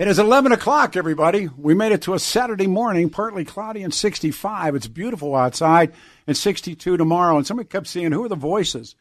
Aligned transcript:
It 0.00 0.08
is 0.08 0.18
11 0.18 0.50
o'clock, 0.52 0.96
everybody. 0.96 1.50
We 1.58 1.74
made 1.74 1.92
it 1.92 2.00
to 2.02 2.14
a 2.14 2.18
Saturday 2.18 2.66
morning, 2.66 3.10
partly 3.10 3.44
cloudy 3.44 3.82
and 3.82 3.92
65. 3.92 4.74
It's 4.74 4.86
beautiful 4.86 5.36
outside 5.36 5.92
and 6.26 6.34
62 6.34 6.96
tomorrow. 6.96 7.36
And 7.36 7.46
somebody 7.46 7.68
kept 7.68 7.86
saying, 7.86 8.12
Who 8.12 8.24
are 8.24 8.28
the 8.30 8.34
voices? 8.34 8.94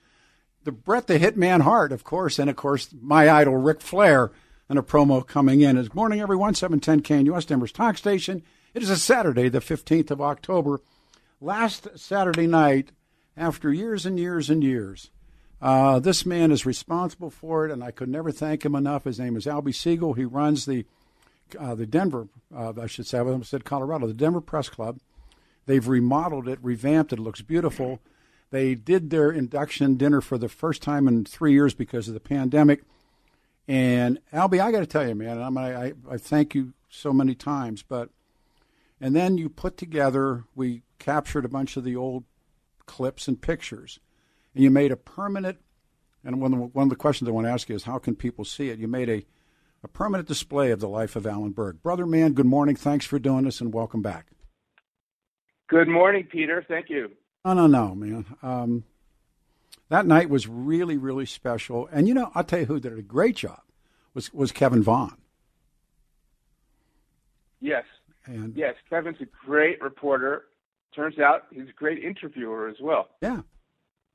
The 0.66 0.74
Bret 0.74 1.08
the 1.08 1.18
Hitman 1.18 1.62
Hart, 1.62 1.94
of 1.94 2.04
course, 2.04 2.38
and 2.38 2.50
of 2.50 2.58
course, 2.58 2.90
my 3.02 3.30
idol, 3.30 3.56
Ric 3.56 3.80
Flair, 3.80 4.34
and 4.68 4.78
a 4.78 4.82
promo 4.82 5.26
coming 5.26 5.62
in. 5.62 5.78
Good 5.78 5.96
morning, 5.96 6.20
everyone. 6.20 6.54
710 6.54 7.24
KNUS 7.24 7.48
Denver's 7.48 7.72
Talk 7.72 7.98
Station. 7.98 8.44
It 8.74 8.84
is 8.84 8.90
a 8.90 8.98
Saturday, 8.98 9.48
the 9.48 9.60
15th 9.60 10.12
of 10.12 10.20
October. 10.20 10.82
Last 11.40 11.98
Saturday 11.98 12.46
night, 12.46 12.92
after 13.38 13.72
years 13.72 14.06
and 14.06 14.20
years 14.20 14.50
and 14.50 14.62
years, 14.62 15.12
uh, 15.62 16.00
this 16.00 16.26
man 16.26 16.52
is 16.52 16.66
responsible 16.66 17.30
for 17.30 17.66
it, 17.66 17.72
and 17.72 17.84
I 17.84 17.92
could 17.92 18.10
never 18.10 18.32
thank 18.32 18.64
him 18.64 18.76
enough. 18.76 19.04
His 19.04 19.20
name 19.20 19.36
is 19.36 19.46
Albie 19.46 19.76
Siegel. 19.76 20.14
He 20.14 20.26
runs 20.26 20.66
the 20.66 20.86
uh, 21.60 21.74
the 21.74 21.86
Denver, 21.86 22.28
uh, 22.56 22.74
I 22.80 22.86
should 22.86 23.08
say, 23.08 23.18
I 23.18 23.22
almost 23.22 23.50
said 23.50 23.66
Colorado, 23.66 24.06
the 24.06 24.14
Denver 24.14 24.42
Press 24.42 24.70
Club. 24.70 25.00
They've 25.66 25.88
remodeled 25.88 26.48
it, 26.48 26.60
revamped 26.62 27.12
it. 27.12 27.20
It 27.20 27.22
looks 27.24 27.42
beautiful. 27.42 28.00
They 28.52 28.76
did 28.76 29.10
their 29.10 29.32
induction 29.32 29.96
dinner 29.96 30.22
for 30.22 30.38
the 30.38 30.50
first 30.50 30.82
time 30.82 31.08
in 31.08 31.26
three 31.26 31.54
years 31.54 31.74
because 31.74 32.08
of 32.08 32.14
the 32.14 32.20
pandemic. 32.20 32.84
And 33.68 34.20
Albie, 34.34 34.60
I 34.60 34.72
got 34.72 34.80
to 34.80 34.88
tell 34.88 35.08
you, 35.08 35.16
man, 35.16 35.42
I, 35.42 35.50
mean, 35.50 35.58
I, 35.58 35.94
I 36.10 36.18
thank 36.18 36.56
you 36.56 36.74
so 36.90 37.14
many 37.14 37.36
times, 37.36 37.84
but 37.84 38.10
and 39.00 39.16
then 39.16 39.38
you 39.38 39.48
put 39.50 39.78
together. 39.78 40.44
We 40.56 40.82
captured 40.98 41.46
a 41.46 41.50
bunch 41.50 41.78
of 41.78 41.84
the 41.84 41.96
old 41.96 42.26
clips 42.86 43.28
and 43.28 43.40
pictures 43.40 44.00
you 44.64 44.72
made 44.72 44.92
a 44.92 44.98
permanent. 44.98 45.60
And 46.24 46.42
one 46.42 46.54
of, 46.54 46.60
the, 46.60 46.66
one 46.66 46.84
of 46.84 46.90
the 46.90 46.96
questions 46.96 47.28
I 47.28 47.32
want 47.32 47.48
to 47.48 47.52
ask 47.52 47.70
you 47.70 47.76
is, 47.76 47.84
how 47.84 47.98
can 47.98 48.16
people 48.16 48.44
see 48.44 48.70
it? 48.70 48.80
You 48.80 48.88
made 48.88 49.10
a, 49.10 49.26
a 49.84 49.88
permanent 49.88 50.28
display 50.28 50.72
of 50.72 50.80
the 50.80 50.90
life 50.90 51.16
of 51.16 51.26
Alan 51.26 51.52
Berg. 51.52 51.82
Brother 51.82 52.06
man, 52.06 52.34
good 52.34 52.46
morning. 52.46 52.76
Thanks 52.76 53.06
for 53.06 53.20
doing 53.20 53.46
this, 53.46 53.62
and 53.62 53.74
welcome 53.74 54.02
back. 54.02 54.28
Good 55.68 55.88
morning, 55.88 56.28
Peter. 56.30 56.66
Thank 56.68 56.90
you. 56.90 57.12
No, 57.46 57.54
no, 57.54 57.68
no, 57.68 57.96
man. 57.96 58.26
Um, 58.42 58.84
that 59.90 60.06
night 60.06 60.30
was 60.30 60.48
really, 60.48 60.98
really 60.98 61.26
special. 61.26 61.88
And 61.92 62.08
you 62.08 62.14
know, 62.14 62.32
I'll 62.36 62.44
tell 62.44 62.60
you 62.60 62.66
who 62.66 62.80
did 62.80 62.98
a 62.98 63.02
great 63.02 63.36
job 63.36 63.62
was 64.14 64.34
was 64.34 64.52
Kevin 64.52 64.84
Vaughn. 64.84 65.16
Yes. 67.62 67.86
And 68.26 68.56
yes, 68.56 68.76
Kevin's 68.90 69.22
a 69.22 69.28
great 69.46 69.82
reporter. 69.82 70.46
Turns 70.96 71.20
out 71.20 71.44
he's 71.52 71.70
a 71.70 71.74
great 71.74 72.04
interviewer 72.04 72.68
as 72.68 72.78
well. 72.82 73.08
Yeah. 73.22 73.42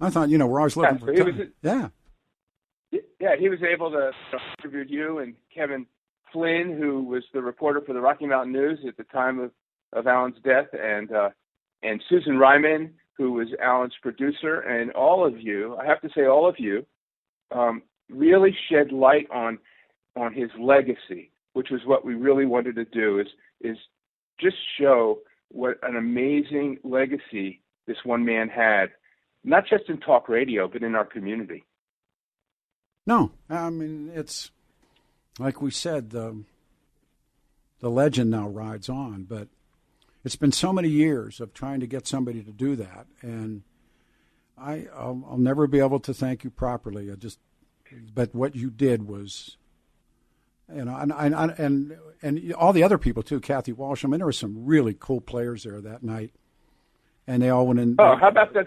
I 0.01 0.11
thought, 0.11 0.29
you 0.29 0.39
know, 0.39 0.47
we're 0.47 0.61
always 0.61 0.77
looking 0.77 0.97
yeah, 0.97 1.05
for 1.05 1.17
so 1.17 1.25
time. 1.25 1.39
Was, 1.39 1.47
yeah. 1.63 1.89
Yeah, 3.21 3.37
he 3.39 3.49
was 3.49 3.61
able 3.63 3.91
to 3.91 4.11
interview 4.63 4.85
you 4.87 5.19
and 5.19 5.35
Kevin 5.55 5.87
Flynn, 6.33 6.77
who 6.79 7.05
was 7.05 7.23
the 7.33 7.41
reporter 7.41 7.81
for 7.81 7.93
the 7.93 8.01
Rocky 8.01 8.27
Mountain 8.27 8.53
News 8.53 8.81
at 8.87 8.97
the 8.97 9.05
time 9.05 9.39
of, 9.39 9.51
of 9.93 10.07
Alan's 10.07 10.37
death, 10.45 10.67
and 10.73 11.11
uh, 11.13 11.31
and 11.83 12.03
Susan 12.09 12.39
Ryman, 12.39 12.93
who 13.17 13.33
was 13.33 13.49
Alan's 13.63 13.95
producer, 14.03 14.61
and 14.61 14.91
all 14.93 15.25
of 15.25 15.41
you. 15.41 15.77
I 15.77 15.87
have 15.87 16.01
to 16.03 16.09
say, 16.15 16.27
all 16.27 16.49
of 16.49 16.57
you 16.59 16.85
um, 17.53 17.83
really 18.11 18.55
shed 18.69 18.93
light 18.93 19.29
on 19.33 19.59
on 20.17 20.35
his 20.35 20.51
legacy, 20.61 21.31
which 21.53 21.69
was 21.71 21.81
what 21.87 22.05
we 22.05 22.15
really 22.15 22.47
wanted 22.47 22.75
to 22.75 22.85
do. 22.85 23.21
Is 23.21 23.29
is 23.61 23.77
just 24.41 24.57
show 24.79 25.21
what 25.49 25.79
an 25.83 25.97
amazing 25.97 26.79
legacy 26.83 27.61
this 27.87 27.99
one 28.05 28.25
man 28.25 28.49
had 28.49 28.87
not 29.45 29.67
just 29.67 29.89
in 29.89 29.99
talk 29.99 30.29
radio, 30.29 30.67
but 30.67 30.83
in 30.83 30.95
our 30.95 31.05
community. 31.05 31.65
No, 33.07 33.33
I 33.49 33.71
mean 33.71 34.11
it's 34.15 34.51
like 35.39 35.61
we 35.61 35.71
said 35.71 36.11
the 36.11 36.43
the 37.81 37.91
legend 37.91 38.31
now 38.31 38.49
rides 38.49 38.89
on, 38.89 39.25
but 39.25 39.49
it's 40.25 40.37
been 40.37 40.53
so 40.53 40.73
many 40.73 40.89
years 40.89 41.41
of 41.41 41.53
trying 41.53 41.81
to 41.81 41.87
get 41.87 42.07
somebody 42.07 42.43
to 42.43 42.51
do 42.51 42.77
that, 42.77 43.07
and 43.21 43.63
I 44.57 44.87
I'll, 44.95 45.23
I'll 45.29 45.39
never 45.39 45.67
be 45.67 45.81
able 45.81 46.01
to 46.01 46.15
thank 46.15 46.45
you 46.45 46.51
properly. 46.51 47.13
I 47.13 47.17
just, 47.17 47.39
but 48.15 48.35
what 48.35 48.57
you 48.57 48.71
did 48.71 49.07
was 49.07 49.59
you 50.73 50.85
know, 50.85 50.97
and 50.97 51.13
and 51.13 51.35
and 51.59 51.99
and 52.23 52.53
all 52.55 52.73
the 52.73 52.83
other 52.83 52.97
people 52.97 53.23
too, 53.23 53.41
Kathy 53.41 53.73
Walsh. 53.73 54.05
I 54.05 54.09
mean, 54.09 54.19
there 54.19 54.27
were 54.27 54.33
some 54.33 54.65
really 54.65 54.97
cool 54.99 55.21
players 55.21 55.65
there 55.65 55.81
that 55.81 56.03
night, 56.03 56.33
and 57.27 57.43
they 57.43 57.51
all 57.51 57.67
went 57.67 57.81
in. 57.81 57.97
Oh, 57.99 58.17
how 58.17 58.29
about 58.29 58.55
that? 58.55 58.67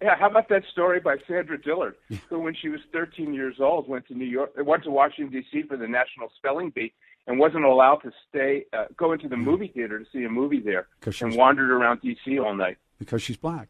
Yeah, 0.00 0.16
how 0.16 0.28
about 0.28 0.48
that 0.48 0.62
story 0.70 1.00
by 1.00 1.16
Sandra 1.26 1.60
Dillard, 1.60 1.96
who, 2.28 2.38
when 2.38 2.54
she 2.54 2.68
was 2.68 2.80
13 2.92 3.34
years 3.34 3.56
old, 3.60 3.88
went 3.88 4.06
to 4.08 4.14
New 4.14 4.24
York, 4.24 4.52
went 4.56 4.84
to 4.84 4.90
Washington 4.90 5.32
D.C. 5.32 5.62
for 5.68 5.76
the 5.76 5.88
National 5.88 6.30
Spelling 6.36 6.70
Bee, 6.70 6.92
and 7.26 7.38
wasn't 7.38 7.64
allowed 7.64 7.96
to 7.96 8.12
stay, 8.28 8.66
uh, 8.72 8.84
go 8.96 9.12
into 9.12 9.28
the 9.28 9.36
movie 9.36 9.68
theater 9.68 9.98
to 9.98 10.04
see 10.12 10.24
a 10.24 10.28
movie 10.28 10.60
there, 10.60 10.88
and 11.20 11.36
wandered 11.36 11.70
around 11.70 12.00
D.C. 12.00 12.38
all 12.38 12.54
night 12.54 12.78
because 12.98 13.22
she's 13.22 13.36
black. 13.36 13.68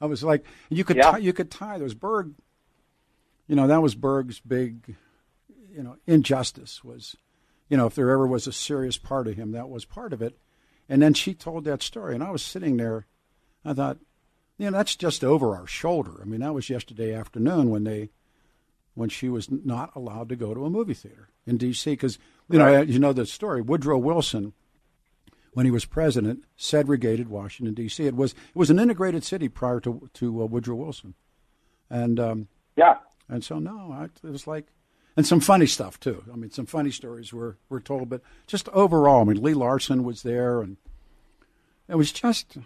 I 0.00 0.06
was 0.06 0.24
like, 0.24 0.44
you 0.68 0.84
could 0.84 0.96
yeah. 0.96 1.12
tie, 1.12 1.18
you 1.18 1.32
could 1.32 1.50
tie. 1.50 1.78
There 1.78 1.84
was 1.84 1.94
Berg. 1.94 2.34
You 3.46 3.56
know, 3.56 3.66
that 3.66 3.82
was 3.82 3.94
Berg's 3.94 4.40
big, 4.40 4.96
you 5.70 5.82
know, 5.82 5.96
injustice 6.06 6.82
was, 6.82 7.16
you 7.68 7.76
know, 7.76 7.86
if 7.86 7.94
there 7.94 8.10
ever 8.10 8.26
was 8.26 8.46
a 8.46 8.52
serious 8.52 8.98
part 8.98 9.28
of 9.28 9.36
him, 9.36 9.52
that 9.52 9.68
was 9.68 9.84
part 9.84 10.12
of 10.12 10.22
it. 10.22 10.38
And 10.88 11.00
then 11.00 11.14
she 11.14 11.34
told 11.34 11.64
that 11.64 11.82
story, 11.82 12.14
and 12.14 12.22
I 12.22 12.30
was 12.30 12.42
sitting 12.42 12.76
there. 12.76 13.06
I 13.64 13.74
thought, 13.74 13.98
you 14.62 14.70
know, 14.70 14.76
that's 14.78 14.94
just 14.94 15.24
over 15.24 15.56
our 15.56 15.66
shoulder. 15.66 16.20
I 16.22 16.24
mean, 16.24 16.38
that 16.38 16.54
was 16.54 16.70
yesterday 16.70 17.12
afternoon 17.12 17.68
when 17.68 17.82
they, 17.82 18.10
when 18.94 19.08
she 19.08 19.28
was 19.28 19.50
not 19.50 19.90
allowed 19.96 20.28
to 20.28 20.36
go 20.36 20.54
to 20.54 20.64
a 20.64 20.70
movie 20.70 20.94
theater 20.94 21.30
in 21.44 21.56
D.C. 21.56 21.90
Because 21.90 22.16
you 22.48 22.60
know, 22.60 22.80
you 22.80 23.00
know 23.00 23.12
the 23.12 23.26
story. 23.26 23.60
Woodrow 23.60 23.98
Wilson, 23.98 24.52
when 25.52 25.66
he 25.66 25.72
was 25.72 25.84
president, 25.84 26.44
segregated 26.54 27.28
Washington 27.28 27.74
D.C. 27.74 28.06
It 28.06 28.14
was 28.14 28.34
it 28.34 28.54
was 28.54 28.70
an 28.70 28.78
integrated 28.78 29.24
city 29.24 29.48
prior 29.48 29.80
to 29.80 30.08
to 30.14 30.42
uh, 30.42 30.46
Woodrow 30.46 30.76
Wilson, 30.76 31.14
and 31.90 32.20
um, 32.20 32.48
yeah, 32.76 32.98
and 33.28 33.42
so 33.42 33.58
no, 33.58 33.90
I, 33.90 34.04
it 34.04 34.30
was 34.30 34.46
like, 34.46 34.68
and 35.16 35.26
some 35.26 35.40
funny 35.40 35.66
stuff 35.66 35.98
too. 35.98 36.22
I 36.32 36.36
mean, 36.36 36.52
some 36.52 36.66
funny 36.66 36.92
stories 36.92 37.32
were 37.32 37.58
were 37.68 37.80
told, 37.80 38.08
but 38.08 38.22
just 38.46 38.68
overall, 38.68 39.22
I 39.22 39.24
mean, 39.24 39.42
Lee 39.42 39.54
Larson 39.54 40.04
was 40.04 40.22
there, 40.22 40.60
and 40.60 40.76
it 41.88 41.96
was 41.96 42.12
just 42.12 42.58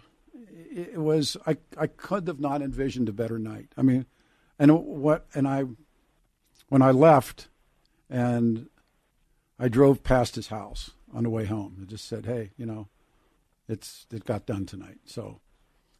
it 0.77 1.01
was 1.01 1.35
I 1.45 1.57
I 1.77 1.87
could 1.87 2.27
have 2.27 2.39
not 2.39 2.61
envisioned 2.61 3.09
a 3.09 3.13
better 3.13 3.39
night. 3.39 3.69
I 3.75 3.81
mean, 3.81 4.05
and 4.59 4.71
what 4.71 5.25
and 5.33 5.47
I 5.47 5.63
when 6.69 6.81
I 6.81 6.91
left 6.91 7.47
and 8.09 8.69
I 9.59 9.67
drove 9.67 10.03
past 10.03 10.35
his 10.35 10.47
house 10.47 10.91
on 11.13 11.23
the 11.23 11.29
way 11.29 11.45
home. 11.45 11.77
I 11.81 11.85
just 11.85 12.07
said, 12.07 12.25
"Hey, 12.25 12.51
you 12.57 12.65
know, 12.65 12.89
it's 13.67 14.05
it 14.11 14.25
got 14.25 14.45
done 14.45 14.65
tonight." 14.65 14.99
So 15.05 15.39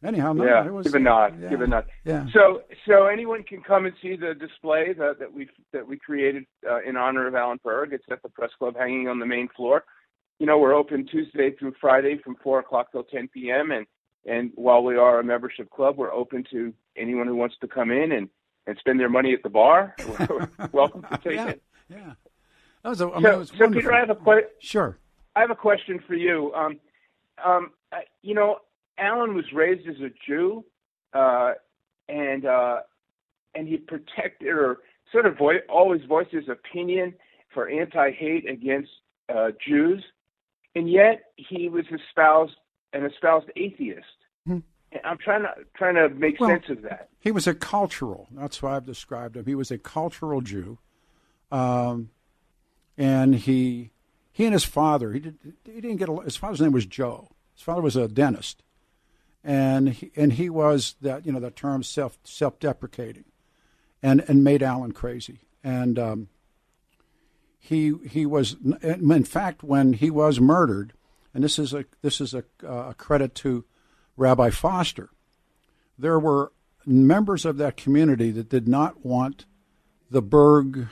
anyhow, 0.02 0.32
no, 0.32 0.44
yeah, 0.44 0.64
it 0.64 0.72
was, 0.72 0.86
give 0.86 0.94
a 0.94 1.00
nod, 1.00 1.40
yeah, 1.42 1.48
give 1.48 1.60
a 1.60 1.66
nod. 1.66 1.86
Yeah. 2.04 2.26
So 2.32 2.62
so 2.86 3.06
anyone 3.06 3.42
can 3.42 3.62
come 3.62 3.86
and 3.86 3.94
see 4.00 4.14
the 4.14 4.34
display 4.34 4.92
that 4.92 5.18
that 5.18 5.32
we 5.32 5.48
that 5.72 5.86
we 5.86 5.98
created 5.98 6.44
uh, 6.68 6.82
in 6.82 6.96
honor 6.96 7.26
of 7.26 7.34
Alan 7.34 7.58
Berg. 7.64 7.92
It's 7.92 8.04
at 8.10 8.22
the 8.22 8.28
Press 8.28 8.50
Club, 8.58 8.76
hanging 8.76 9.08
on 9.08 9.18
the 9.18 9.26
main 9.26 9.48
floor. 9.56 9.84
You 10.38 10.46
know, 10.46 10.58
we're 10.58 10.74
open 10.74 11.04
Tuesday 11.04 11.50
through 11.56 11.74
Friday 11.80 12.20
from 12.22 12.36
four 12.44 12.60
o'clock 12.60 12.92
till 12.92 13.02
ten 13.02 13.26
p.m. 13.26 13.72
and 13.72 13.86
and 14.28 14.52
while 14.54 14.82
we 14.82 14.96
are 14.96 15.18
a 15.18 15.24
membership 15.24 15.70
club, 15.70 15.96
we're 15.96 16.12
open 16.12 16.44
to 16.50 16.72
anyone 16.96 17.26
who 17.26 17.34
wants 17.34 17.56
to 17.60 17.68
come 17.68 17.90
in 17.90 18.12
and, 18.12 18.28
and 18.66 18.76
spend 18.78 19.00
their 19.00 19.08
money 19.08 19.32
at 19.32 19.42
the 19.42 19.48
bar. 19.48 19.96
welcome 20.72 21.02
to 21.10 21.18
take 21.18 21.34
yeah, 21.34 21.48
it. 21.48 21.62
Yeah. 21.88 22.12
That 22.82 22.90
was 22.90 23.00
a, 23.00 23.10
I 23.10 23.14
mean, 23.14 23.22
so, 23.22 23.38
was 23.38 23.52
so. 23.56 23.70
Peter, 23.70 23.92
I 23.92 24.00
have 24.00 24.10
a 24.10 24.14
que- 24.14 24.48
Sure. 24.60 24.98
I 25.34 25.40
have 25.40 25.50
a 25.50 25.56
question 25.56 26.00
for 26.06 26.14
you. 26.14 26.52
Um, 26.54 26.78
um, 27.44 27.70
you 28.22 28.34
know, 28.34 28.58
Alan 28.98 29.34
was 29.34 29.46
raised 29.52 29.88
as 29.88 29.96
a 30.00 30.10
Jew, 30.26 30.64
uh, 31.14 31.52
and 32.08 32.44
uh, 32.44 32.80
and 33.54 33.66
he 33.66 33.78
protected 33.78 34.48
or 34.48 34.78
sort 35.10 35.26
of 35.26 35.38
vo- 35.38 35.60
always 35.68 36.02
voiced 36.08 36.32
his 36.32 36.48
opinion 36.48 37.14
for 37.54 37.68
anti-hate 37.68 38.48
against 38.48 38.90
uh, 39.34 39.48
Jews, 39.66 40.04
and 40.74 40.90
yet 40.90 41.32
he 41.36 41.68
was 41.68 41.84
espoused 41.86 42.56
an 42.92 43.04
espoused 43.04 43.50
atheist. 43.56 44.06
Hmm. 44.48 44.58
I'm 45.04 45.18
trying 45.18 45.42
to 45.42 45.54
trying 45.74 45.94
to 45.96 46.08
make 46.08 46.40
Well, 46.40 46.50
sense 46.50 46.70
of 46.70 46.82
that. 46.82 47.10
He 47.20 47.30
was 47.30 47.46
a 47.46 47.54
cultural. 47.54 48.26
That's 48.30 48.62
why 48.62 48.76
I've 48.76 48.86
described 48.86 49.36
him. 49.36 49.44
He 49.44 49.54
was 49.54 49.70
a 49.70 49.78
cultural 49.78 50.40
Jew. 50.40 50.78
Um, 51.52 52.10
and 52.96 53.34
he 53.34 53.90
he 54.32 54.44
and 54.44 54.52
his 54.52 54.64
father 54.64 55.12
he 55.12 55.20
did 55.20 55.38
he 55.64 55.80
didn't 55.80 55.96
get 55.96 56.08
a, 56.08 56.16
his 56.22 56.36
father's 56.36 56.60
name 56.60 56.72
was 56.72 56.86
Joe. 56.86 57.28
His 57.54 57.62
father 57.62 57.82
was 57.82 57.96
a 57.96 58.08
dentist, 58.08 58.62
and 59.44 59.90
he, 59.90 60.10
and 60.16 60.32
he 60.34 60.48
was 60.48 60.96
that 61.02 61.26
you 61.26 61.32
know 61.32 61.40
the 61.40 61.50
term 61.50 61.82
self 61.82 62.18
self 62.24 62.58
deprecating, 62.58 63.24
and 64.02 64.24
and 64.28 64.42
made 64.42 64.62
Alan 64.62 64.92
crazy. 64.92 65.40
And 65.62 65.98
um, 65.98 66.28
he 67.58 67.94
he 68.08 68.24
was 68.26 68.56
in 68.82 69.24
fact 69.24 69.62
when 69.62 69.92
he 69.92 70.10
was 70.10 70.40
murdered, 70.40 70.92
and 71.34 71.44
this 71.44 71.58
is 71.58 71.74
a 71.74 71.84
this 72.02 72.20
is 72.20 72.32
a, 72.34 72.44
a 72.66 72.94
credit 72.94 73.34
to 73.36 73.64
Rabbi 74.18 74.50
Foster. 74.50 75.10
There 75.98 76.18
were 76.18 76.52
members 76.84 77.44
of 77.44 77.56
that 77.58 77.76
community 77.76 78.30
that 78.32 78.48
did 78.48 78.68
not 78.68 79.04
want 79.04 79.46
the 80.10 80.22
Berg, 80.22 80.88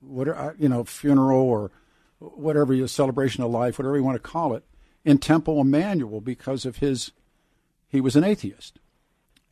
whatever 0.00 0.38
uh, 0.38 0.52
you 0.58 0.68
know, 0.68 0.84
funeral 0.84 1.40
or 1.40 1.70
whatever 2.18 2.74
your 2.74 2.88
celebration 2.88 3.42
of 3.42 3.50
life, 3.50 3.78
whatever 3.78 3.96
you 3.96 4.04
want 4.04 4.16
to 4.16 4.30
call 4.30 4.54
it, 4.54 4.64
in 5.04 5.18
Temple 5.18 5.60
Emanuel 5.60 6.20
because 6.20 6.64
of 6.64 6.76
his 6.76 7.12
he 7.88 8.00
was 8.00 8.14
an 8.14 8.24
atheist. 8.24 8.78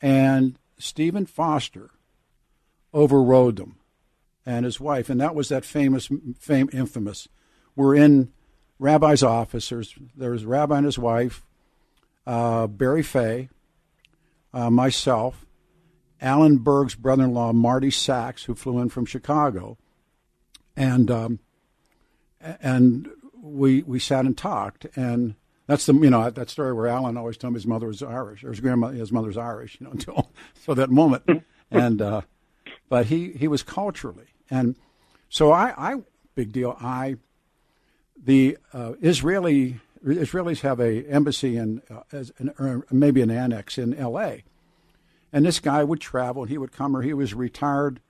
And 0.01 0.59
Steven 0.79 1.27
Foster 1.27 1.91
overrode 2.95 3.57
them 3.57 3.77
and 4.47 4.65
his 4.65 4.79
wife, 4.79 5.11
and 5.11 5.21
that 5.21 5.35
was 5.35 5.49
that 5.49 5.65
famous, 5.65 6.09
fame, 6.39 6.71
infamous. 6.73 7.29
We're 7.75 7.97
in 7.97 8.33
Rabbi's 8.79 9.23
office. 9.23 9.73
There 10.17 10.31
was 10.31 10.45
Rabbi 10.45 10.77
and 10.77 10.87
his 10.87 10.99
wife, 10.99 11.45
uh, 12.29 12.67
Barry 12.67 13.03
Fay, 13.03 13.49
uh, 14.53 14.69
myself, 14.69 15.47
Alan 16.21 16.59
Berg's 16.59 16.95
brother-in-law, 16.95 17.55
Marty 17.55 17.91
Sachs, 17.91 18.45
who 18.45 18.55
flew 18.55 18.79
in 18.79 18.91
from 18.91 19.07
Chicago, 19.07 19.79
and 20.77 21.11
um, 21.11 21.39
and 22.41 23.09
we 23.35 23.83
we 23.83 23.99
sat 23.99 24.27
and 24.27 24.37
talked, 24.37 24.87
and 24.95 25.37
that's 25.67 25.87
the 25.87 25.95
you 25.95 26.11
know 26.11 26.29
that 26.29 26.51
story 26.51 26.75
where 26.75 26.87
Alan 26.87 27.17
always 27.17 27.39
told 27.39 27.55
me 27.55 27.57
his 27.57 27.67
mother 27.67 27.87
was 27.87 28.03
Irish 28.03 28.45
or 28.45 28.51
his 28.51 28.61
grandmother 28.61 28.95
his 28.95 29.11
mother's 29.11 29.39
Irish 29.39 29.79
you 29.81 29.87
know 29.87 29.93
until 29.95 30.31
so 30.67 30.75
that 30.75 30.91
moment. 30.91 31.45
And 31.71 32.03
uh, 32.03 32.23
but 32.91 33.07
he 33.07 33.33
he 33.33 33.49
was 33.49 33.63
culturally. 33.63 34.27
And 34.51 34.77
so 35.31 35.51
I 35.51 35.73
I 35.77 36.03
big 36.35 36.53
deal 36.53 36.77
I 36.79 37.17
the 38.23 38.59
uh, 38.75 38.95
Israeli 39.01 39.81
Israelis 40.05 40.61
have 40.61 40.81
a 40.81 41.05
embassy 41.05 41.57
in 41.57 41.83
uh, 41.91 42.25
an, 42.39 42.83
maybe 42.91 43.23
an 43.23 43.31
annex 43.31 43.79
in 43.79 43.95
L.A. 43.95 44.45
and 45.33 45.45
this 45.45 45.61
guy 45.61 45.83
would 45.85 46.01
travel 46.01 46.43
and 46.43 46.51
he 46.51 46.59
would 46.59 46.73
come 46.73 46.97
or 46.97 47.03
he 47.03 47.15
was 47.15 47.35
retired 47.35 48.01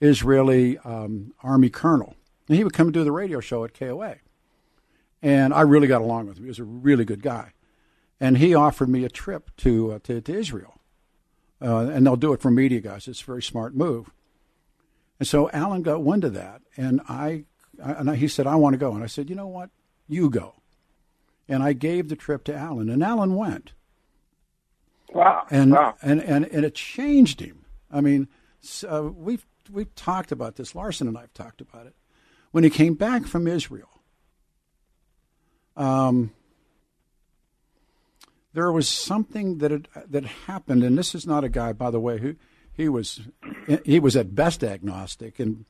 Israeli 0.00 0.78
um, 0.78 1.34
army 1.42 1.70
colonel 1.70 2.14
and 2.48 2.56
he 2.56 2.64
would 2.64 2.72
come 2.72 2.88
and 2.88 2.94
do 2.94 3.04
the 3.04 3.12
radio 3.12 3.40
show 3.40 3.64
at 3.64 3.74
KOA 3.74 4.16
and 5.24 5.54
I 5.54 5.62
really 5.62 5.88
got 5.88 6.02
along 6.02 6.26
with 6.26 6.36
him. 6.36 6.44
He 6.44 6.48
was 6.48 6.58
a 6.58 6.64
really 6.64 7.06
good 7.06 7.22
guy, 7.22 7.54
and 8.20 8.36
he 8.36 8.54
offered 8.54 8.90
me 8.90 9.04
a 9.04 9.08
trip 9.08 9.50
to 9.58 9.92
uh, 9.92 9.98
to, 10.04 10.20
to, 10.20 10.34
Israel, 10.34 10.78
uh, 11.62 11.86
and 11.86 12.06
they'll 12.06 12.14
do 12.14 12.34
it 12.34 12.42
for 12.42 12.50
media 12.50 12.80
guys. 12.80 13.08
It's 13.08 13.22
a 13.22 13.24
very 13.24 13.42
smart 13.42 13.74
move. 13.74 14.12
And 15.18 15.26
so 15.26 15.50
Alan 15.50 15.82
got 15.82 16.02
wind 16.02 16.24
of 16.24 16.34
that, 16.34 16.60
and 16.76 17.00
I, 17.08 17.44
I 17.82 17.92
and 17.92 18.10
I, 18.10 18.16
he 18.16 18.28
said 18.28 18.46
I 18.46 18.56
want 18.56 18.74
to 18.74 18.78
go, 18.78 18.92
and 18.92 19.02
I 19.02 19.06
said 19.06 19.30
you 19.30 19.34
know 19.34 19.46
what, 19.46 19.70
you 20.06 20.28
go, 20.28 20.56
and 21.48 21.62
I 21.62 21.72
gave 21.72 22.08
the 22.08 22.16
trip 22.16 22.44
to 22.44 22.54
Alan, 22.54 22.88
and 22.88 23.02
Alan 23.02 23.34
went. 23.34 23.72
Wow! 25.12 25.46
And 25.50 25.72
wow. 25.72 25.94
and 26.02 26.22
and 26.22 26.44
and 26.46 26.64
it 26.64 26.74
changed 26.74 27.40
him. 27.40 27.64
I 27.90 28.00
mean, 28.00 28.28
uh, 28.88 29.02
we've 29.02 29.46
we've 29.70 29.94
talked 29.94 30.32
about 30.32 30.56
this. 30.56 30.74
Larson 30.74 31.08
and 31.08 31.16
I've 31.16 31.34
talked 31.34 31.60
about 31.60 31.86
it. 31.86 31.94
When 32.50 32.64
he 32.64 32.70
came 32.70 32.94
back 32.94 33.26
from 33.26 33.46
Israel 33.46 33.94
um, 35.76 36.32
there 38.52 38.70
was 38.70 38.88
something 38.88 39.58
that 39.58 39.70
had, 39.70 39.88
that 40.08 40.24
happened, 40.24 40.84
and 40.84 40.96
this 40.96 41.14
is 41.14 41.26
not 41.26 41.44
a 41.44 41.48
guy, 41.48 41.72
by 41.72 41.90
the 41.90 42.00
way, 42.00 42.18
who 42.18 42.36
he 42.72 42.88
was 42.88 43.20
he 43.84 44.00
was 44.00 44.16
at 44.16 44.34
best 44.34 44.64
agnostic 44.64 45.38
and 45.38 45.64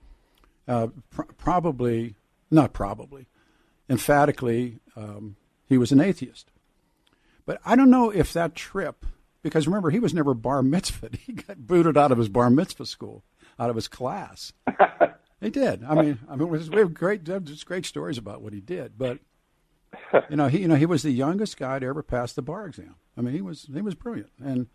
uh, 0.66 0.88
pr- 1.10 1.22
probably 1.36 2.14
not 2.50 2.72
probably 2.72 3.26
emphatically 3.88 4.80
um, 4.96 5.36
he 5.74 5.78
was 5.78 5.92
an 5.92 6.00
atheist. 6.00 6.50
But 7.44 7.60
I 7.64 7.76
don't 7.76 7.90
know 7.90 8.10
if 8.10 8.32
that 8.32 8.54
trip, 8.54 9.04
because 9.42 9.66
remember 9.66 9.90
he 9.90 9.98
was 9.98 10.14
never 10.14 10.32
bar 10.34 10.62
mitzvahed. 10.62 11.16
He 11.26 11.32
got 11.32 11.66
booted 11.66 11.98
out 11.98 12.12
of 12.12 12.18
his 12.18 12.28
bar 12.28 12.48
mitzvah 12.48 12.86
school, 12.86 13.24
out 13.58 13.70
of 13.70 13.76
his 13.76 13.88
class. 13.88 14.52
he 15.40 15.50
did. 15.50 15.84
I 15.84 15.94
mean, 15.94 16.18
I 16.30 16.36
mean, 16.36 16.48
we 16.48 16.78
have 16.78 16.94
great, 16.94 17.24
just 17.24 17.66
great 17.66 17.84
stories 17.84 18.18
about 18.18 18.40
what 18.40 18.52
he 18.52 18.60
did, 18.60 18.96
but 18.96 19.18
you 20.30 20.36
know, 20.36 20.48
he 20.48 20.60
you 20.60 20.68
know 20.68 20.76
he 20.76 20.86
was 20.86 21.02
the 21.02 21.10
youngest 21.10 21.56
guy 21.56 21.78
to 21.78 21.86
ever 21.86 22.02
pass 22.02 22.32
the 22.32 22.42
bar 22.42 22.66
exam. 22.66 22.94
I 23.16 23.20
mean, 23.20 23.34
he 23.34 23.42
was 23.42 23.68
he 23.72 23.82
was 23.82 23.94
brilliant, 23.94 24.30
and 24.42 24.68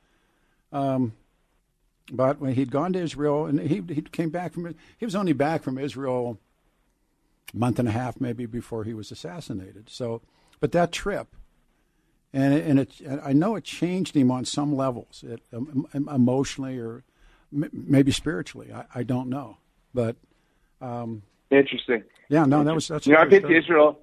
um, 0.71 1.13
but 2.11 2.39
when 2.39 2.53
he'd 2.53 2.71
gone 2.71 2.93
to 2.93 2.99
Israel, 2.99 3.45
and 3.45 3.59
he 3.59 3.81
he 3.87 4.01
came 4.01 4.29
back 4.29 4.53
from 4.53 4.75
he 4.97 5.05
was 5.05 5.15
only 5.15 5.33
back 5.33 5.63
from 5.63 5.77
Israel 5.77 6.39
a 7.53 7.57
month 7.57 7.79
and 7.79 7.87
a 7.87 7.91
half 7.91 8.21
maybe 8.21 8.45
before 8.45 8.83
he 8.83 8.93
was 8.93 9.11
assassinated. 9.11 9.89
So, 9.89 10.21
but 10.59 10.71
that 10.73 10.91
trip, 10.91 11.35
and 12.33 12.53
it, 12.53 12.65
and 12.65 12.79
it 12.79 13.01
I 13.23 13.33
know 13.33 13.55
it 13.55 13.63
changed 13.63 14.15
him 14.15 14.31
on 14.31 14.45
some 14.45 14.75
levels, 14.75 15.23
it, 15.27 15.41
um, 15.53 15.87
emotionally 15.93 16.77
or 16.79 17.03
m- 17.53 17.69
maybe 17.71 18.11
spiritually. 18.11 18.71
I, 18.73 18.85
I 18.95 19.03
don't 19.03 19.29
know, 19.29 19.57
but 19.93 20.15
um, 20.81 21.23
interesting. 21.49 22.03
Yeah, 22.29 22.45
no, 22.45 22.63
that 22.63 22.75
was 22.75 22.87
that's. 22.87 23.07
You 23.07 23.13
know, 23.13 23.19
I've 23.19 23.29
been 23.29 23.43
to 23.43 23.57
Israel 23.57 23.99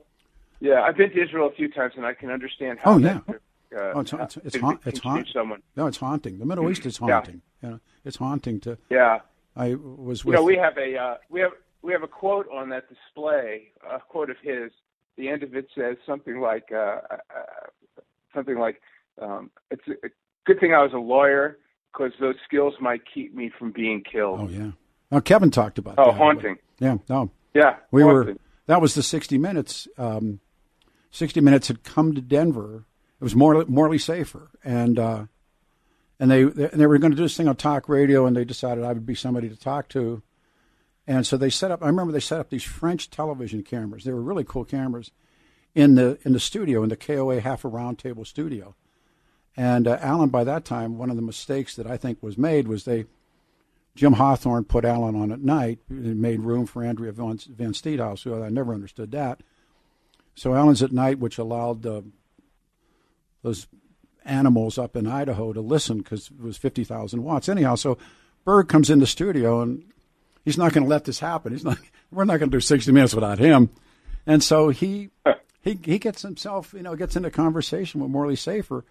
yeah, 0.60 0.82
I've 0.82 0.96
been 0.96 1.10
to 1.10 1.22
Israel 1.22 1.48
a 1.48 1.52
few 1.52 1.70
times, 1.70 1.94
and 1.96 2.06
I 2.06 2.14
can 2.14 2.30
understand 2.30 2.78
how. 2.80 2.94
Oh 2.94 2.98
yeah. 2.98 3.20
Uh, 3.28 3.92
oh, 3.94 4.00
it's 4.00 4.12
it's 4.12 4.36
it's, 4.38 4.56
ha- 4.56 4.78
it's 4.86 5.00
haunting. 5.00 5.32
Someone. 5.32 5.62
No, 5.76 5.86
it's 5.86 5.98
haunting. 5.98 6.38
The 6.38 6.46
Middle 6.46 6.70
East 6.70 6.86
is 6.86 6.96
haunting. 6.96 7.42
Yeah. 7.62 7.68
You 7.68 7.74
know, 7.74 7.80
it's 8.04 8.16
haunting 8.16 8.60
to. 8.60 8.78
Yeah. 8.90 9.18
I 9.54 9.74
was. 9.74 10.24
With, 10.24 10.32
you 10.32 10.38
know, 10.38 10.44
we 10.44 10.56
have 10.56 10.78
a 10.78 10.96
uh, 10.96 11.14
we 11.28 11.40
have 11.40 11.52
we 11.82 11.92
have 11.92 12.02
a 12.02 12.08
quote 12.08 12.48
on 12.50 12.70
that 12.70 12.84
display. 12.88 13.68
A 13.90 14.00
quote 14.00 14.30
of 14.30 14.36
his. 14.42 14.70
The 15.16 15.28
end 15.28 15.42
of 15.42 15.54
it 15.54 15.68
says 15.74 15.96
something 16.06 16.40
like 16.40 16.70
uh, 16.72 17.00
uh, 17.10 17.16
something 18.34 18.58
like 18.58 18.82
um, 19.20 19.50
it's 19.70 19.86
a 19.88 20.08
good 20.44 20.60
thing 20.60 20.74
I 20.74 20.82
was 20.82 20.92
a 20.92 20.98
lawyer 20.98 21.58
because 21.92 22.12
those 22.20 22.36
skills 22.46 22.74
might 22.80 23.00
keep 23.12 23.34
me 23.34 23.50
from 23.58 23.72
being 23.72 24.02
killed. 24.02 24.40
Oh 24.40 24.48
yeah. 24.48 24.72
Now 25.10 25.20
Kevin 25.20 25.50
talked 25.50 25.78
about. 25.78 25.94
Oh, 25.98 26.06
that, 26.06 26.18
haunting. 26.18 26.56
Yeah. 26.78 26.98
No. 27.08 27.30
Yeah. 27.54 27.76
We 27.90 28.02
haunting. 28.02 28.34
were. 28.34 28.40
That 28.66 28.80
was 28.80 28.94
the 28.94 29.02
60 29.02 29.38
Minutes. 29.38 29.88
Um, 29.96 30.40
60 31.10 31.40
Minutes 31.40 31.68
had 31.68 31.84
come 31.84 32.14
to 32.14 32.20
Denver. 32.20 32.84
It 33.20 33.24
was 33.24 33.34
more 33.34 33.64
Morley 33.66 33.98
Safer, 33.98 34.50
and 34.62 34.98
uh, 34.98 35.24
and 36.20 36.30
they 36.30 36.44
they 36.44 36.86
were 36.86 36.98
going 36.98 37.12
to 37.12 37.16
do 37.16 37.22
this 37.22 37.36
thing 37.36 37.48
on 37.48 37.56
talk 37.56 37.88
radio, 37.88 38.26
and 38.26 38.36
they 38.36 38.44
decided 38.44 38.84
I 38.84 38.92
would 38.92 39.06
be 39.06 39.14
somebody 39.14 39.48
to 39.48 39.56
talk 39.56 39.88
to, 39.90 40.22
and 41.06 41.26
so 41.26 41.36
they 41.36 41.50
set 41.50 41.70
up. 41.70 41.82
I 41.82 41.86
remember 41.86 42.12
they 42.12 42.20
set 42.20 42.40
up 42.40 42.50
these 42.50 42.64
French 42.64 43.10
television 43.10 43.62
cameras. 43.62 44.04
They 44.04 44.12
were 44.12 44.22
really 44.22 44.44
cool 44.44 44.64
cameras 44.64 45.12
in 45.74 45.94
the 45.94 46.18
in 46.24 46.32
the 46.32 46.40
studio 46.40 46.82
in 46.82 46.88
the 46.88 46.96
KOA 46.96 47.40
half 47.40 47.64
a 47.64 47.68
round 47.68 47.98
table 47.98 48.24
studio, 48.24 48.74
and 49.56 49.86
uh, 49.86 49.98
Alan 50.00 50.30
by 50.30 50.44
that 50.44 50.64
time 50.64 50.98
one 50.98 51.10
of 51.10 51.16
the 51.16 51.22
mistakes 51.22 51.76
that 51.76 51.86
I 51.86 51.96
think 51.96 52.22
was 52.22 52.38
made 52.38 52.68
was 52.68 52.84
they. 52.84 53.06
Jim 53.94 54.12
Hawthorne 54.12 54.64
put 54.64 54.84
Alan 54.84 55.16
on 55.16 55.32
at 55.32 55.40
night 55.40 55.78
and 55.88 56.20
made 56.20 56.40
room 56.40 56.66
for 56.66 56.84
Andrea 56.84 57.12
Van, 57.12 57.38
Van 57.48 57.72
Steenhouse, 57.72 58.24
who 58.24 58.42
I 58.42 58.50
never 58.50 58.74
understood 58.74 59.10
that. 59.12 59.42
So 60.34 60.54
Alan's 60.54 60.82
at 60.82 60.92
night, 60.92 61.18
which 61.18 61.38
allowed 61.38 61.86
uh, 61.86 62.02
those 63.42 63.68
animals 64.26 64.76
up 64.76 64.96
in 64.96 65.06
Idaho 65.06 65.52
to 65.52 65.60
listen 65.60 65.98
because 65.98 66.28
it 66.28 66.42
was 66.42 66.58
50,000 66.58 67.22
watts. 67.22 67.48
Anyhow, 67.48 67.76
so 67.76 67.96
Berg 68.44 68.68
comes 68.68 68.90
in 68.90 68.98
the 68.98 69.06
studio 69.06 69.62
and 69.62 69.84
he's 70.46 70.56
not 70.56 70.72
going 70.72 70.84
to 70.84 70.88
let 70.88 71.04
this 71.04 71.20
happen. 71.20 71.52
He's 71.52 71.64
not. 71.64 71.76
We're 72.10 72.24
not 72.24 72.38
going 72.38 72.50
to 72.50 72.56
do 72.56 72.60
60 72.60 72.90
minutes 72.92 73.14
without 73.14 73.38
him. 73.38 73.68
And 74.26 74.42
so 74.42 74.70
he 74.70 75.10
he 75.60 75.78
he 75.82 75.98
gets 75.98 76.22
himself, 76.22 76.72
you 76.72 76.82
know, 76.82 76.96
gets 76.96 77.16
into 77.16 77.30
conversation 77.30 78.00
with 78.00 78.10
Morley 78.10 78.36
Safer, 78.36 78.84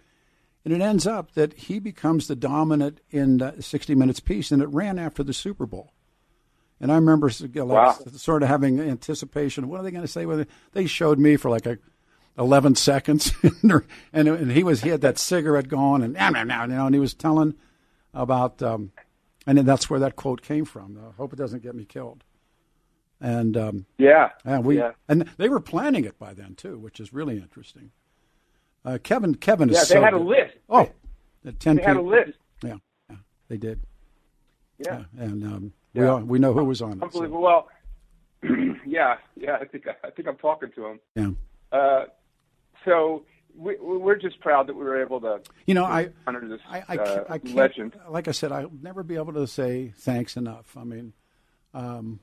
and 0.63 0.73
it 0.73 0.81
ends 0.81 1.07
up 1.07 1.33
that 1.33 1.53
he 1.53 1.79
becomes 1.79 2.27
the 2.27 2.35
dominant 2.35 3.01
in 3.09 3.37
the 3.37 3.61
60 3.61 3.95
Minutes 3.95 4.19
piece, 4.19 4.51
and 4.51 4.61
it 4.61 4.67
ran 4.67 4.99
after 4.99 5.23
the 5.23 5.33
Super 5.33 5.65
Bowl. 5.65 5.91
And 6.79 6.91
I 6.91 6.95
remember 6.95 7.29
like, 7.29 7.55
wow. 7.55 7.97
sort 8.15 8.43
of 8.43 8.49
having 8.49 8.79
anticipation. 8.79 9.69
What 9.69 9.79
are 9.79 9.83
they 9.83 9.91
going 9.91 10.03
to 10.03 10.09
say? 10.09 10.25
When 10.25 10.45
they 10.73 10.85
showed 10.85 11.19
me 11.19 11.37
for 11.37 11.49
like 11.49 11.65
a 11.65 11.79
11 12.37 12.75
seconds, 12.75 13.31
and, 13.63 13.81
and 14.27 14.51
he 14.51 14.63
was 14.63 14.81
he 14.81 14.89
had 14.89 15.01
that 15.01 15.17
cigarette 15.17 15.69
going, 15.69 16.03
and 16.03 16.15
you 16.15 16.75
know, 16.75 16.85
and 16.85 16.93
he 16.93 16.99
was 16.99 17.13
telling 17.13 17.55
about, 18.13 18.61
um, 18.61 18.91
and 19.45 19.57
that's 19.59 19.89
where 19.89 19.99
that 19.99 20.15
quote 20.15 20.41
came 20.41 20.65
from. 20.65 20.97
I 20.97 21.15
hope 21.15 21.33
it 21.33 21.37
doesn't 21.37 21.63
get 21.63 21.75
me 21.75 21.85
killed. 21.85 22.23
And 23.21 23.55
um, 23.55 23.85
yeah, 23.97 24.29
and 24.43 24.65
we 24.65 24.77
yeah. 24.77 24.91
and 25.07 25.29
they 25.37 25.47
were 25.47 25.61
planning 25.61 26.03
it 26.03 26.19
by 26.19 26.33
then 26.33 26.55
too, 26.55 26.77
which 26.77 26.99
is 26.99 27.13
really 27.13 27.37
interesting. 27.37 27.91
Uh, 28.83 28.97
Kevin, 29.01 29.35
Kevin 29.35 29.69
is 29.69 29.75
yeah. 29.75 29.81
They 29.81 29.87
so 29.87 30.01
had 30.01 30.13
a 30.13 30.19
list. 30.19 30.57
Oh, 30.69 30.89
at 31.45 31.59
ten 31.59 31.77
they 31.77 31.83
had 31.83 31.97
a 31.97 32.01
list. 32.01 32.37
Yeah, 32.61 32.75
yeah, 33.09 33.15
they 33.47 33.57
did. 33.57 33.81
Yeah, 34.79 35.05
and 35.17 35.43
um, 35.45 35.73
we 35.93 36.05
all, 36.05 36.19
we 36.19 36.39
know 36.39 36.53
who 36.53 36.65
was 36.65 36.81
on 36.81 36.91
it. 36.91 36.99
so. 36.99 37.05
unbelievable. 37.05 37.41
Well, 37.41 37.69
yeah, 38.85 39.15
yeah. 39.37 39.57
I 39.61 39.65
think 39.65 39.85
I 40.03 40.09
think 40.09 40.27
I'm 40.27 40.35
talking 40.35 40.71
to 40.75 40.85
him. 40.85 40.99
Yeah. 41.15 41.29
Uh, 41.71 42.05
so 42.83 43.23
we, 43.57 43.75
we're 43.79 44.17
just 44.17 44.39
proud 44.39 44.67
that 44.67 44.75
we 44.75 44.83
were 44.83 45.01
able 45.01 45.21
to. 45.21 45.41
You 45.65 45.73
know, 45.73 45.85
I 45.85 46.09
honor 46.27 46.47
this 46.47 46.59
I, 46.69 46.83
I, 46.87 46.97
uh, 46.97 47.23
I 47.29 47.37
can't, 47.37 47.55
legend. 47.55 47.99
Like 48.09 48.27
I 48.27 48.31
said, 48.31 48.51
I'll 48.51 48.71
never 48.81 49.03
be 49.03 49.15
able 49.15 49.33
to 49.33 49.47
say 49.47 49.93
thanks 49.97 50.37
enough. 50.37 50.75
I 50.77 50.83
mean, 50.83 51.13
um, 51.73 52.19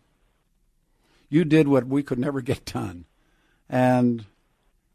you 1.29 1.45
did 1.45 1.69
what 1.69 1.87
we 1.87 2.03
could 2.03 2.19
never 2.19 2.41
get 2.41 2.65
done, 2.65 3.07
and 3.69 4.25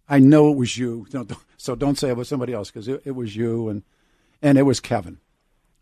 I 0.07 0.19
know 0.19 0.51
it 0.51 0.57
was 0.57 0.77
you. 0.77 1.07
So 1.57 1.75
don't 1.75 1.97
say 1.97 2.09
it 2.09 2.17
was 2.17 2.29
somebody 2.29 2.53
else 2.53 2.69
because 2.69 2.87
it, 2.87 3.01
it, 3.05 3.11
was 3.11 3.35
you 3.35 3.69
and 3.69 3.83
and 4.41 4.57
it 4.57 4.63
was 4.63 4.79
Kevin, 4.79 5.19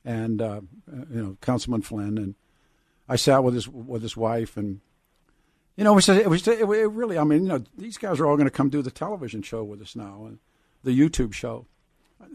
and 0.03 0.41
uh, 0.41 0.61
you 0.87 1.23
know 1.23 1.37
Councilman 1.41 1.81
Flynn, 1.81 2.17
and 2.17 2.35
I 3.09 3.17
sat 3.17 3.43
with 3.43 3.53
his 3.53 3.67
with 3.67 4.01
his 4.01 4.17
wife 4.17 4.57
and. 4.57 4.81
You 5.75 5.83
know, 5.83 5.91
it 5.91 5.95
was, 5.95 6.09
it 6.09 6.29
was 6.29 6.47
it 6.47 6.65
really. 6.65 7.17
I 7.17 7.23
mean, 7.23 7.43
you 7.43 7.49
know, 7.49 7.63
these 7.77 7.97
guys 7.97 8.19
are 8.19 8.25
all 8.25 8.37
going 8.37 8.47
to 8.47 8.51
come 8.51 8.69
do 8.69 8.81
the 8.81 8.91
television 8.91 9.41
show 9.41 9.63
with 9.63 9.81
us 9.81 9.95
now, 9.95 10.25
and 10.25 10.39
the 10.83 10.97
YouTube 10.97 11.33
show 11.33 11.67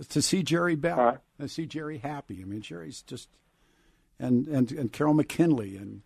to 0.09 0.23
see 0.23 0.43
Jerry 0.43 0.77
Bell, 0.77 0.97
huh? 0.97 1.17
to 1.41 1.49
see 1.49 1.67
Jerry 1.67 1.99
happy. 1.99 2.41
I 2.43 2.45
mean, 2.45 2.61
Jerry's 2.61 3.03
just 3.03 3.29
and 4.19 4.47
and 4.47 4.71
and 4.73 4.93
Carol 4.93 5.15
McKinley 5.15 5.77
and 5.77 6.03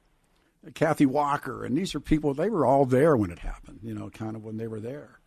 Kathy 0.74 1.06
Walker, 1.06 1.64
and 1.64 1.76
these 1.76 1.94
are 1.94 2.00
people. 2.00 2.34
They 2.34 2.48
were 2.48 2.64
all 2.64 2.86
there 2.86 3.16
when 3.16 3.30
it 3.30 3.40
happened. 3.40 3.80
You 3.82 3.94
know, 3.94 4.10
kind 4.10 4.36
of 4.36 4.44
when 4.44 4.56
they 4.56 4.68
were 4.68 4.80
there. 4.80 5.20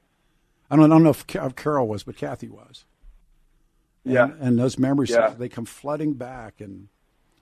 I 0.70 0.76
don't, 0.76 0.86
I 0.86 0.96
don't 0.96 1.04
know 1.04 1.12
if, 1.12 1.26
if 1.34 1.56
Carol 1.56 1.88
was, 1.88 2.04
but 2.04 2.18
Kathy 2.18 2.50
was. 2.50 2.86
And, 4.04 4.14
yeah, 4.14 4.30
and 4.40 4.60
those 4.60 4.78
memories 4.78 5.12
yeah. 5.12 5.30
they 5.30 5.50
come 5.50 5.66
flooding 5.66 6.14
back, 6.14 6.60
and 6.60 6.88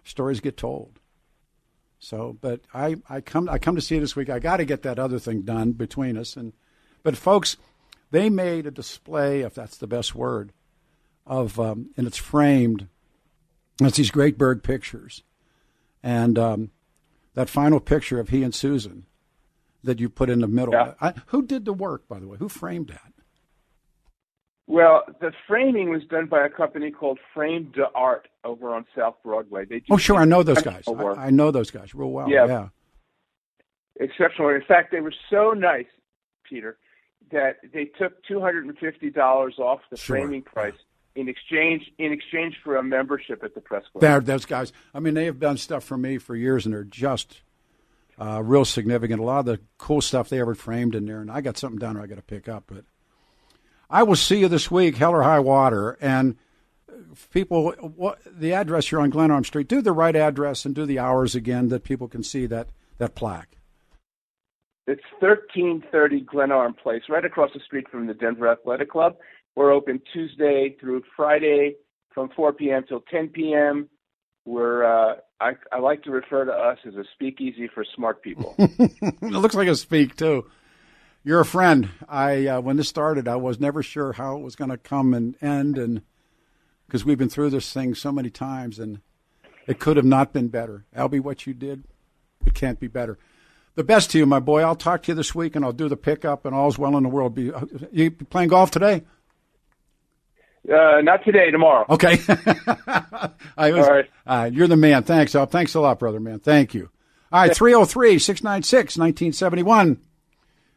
stories 0.04 0.40
get 0.40 0.58
told. 0.58 1.00
So, 2.06 2.38
but 2.40 2.62
I, 2.72 2.98
I 3.10 3.20
come 3.20 3.50
I 3.50 3.58
come 3.58 3.74
to 3.76 3.82
see 3.82 3.96
you 3.96 4.02
this 4.02 4.16
week. 4.16 4.30
I 4.30 4.38
got 4.38 4.58
to 4.58 4.66
get 4.66 4.84
that 4.84 5.00
other 5.00 5.18
thing 5.18 5.42
done 5.42 5.72
between 5.72 6.18
us, 6.18 6.38
and 6.38 6.54
but 7.02 7.18
folks, 7.18 7.58
they 8.12 8.30
made 8.30 8.68
a 8.68 8.72
display, 8.72 9.42
if 9.42 9.56
that's 9.56 9.78
the 9.78 9.88
best 9.88 10.14
word, 10.14 10.54
of 11.26 11.60
um, 11.60 11.90
and 11.98 12.06
it's 12.06 12.18
framed. 12.18 12.88
It's 13.82 13.98
these 13.98 14.12
great 14.12 14.38
Berg 14.38 14.62
pictures, 14.62 15.24
and 16.04 16.38
um, 16.38 16.70
that 17.34 17.50
final 17.50 17.80
picture 17.80 18.20
of 18.20 18.30
he 18.30 18.44
and 18.44 18.54
Susan 18.54 19.08
that 19.84 20.00
you 20.00 20.08
put 20.08 20.30
in 20.30 20.42
the 20.42 20.48
middle. 20.48 20.76
Yeah. 20.76 20.94
I, 21.02 21.16
who 21.28 21.42
did 21.42 21.66
the 21.66 21.74
work, 21.74 22.08
by 22.08 22.20
the 22.20 22.28
way? 22.28 22.38
Who 22.38 22.50
framed 22.50 22.90
that? 22.90 23.14
Well, 24.68 25.04
the 25.22 25.32
framing 25.48 25.90
was 25.90 26.04
done 26.06 26.26
by 26.26 26.46
a 26.46 26.50
company 26.50 26.90
called 26.90 27.20
Frame 27.34 27.72
de 27.76 27.86
Art 27.94 28.28
over 28.44 28.74
on 28.74 28.86
South 28.98 29.16
Broadway. 29.24 29.66
They 29.66 29.84
Oh, 29.92 29.98
sure, 29.98 30.18
I 30.18 30.26
know 30.26 30.42
those 30.42 30.62
guys. 30.64 30.84
I, 30.88 30.92
I 30.92 31.30
know 31.30 31.52
those 31.52 31.70
guys 31.70 31.94
real 31.94 32.10
well. 32.12 32.30
Yeah. 32.30 32.48
yeah. 32.48 32.68
exceptional. 34.00 34.50
In 34.50 34.64
fact, 34.68 34.92
they 34.92 35.02
were 35.02 35.14
so 35.30 35.52
nice, 35.52 35.86
Peter, 36.50 36.78
that 37.32 37.58
they 37.74 37.86
took 37.86 38.24
two 38.24 38.40
hundred 38.40 38.66
and 38.66 38.78
fifty 38.78 39.10
dollars 39.10 39.56
off 39.60 39.82
the 39.92 39.98
Sure. 39.98 40.18
framing 40.18 40.42
price 40.42 40.74
in 41.16 41.30
exchange 41.30 41.84
in 42.00 42.12
exchange 42.12 42.56
for 42.64 42.76
a 42.78 42.84
membership 42.84 43.44
at 43.44 43.54
the 43.54 43.62
press 43.62 43.84
club. 43.92 44.02
They're, 44.02 44.20
those 44.20 44.46
guys. 44.46 44.74
I 44.94 45.00
mean, 45.00 45.14
they 45.14 45.26
have 45.26 45.40
done 45.40 45.58
stuff 45.58 45.84
for 45.84 45.98
me 45.98 46.18
for 46.18 46.36
years, 46.36 46.66
and 46.66 46.74
they're 46.74 46.84
just 46.84 47.42
uh, 48.20 48.42
real 48.44 48.66
significant. 48.66 49.20
A 49.20 49.24
lot 49.24 49.40
of 49.40 49.46
the 49.46 49.60
cool 49.78 50.02
stuff 50.02 50.30
they 50.30 50.40
ever 50.40 50.56
framed 50.56 50.96
in 50.96 51.06
there, 51.06 51.22
and 51.22 51.32
I 51.32 51.42
got 51.42 51.58
something 51.58 51.80
down 51.80 51.94
there 51.96 52.04
I 52.04 52.08
got 52.08 52.16
to 52.16 52.22
pick 52.24 52.50
up. 52.50 52.64
But 52.68 52.86
I 53.90 54.04
will 54.04 54.16
see 54.16 54.40
you 54.40 54.48
this 54.48 54.70
week, 54.72 54.98
hell 54.98 55.12
or 55.12 55.24
high 55.24 55.40
water, 55.40 55.98
and 56.02 56.38
people. 57.32 57.72
What 57.72 58.20
the 58.26 58.54
address 58.54 58.88
here 58.88 59.00
on 59.00 59.10
Glenarm 59.10 59.44
Street? 59.44 59.68
Do 59.68 59.82
the 59.82 59.92
right 59.92 60.16
address 60.16 60.66
and 60.66 60.74
do 60.74 60.86
the 60.86 61.00
hours 61.00 61.36
again 61.36 61.70
that 61.70 61.84
people 61.84 62.08
can 62.08 62.24
see 62.24 62.46
that 62.48 62.70
that 62.98 63.16
plaque. 63.16 63.58
It's 64.88 65.04
thirteen 65.20 65.84
thirty 65.92 66.22
Glenarm 66.22 66.74
Place, 66.74 67.04
right 67.10 67.26
across 67.26 67.52
the 67.54 67.60
street 67.60 67.88
from 67.90 68.08
the 68.08 68.14
Denver 68.14 68.48
Athletic 68.48 68.92
Club. 68.92 69.16
We're 69.56 69.72
open 69.72 70.02
Tuesday 70.14 70.76
through 70.80 71.04
Friday 71.16 71.76
from 72.14 72.30
four 72.36 72.54
p.m. 72.54 72.84
till 72.88 73.02
ten 73.12 73.30
p.m. 73.30 73.90
We're 74.46 74.84
uh, 74.84 75.16
I, 75.42 75.54
I 75.72 75.80
like 75.80 76.04
to 76.04 76.12
refer 76.12 76.46
to 76.46 76.52
us 76.52 76.78
as 76.88 76.96
a 76.96 77.04
speakeasy 77.14 77.68
for 77.74 77.84
smart 77.96 78.22
people. 78.22 78.56
it 78.60 79.22
looks 79.22 79.56
like 79.56 79.68
a 79.68 79.76
speak 79.76 80.16
too. 80.16 80.50
You're 81.26 81.40
a 81.40 81.46
friend. 81.46 81.90
I 82.08 82.46
uh, 82.46 82.62
when 82.62 82.78
this 82.78 82.88
started, 82.88 83.28
I 83.28 83.36
was 83.36 83.60
never 83.60 83.82
sure 83.82 84.14
how 84.14 84.38
it 84.38 84.44
was 84.44 84.56
going 84.56 84.70
to 84.70 84.78
come 84.78 85.12
and 85.12 85.36
end, 85.42 85.76
and 85.76 86.04
because 86.86 87.04
we've 87.04 87.18
been 87.18 87.30
through 87.30 87.50
this 87.50 87.74
thing 87.74 87.96
so 87.96 88.12
many 88.12 88.30
times, 88.30 88.78
and 88.78 89.02
it 89.66 89.80
could 89.80 89.98
have 89.98 90.06
not 90.06 90.34
been 90.34 90.50
better. 90.50 90.86
Albie, 90.96 91.20
what 91.20 91.48
you 91.48 91.56
did, 91.56 91.84
it 92.46 92.54
can't 92.54 92.80
be 92.80 92.86
better. 92.86 93.18
The 93.74 93.84
best 93.84 94.12
to 94.12 94.20
you, 94.20 94.28
my 94.28 94.40
boy. 94.40 94.62
I'll 94.62 94.76
talk 94.76 95.02
to 95.04 95.12
you 95.12 95.16
this 95.16 95.34
week, 95.34 95.56
and 95.56 95.66
I'll 95.66 95.74
do 95.74 95.90
the 95.90 95.98
pickup, 95.98 96.46
and 96.46 96.54
all's 96.54 96.78
well 96.78 96.96
in 96.96 97.02
the 97.02 97.10
world. 97.10 97.34
Be 97.34 97.52
you 97.92 98.12
playing 98.12 98.50
golf 98.50 98.70
today? 98.70 99.04
uh, 100.72 101.02
not 101.02 101.26
today, 101.26 101.50
tomorrow. 101.50 101.88
Okay. 101.90 102.20
I 103.58 103.72
was, 103.72 103.88
All 103.88 103.92
right. 103.92 104.10
Uh, 104.28 104.50
you're 104.54 104.68
the 104.68 104.78
man. 104.78 105.02
Thanks, 105.02 105.34
Al. 105.34 105.48
Thanks 105.48 105.74
a 105.74 105.82
lot, 105.82 105.98
brother, 105.98 106.20
man. 106.20 106.40
Thank 106.40 106.76
you. 106.76 106.92
All 107.32 107.42
right, 107.42 107.56
303 107.56 108.20
696 108.20 108.96
1971. 108.96 110.00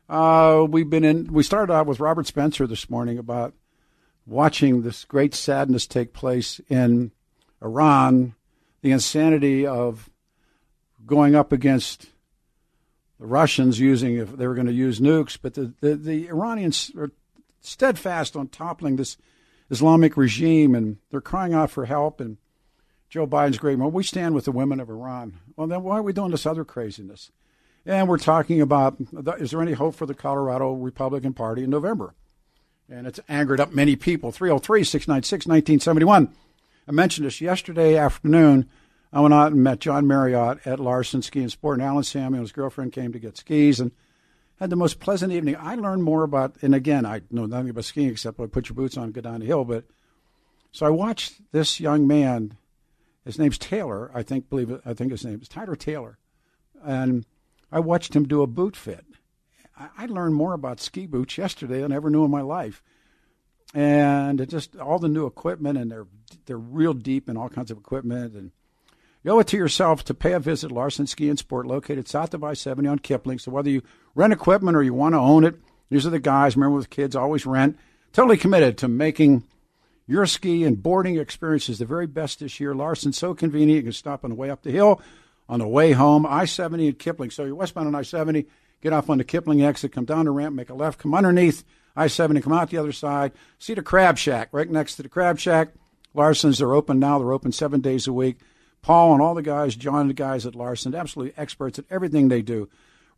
Uh, 0.08 0.66
we've 0.68 0.88
been 0.88 1.04
in, 1.04 1.30
we 1.30 1.42
started 1.42 1.72
out 1.72 1.86
with 1.86 2.00
Robert 2.00 2.26
Spencer 2.26 2.66
this 2.66 2.88
morning 2.88 3.18
about 3.18 3.52
watching 4.24 4.82
this 4.82 5.04
great 5.04 5.34
sadness 5.34 5.86
take 5.86 6.14
place 6.14 6.60
in 6.70 7.12
Iran, 7.62 8.34
the 8.80 8.90
insanity 8.90 9.66
of 9.66 10.08
going 11.04 11.34
up 11.34 11.52
against 11.52 12.06
the 13.20 13.26
Russians 13.26 13.78
using, 13.78 14.16
if 14.16 14.34
they 14.34 14.46
were 14.46 14.54
going 14.54 14.66
to 14.66 14.72
use 14.72 14.98
nukes, 14.98 15.36
but 15.40 15.54
the, 15.54 15.74
the, 15.80 15.96
the 15.96 16.28
Iranians 16.28 16.90
are 16.96 17.10
steadfast 17.60 18.34
on 18.34 18.48
toppling 18.48 18.96
this 18.96 19.18
Islamic 19.70 20.16
regime, 20.16 20.74
and 20.74 20.96
they're 21.10 21.20
crying 21.20 21.52
out 21.52 21.70
for 21.70 21.84
help. 21.84 22.20
And 22.20 22.38
Joe 23.10 23.26
Biden's 23.26 23.58
great. 23.58 23.78
Well, 23.78 23.90
we 23.90 24.04
stand 24.04 24.34
with 24.34 24.46
the 24.46 24.52
women 24.52 24.80
of 24.80 24.88
Iran. 24.88 25.38
Well, 25.56 25.66
then 25.66 25.82
why 25.82 25.98
are 25.98 26.02
we 26.02 26.14
doing 26.14 26.30
this 26.30 26.46
other 26.46 26.64
craziness? 26.64 27.30
And 27.88 28.06
we're 28.06 28.18
talking 28.18 28.60
about 28.60 28.98
is 29.38 29.50
there 29.50 29.62
any 29.62 29.72
hope 29.72 29.94
for 29.94 30.04
the 30.04 30.12
Colorado 30.12 30.72
Republican 30.74 31.32
Party 31.32 31.64
in 31.64 31.70
November? 31.70 32.14
And 32.90 33.06
it's 33.06 33.18
angered 33.30 33.60
up 33.60 33.72
many 33.72 33.96
people. 33.96 34.30
303 34.30 34.84
696 34.84 35.46
1971. 35.46 36.34
I 36.86 36.92
mentioned 36.92 37.26
this 37.26 37.40
yesterday 37.40 37.96
afternoon. 37.96 38.68
I 39.10 39.20
went 39.20 39.32
out 39.32 39.52
and 39.52 39.64
met 39.64 39.80
John 39.80 40.06
Marriott 40.06 40.66
at 40.66 40.78
Larson 40.78 41.22
Ski 41.22 41.40
and 41.40 41.50
Sport, 41.50 41.78
and 41.78 41.82
Alan 41.82 42.04
Samuel 42.04 42.34
and 42.34 42.42
his 42.42 42.52
girlfriend 42.52 42.92
came 42.92 43.10
to 43.12 43.18
get 43.18 43.38
skis 43.38 43.80
and 43.80 43.92
had 44.60 44.68
the 44.68 44.76
most 44.76 45.00
pleasant 45.00 45.32
evening. 45.32 45.56
I 45.58 45.74
learned 45.74 46.04
more 46.04 46.24
about, 46.24 46.56
and 46.60 46.74
again, 46.74 47.06
I 47.06 47.22
know 47.30 47.46
nothing 47.46 47.70
about 47.70 47.86
skiing 47.86 48.10
except 48.10 48.36
put 48.36 48.68
your 48.68 48.76
boots 48.76 48.98
on 48.98 49.04
and 49.04 49.14
go 49.14 49.22
down 49.22 49.40
the 49.40 49.46
hill. 49.46 49.64
But 49.64 49.84
so 50.72 50.84
I 50.84 50.90
watched 50.90 51.40
this 51.52 51.80
young 51.80 52.06
man. 52.06 52.58
His 53.24 53.38
name's 53.38 53.56
Taylor, 53.56 54.10
I 54.12 54.22
think. 54.22 54.50
Believe. 54.50 54.78
I 54.84 54.92
think 54.92 55.10
his 55.10 55.24
name 55.24 55.40
is 55.40 55.48
Tyler 55.48 55.74
Taylor, 55.74 56.18
and 56.84 57.24
I 57.70 57.80
watched 57.80 58.14
him 58.14 58.26
do 58.26 58.42
a 58.42 58.46
boot 58.46 58.76
fit. 58.76 59.04
I, 59.78 59.88
I 59.98 60.06
learned 60.06 60.34
more 60.34 60.54
about 60.54 60.80
ski 60.80 61.06
boots 61.06 61.38
yesterday 61.38 61.82
than 61.82 61.92
I 61.92 61.96
ever 61.96 62.10
knew 62.10 62.24
in 62.24 62.30
my 62.30 62.40
life, 62.40 62.82
and 63.74 64.40
it 64.40 64.48
just 64.48 64.76
all 64.76 64.98
the 64.98 65.08
new 65.08 65.26
equipment, 65.26 65.78
and 65.78 65.90
they're 65.90 66.06
they're 66.46 66.58
real 66.58 66.94
deep 66.94 67.28
in 67.28 67.36
all 67.36 67.48
kinds 67.48 67.70
of 67.70 67.78
equipment, 67.78 68.34
and 68.34 68.50
you 69.22 69.32
owe 69.32 69.40
it 69.40 69.48
to 69.48 69.56
yourself 69.56 70.04
to 70.04 70.14
pay 70.14 70.32
a 70.32 70.40
visit 70.40 70.70
Larson 70.70 71.06
Ski 71.06 71.28
and 71.28 71.38
Sport, 71.38 71.66
located 71.66 72.08
south 72.08 72.34
of 72.34 72.44
I-70 72.44 72.90
on 72.90 72.98
Kipling. 72.98 73.38
So 73.38 73.50
whether 73.50 73.68
you 73.68 73.82
rent 74.14 74.32
equipment 74.32 74.76
or 74.76 74.82
you 74.82 74.94
want 74.94 75.14
to 75.14 75.18
own 75.18 75.44
it, 75.44 75.56
these 75.90 76.06
are 76.06 76.10
the 76.10 76.20
guys. 76.20 76.56
Remember, 76.56 76.76
with 76.76 76.90
kids, 76.90 77.16
always 77.16 77.44
rent. 77.44 77.78
Totally 78.12 78.36
committed 78.36 78.78
to 78.78 78.88
making 78.88 79.44
your 80.06 80.24
ski 80.26 80.64
and 80.64 80.82
boarding 80.82 81.18
experiences 81.18 81.78
the 81.78 81.84
very 81.84 82.06
best 82.06 82.40
this 82.40 82.60
year. 82.60 82.74
Larson, 82.74 83.12
so 83.12 83.34
convenient. 83.34 83.76
You 83.76 83.82
can 83.82 83.92
stop 83.92 84.24
on 84.24 84.30
the 84.30 84.36
way 84.36 84.50
up 84.50 84.62
the 84.62 84.70
hill, 84.70 85.00
on 85.48 85.60
the 85.60 85.68
way 85.68 85.92
home. 85.92 86.26
I-70 86.26 86.88
and 86.88 86.98
Kipling. 86.98 87.30
So 87.30 87.44
you're 87.44 87.54
westbound 87.54 87.86
on 87.88 87.94
I-70, 87.94 88.46
get 88.80 88.92
off 88.92 89.10
on 89.10 89.18
the 89.18 89.24
Kipling 89.24 89.62
exit, 89.62 89.92
come 89.92 90.04
down 90.04 90.26
the 90.26 90.30
ramp, 90.30 90.54
make 90.54 90.70
a 90.70 90.74
left, 90.74 90.98
come 90.98 91.14
underneath 91.14 91.64
I-70, 91.96 92.42
come 92.42 92.52
out 92.52 92.70
the 92.70 92.78
other 92.78 92.92
side. 92.92 93.32
See 93.58 93.74
the 93.74 93.82
Crab 93.82 94.18
Shack 94.18 94.48
right 94.52 94.70
next 94.70 94.96
to 94.96 95.02
the 95.02 95.08
Crab 95.08 95.38
Shack. 95.38 95.70
Larson's, 96.14 96.58
they're 96.58 96.74
open 96.74 96.98
now. 96.98 97.18
They're 97.18 97.32
open 97.32 97.52
seven 97.52 97.80
days 97.80 98.06
a 98.06 98.12
week. 98.12 98.38
Paul 98.82 99.12
and 99.12 99.22
all 99.22 99.34
the 99.34 99.42
guys, 99.42 99.74
John 99.74 100.02
and 100.02 100.10
the 100.10 100.14
guys 100.14 100.46
at 100.46 100.54
Larson, 100.54 100.94
absolutely 100.94 101.34
experts 101.36 101.78
at 101.78 101.84
everything 101.90 102.28
they 102.28 102.42
do. 102.42 102.68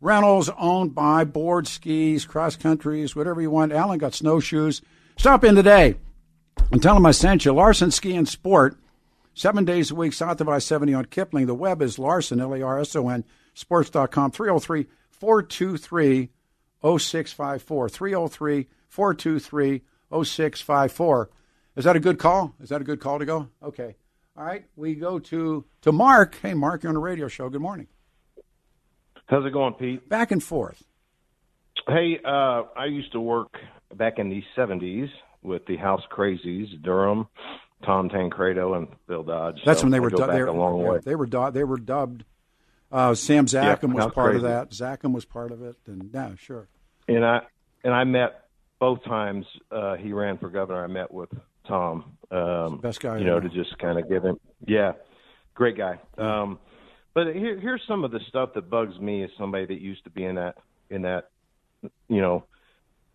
Rentals 0.01 0.49
owned 0.57 0.95
by 0.95 1.23
board 1.23 1.67
skis, 1.67 2.25
cross 2.25 2.55
countries, 2.55 3.15
whatever 3.15 3.39
you 3.41 3.51
want. 3.51 3.71
Alan 3.71 3.99
got 3.99 4.15
snowshoes. 4.15 4.81
Stop 5.17 5.43
in 5.43 5.53
today 5.53 5.95
and 6.71 6.81
tell 6.81 6.95
them 6.95 7.05
I 7.05 7.11
sent 7.11 7.45
you. 7.45 7.53
Larson 7.53 7.91
Ski 7.91 8.15
and 8.15 8.27
Sport, 8.27 8.75
seven 9.33 9.65
days 9.65 9.91
a 9.91 9.95
week 9.95 10.13
south 10.13 10.41
of 10.41 10.49
I 10.49 10.59
70 10.59 10.93
on 10.93 11.05
Kipling. 11.05 11.47
The 11.47 11.55
web 11.55 11.81
is 11.81 11.99
Larson, 11.99 12.39
L 12.39 12.53
A 12.53 12.61
R 12.61 12.79
S 12.79 12.95
O 12.95 13.09
N, 13.09 13.23
sports.com, 13.53 14.31
303 14.31 14.87
423 15.09 16.29
0654. 16.81 17.89
303 17.89 18.67
423 18.87 19.81
0654. 20.23 21.29
Is 21.75 21.85
that 21.85 21.95
a 21.95 21.99
good 21.99 22.19
call? 22.19 22.53
Is 22.61 22.69
that 22.69 22.81
a 22.81 22.83
good 22.83 22.99
call 22.99 23.19
to 23.19 23.25
go? 23.25 23.47
Okay. 23.63 23.95
All 24.37 24.45
right, 24.45 24.65
we 24.75 24.95
go 24.95 25.19
to 25.19 25.65
to 25.81 25.91
Mark. 25.91 26.37
Hey, 26.41 26.53
Mark, 26.53 26.83
you're 26.83 26.89
on 26.89 26.95
a 26.95 26.99
radio 26.99 27.27
show. 27.27 27.49
Good 27.49 27.61
morning. 27.61 27.87
How's 29.25 29.45
it 29.45 29.53
going, 29.53 29.73
Pete? 29.73 30.07
Back 30.09 30.31
and 30.31 30.41
forth. 30.41 30.83
Hey, 31.87 32.19
uh, 32.23 32.63
I 32.75 32.85
used 32.85 33.11
to 33.13 33.19
work 33.19 33.57
back 33.95 34.19
in 34.19 34.29
the 34.29 34.43
70s 34.57 35.09
with 35.41 35.65
the 35.65 35.77
House 35.77 36.01
Crazies, 36.11 36.81
Durham, 36.81 37.27
Tom 37.83 38.09
Tancredo, 38.09 38.73
and 38.77 38.87
Bill 39.07 39.23
Dodge. 39.23 39.61
That's 39.65 39.79
So 39.79 39.85
when 39.85 39.91
they 39.91 39.99
were 39.99 40.09
du- 40.09 40.27
they, 40.27 40.41
a 40.41 40.51
long 40.51 40.81
yeah, 40.81 40.89
way. 40.89 40.99
they 41.03 41.15
were 41.15 41.25
du- 41.25 41.51
they 41.51 41.63
were 41.63 41.77
dubbed. 41.77 42.23
Uh, 42.91 43.15
Sam 43.15 43.45
Zakhem 43.45 43.93
was 43.93 44.05
House 44.05 44.13
part 44.13 44.35
of 44.35 44.41
that. 44.43 44.71
Zakhem 44.71 45.13
was 45.13 45.25
part 45.25 45.51
of 45.51 45.61
it, 45.63 45.77
and 45.87 46.09
yeah, 46.13 46.31
sure. 46.37 46.67
and 47.07 47.25
I 47.25 47.41
and 47.83 47.93
I 47.93 48.03
met 48.03 48.45
both 48.79 49.03
times 49.05 49.45
uh, 49.71 49.95
he 49.95 50.11
ran 50.13 50.37
for 50.37 50.49
governor. 50.49 50.83
I 50.83 50.87
met 50.87 51.11
with 51.11 51.29
Tom. 51.67 52.17
Um, 52.31 52.79
Best 52.79 52.99
guy 52.99 53.17
you 53.17 53.25
know, 53.25 53.39
know. 53.39 53.47
to 53.47 53.49
just 53.49 53.77
kind 53.77 53.97
of 53.99 54.09
give 54.09 54.23
him, 54.23 54.39
yeah, 54.67 54.93
great 55.53 55.77
guy. 55.77 55.99
Um, 56.17 56.59
but 57.13 57.27
here, 57.35 57.59
here's 57.59 57.81
some 57.87 58.03
of 58.03 58.11
the 58.11 58.19
stuff 58.29 58.53
that 58.55 58.69
bugs 58.69 58.97
me 58.99 59.23
as 59.23 59.29
somebody 59.37 59.65
that 59.65 59.79
used 59.81 60.03
to 60.05 60.09
be 60.09 60.23
in 60.25 60.35
that 60.35 60.55
in 60.89 61.03
that, 61.03 61.29
you 62.09 62.21
know, 62.21 62.43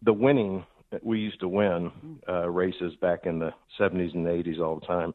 the 0.03 0.13
winning. 0.13 0.65
We 1.03 1.19
used 1.19 1.41
to 1.41 1.49
win 1.49 1.91
uh, 2.29 2.49
races 2.49 2.95
back 2.97 3.27
in 3.27 3.39
the 3.39 3.53
70s 3.79 4.15
and 4.15 4.27
80s 4.27 4.61
all 4.61 4.79
the 4.79 4.87
time. 4.87 5.15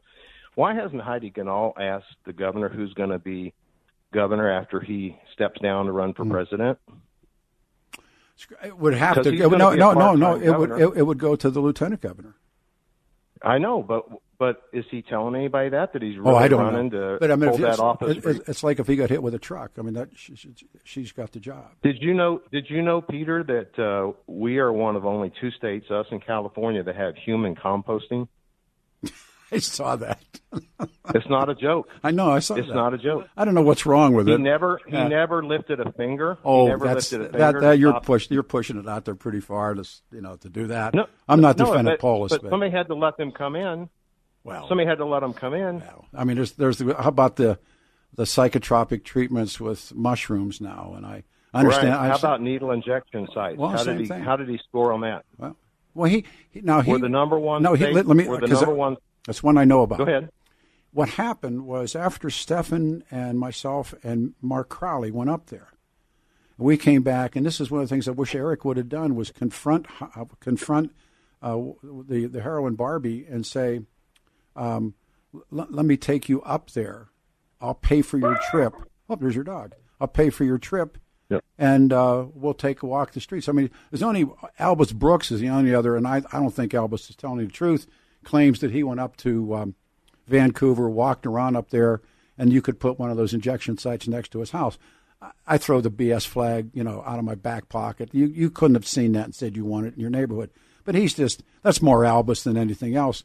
Why 0.54 0.74
hasn't 0.74 1.00
Heidi 1.00 1.30
Ganahl 1.30 1.72
asked 1.80 2.14
the 2.24 2.32
governor 2.32 2.68
who's 2.68 2.92
going 2.94 3.10
to 3.10 3.18
be 3.18 3.54
governor 4.12 4.50
after 4.50 4.80
he 4.80 5.16
steps 5.32 5.60
down 5.60 5.86
to 5.86 5.92
run 5.92 6.12
for 6.12 6.24
Hmm. 6.24 6.32
president? 6.32 6.78
It 8.64 8.76
would 8.76 8.94
have 8.94 9.22
to. 9.22 9.28
It 9.30 9.50
no, 9.50 9.72
no, 9.72 9.92
no, 9.92 10.14
no. 10.14 10.34
It 10.36 10.58
would. 10.58 10.70
It, 10.72 10.98
it 10.98 11.02
would 11.02 11.18
go 11.18 11.36
to 11.36 11.50
the 11.50 11.60
lieutenant 11.60 12.00
governor. 12.00 12.34
I 13.44 13.58
know, 13.58 13.82
but 13.82 14.06
but 14.38 14.62
is 14.72 14.84
he 14.90 15.02
telling 15.02 15.34
anybody 15.36 15.70
that 15.70 15.92
that 15.92 16.02
he's 16.02 16.16
really 16.18 16.30
oh, 16.32 16.36
I 16.36 16.48
don't 16.48 16.60
running 16.60 16.88
know. 16.90 17.14
to 17.14 17.18
But 17.20 17.30
I 17.30 17.36
mean, 17.36 17.50
pull 17.50 17.58
that 17.58 17.70
it's, 17.72 17.78
office? 17.80 18.16
it, 18.16 18.24
it- 18.26 18.42
it's 18.48 18.62
like 18.64 18.78
if 18.80 18.86
he 18.86 18.96
got 18.96 19.10
hit 19.10 19.22
with 19.22 19.34
a 19.34 19.38
truck. 19.38 19.72
I 19.78 19.82
mean, 19.82 19.94
that 19.94 20.10
she, 20.14 20.34
she's 20.84 21.12
got 21.12 21.32
the 21.32 21.40
job. 21.40 21.66
did 21.82 21.96
you 22.00 22.14
know? 22.14 22.40
Did 22.50 22.66
you 22.68 22.82
know, 22.82 23.00
Peter, 23.00 23.42
that 23.44 23.78
uh, 23.82 24.12
we 24.26 24.58
are 24.58 24.72
one 24.72 24.96
of 24.96 25.04
only 25.06 25.32
two 25.40 25.50
states, 25.52 25.90
us 25.90 26.06
in 26.10 26.20
California, 26.20 26.82
that 26.82 26.96
have 26.96 27.14
human 27.24 27.54
composting? 27.54 28.28
I 29.52 29.58
saw 29.58 29.96
that. 29.96 30.22
It's 31.14 31.28
not 31.28 31.48
a 31.50 31.54
joke. 31.54 31.88
I 32.04 32.10
know. 32.12 32.30
I 32.30 32.38
saw 32.38 32.54
that. 32.54 32.60
It's 32.60 32.68
that. 32.68 32.74
not 32.74 32.94
a 32.94 32.98
joke. 32.98 33.26
I 33.36 33.44
don't 33.44 33.54
know 33.54 33.62
what's 33.62 33.84
wrong 33.84 34.14
with 34.14 34.28
He 34.28 34.34
it. 34.34 34.38
never 34.38 34.80
he 34.86 34.92
Yeah. 34.94 35.08
never 35.08 35.44
lifted 35.44 35.80
a 35.80 35.90
finger. 35.92 36.38
Oh, 36.44 36.64
he 36.64 36.68
never 36.70 36.86
that's 36.86 37.10
lifted 37.12 37.28
a 37.34 37.38
that. 37.38 37.38
finger 37.52 37.60
That 37.60 37.78
you're 37.78 37.90
stop- 37.92 38.06
push, 38.06 38.30
You're 38.30 38.42
pushing 38.44 38.78
it 38.78 38.88
out 38.88 39.04
there 39.04 39.14
pretty 39.16 39.40
far 39.40 39.74
to 39.74 39.84
you 40.12 40.20
know 40.20 40.36
to 40.36 40.48
do 40.48 40.68
that. 40.68 40.94
No, 40.94 41.06
I'm 41.28 41.40
not 41.40 41.58
no, 41.58 41.66
defending 41.66 41.94
but, 41.94 42.00
Polis, 42.00 42.30
but 42.32 42.42
but, 42.42 42.50
somebody 42.50 42.70
had 42.70 42.86
to 42.86 42.94
let 42.94 43.16
them 43.16 43.32
come 43.32 43.56
in. 43.56 43.88
well, 44.44 44.68
Somebody 44.68 44.88
had 44.88 44.98
to 44.98 45.04
let 45.04 45.20
them 45.20 45.32
come 45.34 45.54
in. 45.54 45.80
well, 45.80 46.06
I 46.14 46.24
mean, 46.24 46.36
there's 46.36 46.52
there's 46.52 46.78
the, 46.78 46.94
how 46.94 47.08
about 47.08 47.36
the 47.36 47.58
the 48.14 48.24
psychotropic 48.24 49.02
treatments 49.04 49.58
with 49.60 49.92
mushrooms 49.94 50.60
now, 50.60 50.94
and 50.96 51.04
I 51.04 51.24
understand. 51.52 51.88
Right. 51.88 51.98
I 52.00 52.08
How 52.10 52.16
about 52.16 52.40
needle 52.40 52.70
injection 52.70 53.26
sites? 53.34 53.58
Well, 53.58 53.70
how 53.70 53.78
same 53.78 53.96
did 53.96 54.02
he 54.02 54.06
thing. 54.08 54.22
how 54.22 54.36
did 54.36 54.48
he 54.48 54.58
score 54.68 54.92
on 54.92 55.00
that? 55.00 55.24
well, 55.36 55.56
well, 55.94 56.08
he, 56.10 56.24
he 56.50 56.60
now 56.60 56.80
he 56.80 56.92
We're 56.92 56.98
the 57.00 57.08
number 57.08 57.38
one. 57.38 57.62
No, 57.62 57.74
he, 57.74 57.82
state- 57.84 57.94
let, 58.06 58.06
me. 58.06 58.26
We're 58.28 58.40
the 58.40 58.46
number 58.46 58.70
I- 58.70 58.74
one. 58.74 58.96
That's 59.26 59.42
one 59.42 59.56
I 59.58 59.64
know 59.64 59.82
about. 59.82 59.98
Go 59.98 60.04
ahead. 60.04 60.30
What 60.92 61.10
happened 61.10 61.64
was 61.64 61.96
after 61.96 62.28
Stefan 62.28 63.02
and 63.10 63.38
myself 63.38 63.94
and 64.02 64.34
Mark 64.42 64.68
Crowley 64.68 65.10
went 65.10 65.30
up 65.30 65.46
there, 65.46 65.68
we 66.58 66.76
came 66.76 67.02
back, 67.02 67.34
and 67.34 67.46
this 67.46 67.60
is 67.60 67.70
one 67.70 67.80
of 67.82 67.88
the 67.88 67.94
things 67.94 68.06
I 68.06 68.12
wish 68.12 68.34
Eric 68.34 68.64
would 68.64 68.76
have 68.76 68.88
done 68.88 69.14
was 69.16 69.30
confront 69.30 69.86
uh, 70.00 70.24
confront 70.40 70.92
uh, 71.40 71.58
the 71.82 72.26
the 72.26 72.42
heroin 72.42 72.74
Barbie 72.74 73.26
and 73.28 73.46
say, 73.46 73.82
um, 74.54 74.94
l- 75.34 75.66
"Let 75.70 75.86
me 75.86 75.96
take 75.96 76.28
you 76.28 76.42
up 76.42 76.70
there. 76.72 77.08
I'll 77.60 77.74
pay 77.74 78.02
for 78.02 78.18
your 78.18 78.38
trip. 78.50 78.74
Oh, 79.08 79.16
there's 79.16 79.34
your 79.34 79.44
dog. 79.44 79.74
I'll 80.00 80.08
pay 80.08 80.30
for 80.30 80.44
your 80.44 80.58
trip." 80.58 80.98
Yep. 81.30 81.42
And 81.56 81.92
uh, 81.92 82.26
we'll 82.34 82.52
take 82.52 82.82
a 82.82 82.86
walk 82.86 83.12
the 83.12 83.20
streets. 83.20 83.48
I 83.48 83.52
mean, 83.52 83.70
there's 83.90 84.02
only 84.02 84.28
Albus 84.58 84.92
Brooks 84.92 85.30
is 85.32 85.40
the 85.40 85.48
only 85.48 85.74
other, 85.74 85.96
and 85.96 86.06
I, 86.06 86.16
I 86.30 86.38
don't 86.38 86.52
think 86.54 86.74
Albus 86.74 87.08
is 87.08 87.16
telling 87.16 87.38
the 87.38 87.46
truth. 87.46 87.86
Claims 88.24 88.60
that 88.60 88.70
he 88.70 88.82
went 88.82 89.00
up 89.00 89.16
to 89.18 89.54
um, 89.54 89.74
Vancouver, 90.26 90.88
walked 90.88 91.26
around 91.26 91.56
up 91.56 91.70
there, 91.70 92.00
and 92.38 92.52
you 92.52 92.62
could 92.62 92.78
put 92.80 92.98
one 92.98 93.10
of 93.10 93.16
those 93.16 93.34
injection 93.34 93.76
sites 93.78 94.06
next 94.08 94.30
to 94.32 94.40
his 94.40 94.50
house. 94.50 94.78
I, 95.46 95.56
throw 95.56 95.80
the 95.80 95.90
BS 95.90 96.26
flag, 96.26 96.70
you 96.74 96.82
know, 96.82 97.02
out 97.06 97.18
of 97.20 97.24
my 97.24 97.36
back 97.36 97.68
pocket. 97.68 98.08
You 98.12 98.26
you 98.26 98.50
couldn't 98.50 98.74
have 98.74 98.86
seen 98.86 99.12
that 99.12 99.24
and 99.26 99.34
said 99.34 99.56
you 99.56 99.64
want 99.64 99.86
it 99.86 99.94
in 99.94 100.00
your 100.00 100.10
neighborhood. 100.10 100.50
But 100.84 100.96
he's 100.96 101.14
just 101.14 101.44
that's 101.62 101.80
more 101.80 102.04
Albus 102.04 102.42
than 102.42 102.56
anything 102.56 102.96
else. 102.96 103.22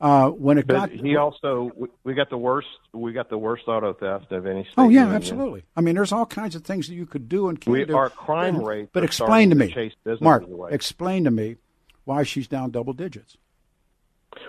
Uh, 0.00 0.30
when 0.30 0.56
it 0.58 0.66
But 0.66 0.74
got 0.74 0.90
he 0.90 1.16
also 1.16 1.70
we- 2.04 2.14
got 2.14 2.30
the 2.30 2.38
worst 2.38 2.68
we 2.94 3.12
got 3.12 3.28
the 3.28 3.36
worst 3.36 3.64
auto 3.68 3.92
theft 3.92 4.32
of 4.32 4.46
any 4.46 4.62
state. 4.62 4.72
oh 4.78 4.88
yeah, 4.88 5.00
union. 5.00 5.16
absolutely. 5.16 5.64
I 5.76 5.82
mean, 5.82 5.96
there's 5.96 6.12
all 6.12 6.24
kinds 6.24 6.54
of 6.54 6.64
things 6.64 6.88
that 6.88 6.94
you 6.94 7.04
could 7.04 7.28
do 7.28 7.48
and 7.50 7.60
can 7.60 7.72
We 7.72 7.84
do. 7.84 7.94
our 7.96 8.08
crime 8.08 8.62
rate. 8.64 8.88
But 8.94 9.04
explain 9.04 9.50
to 9.50 9.56
me, 9.56 9.70
chase 9.72 9.92
Mark. 10.22 10.44
away. 10.44 10.70
Explain 10.72 11.24
to 11.24 11.30
me 11.30 11.56
why 12.04 12.22
she's 12.22 12.48
down 12.48 12.70
double 12.70 12.94
digits. 12.94 13.36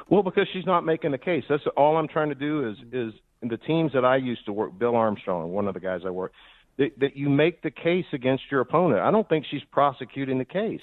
Well, 0.09 0.23
because 0.23 0.47
she's 0.53 0.65
not 0.65 0.85
making 0.85 1.11
the 1.11 1.17
case. 1.17 1.43
That's 1.49 1.63
all 1.77 1.97
I'm 1.97 2.07
trying 2.07 2.29
to 2.29 2.35
do 2.35 2.69
is 2.69 2.77
is 2.91 3.13
the 3.41 3.57
teams 3.57 3.93
that 3.93 4.05
I 4.05 4.17
used 4.17 4.45
to 4.45 4.53
work. 4.53 4.77
Bill 4.77 4.95
Armstrong, 4.95 5.51
one 5.51 5.67
of 5.67 5.73
the 5.73 5.79
guys 5.79 6.01
I 6.05 6.09
work, 6.09 6.33
that, 6.77 6.99
that 6.99 7.15
you 7.15 7.29
make 7.29 7.61
the 7.61 7.71
case 7.71 8.05
against 8.13 8.43
your 8.51 8.61
opponent. 8.61 9.01
I 9.01 9.11
don't 9.11 9.27
think 9.27 9.45
she's 9.49 9.63
prosecuting 9.71 10.37
the 10.37 10.45
case. 10.45 10.81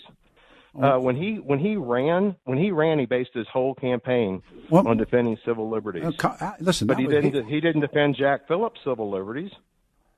Uh, 0.80 0.98
when 0.98 1.16
he 1.16 1.36
when 1.36 1.58
he 1.58 1.76
ran 1.76 2.36
when 2.44 2.58
he 2.58 2.70
ran, 2.70 2.98
he 2.98 3.06
based 3.06 3.30
his 3.32 3.46
whole 3.50 3.74
campaign 3.74 4.42
Well- 4.68 4.86
on 4.86 4.98
defending 4.98 5.38
civil 5.44 5.70
liberties. 5.70 6.04
Uh, 6.04 6.28
uh, 6.40 6.52
listen, 6.60 6.86
but 6.86 6.98
he 6.98 7.06
didn't 7.06 7.46
he 7.46 7.60
didn't 7.60 7.80
defend 7.80 8.16
Jack 8.16 8.46
Phillips' 8.46 8.80
civil 8.84 9.10
liberties. 9.10 9.52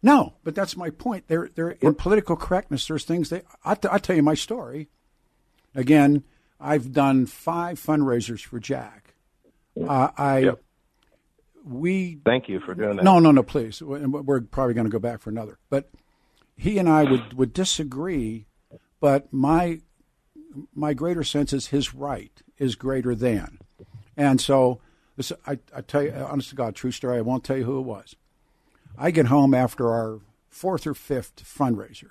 No, 0.02 0.34
but 0.44 0.54
that's 0.54 0.76
my 0.76 0.90
point. 0.90 1.26
There, 1.26 1.48
there 1.54 1.70
in 1.70 1.94
political 1.94 2.36
correctness, 2.36 2.86
there's 2.86 3.04
things 3.04 3.30
they. 3.30 3.42
I 3.64 3.74
t- 3.74 3.88
I'll 3.88 3.98
tell 3.98 4.16
you 4.16 4.22
my 4.22 4.34
story. 4.34 4.88
Again, 5.74 6.24
I've 6.60 6.92
done 6.92 7.26
five 7.26 7.78
fundraisers 7.80 8.40
for 8.44 8.58
Jack. 8.58 9.14
Uh, 9.80 10.10
I, 10.16 10.38
Yep. 10.38 10.62
we. 11.64 12.18
Thank 12.24 12.48
you 12.48 12.60
for 12.60 12.74
doing 12.74 12.96
that. 12.96 13.04
No, 13.04 13.18
no, 13.18 13.30
no. 13.30 13.42
Please, 13.42 13.80
We- 13.80 14.04
we're 14.06 14.40
probably 14.40 14.74
going 14.74 14.86
to 14.86 14.90
go 14.90 14.98
back 14.98 15.20
for 15.20 15.30
another. 15.30 15.58
But 15.70 15.90
he 16.56 16.78
and 16.78 16.88
I 16.88 17.04
would 17.04 17.34
would 17.34 17.52
disagree. 17.52 18.46
But 19.00 19.32
my 19.32 19.80
my 20.74 20.94
greater 20.94 21.22
sense 21.22 21.52
is 21.52 21.68
his 21.68 21.94
right 21.94 22.32
is 22.58 22.74
greater 22.74 23.14
than, 23.14 23.58
and 24.16 24.40
so 24.40 24.80
this. 25.16 25.32
I, 25.46 25.58
I 25.74 25.82
tell 25.82 26.02
you, 26.02 26.12
honest 26.12 26.50
to 26.50 26.56
God, 26.56 26.74
true 26.74 26.90
story. 26.90 27.18
I 27.18 27.20
won't 27.20 27.44
tell 27.44 27.56
you 27.58 27.64
who 27.64 27.78
it 27.78 27.82
was. 27.86 28.16
I 28.96 29.12
get 29.12 29.26
home 29.26 29.54
after 29.54 29.88
our 29.92 30.18
fourth 30.48 30.84
or 30.88 30.94
fifth 30.94 31.36
fundraiser, 31.44 32.10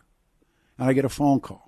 and 0.77 0.88
I 0.89 0.93
get 0.93 1.03
a 1.03 1.10
phone 1.10 1.41
call. 1.41 1.66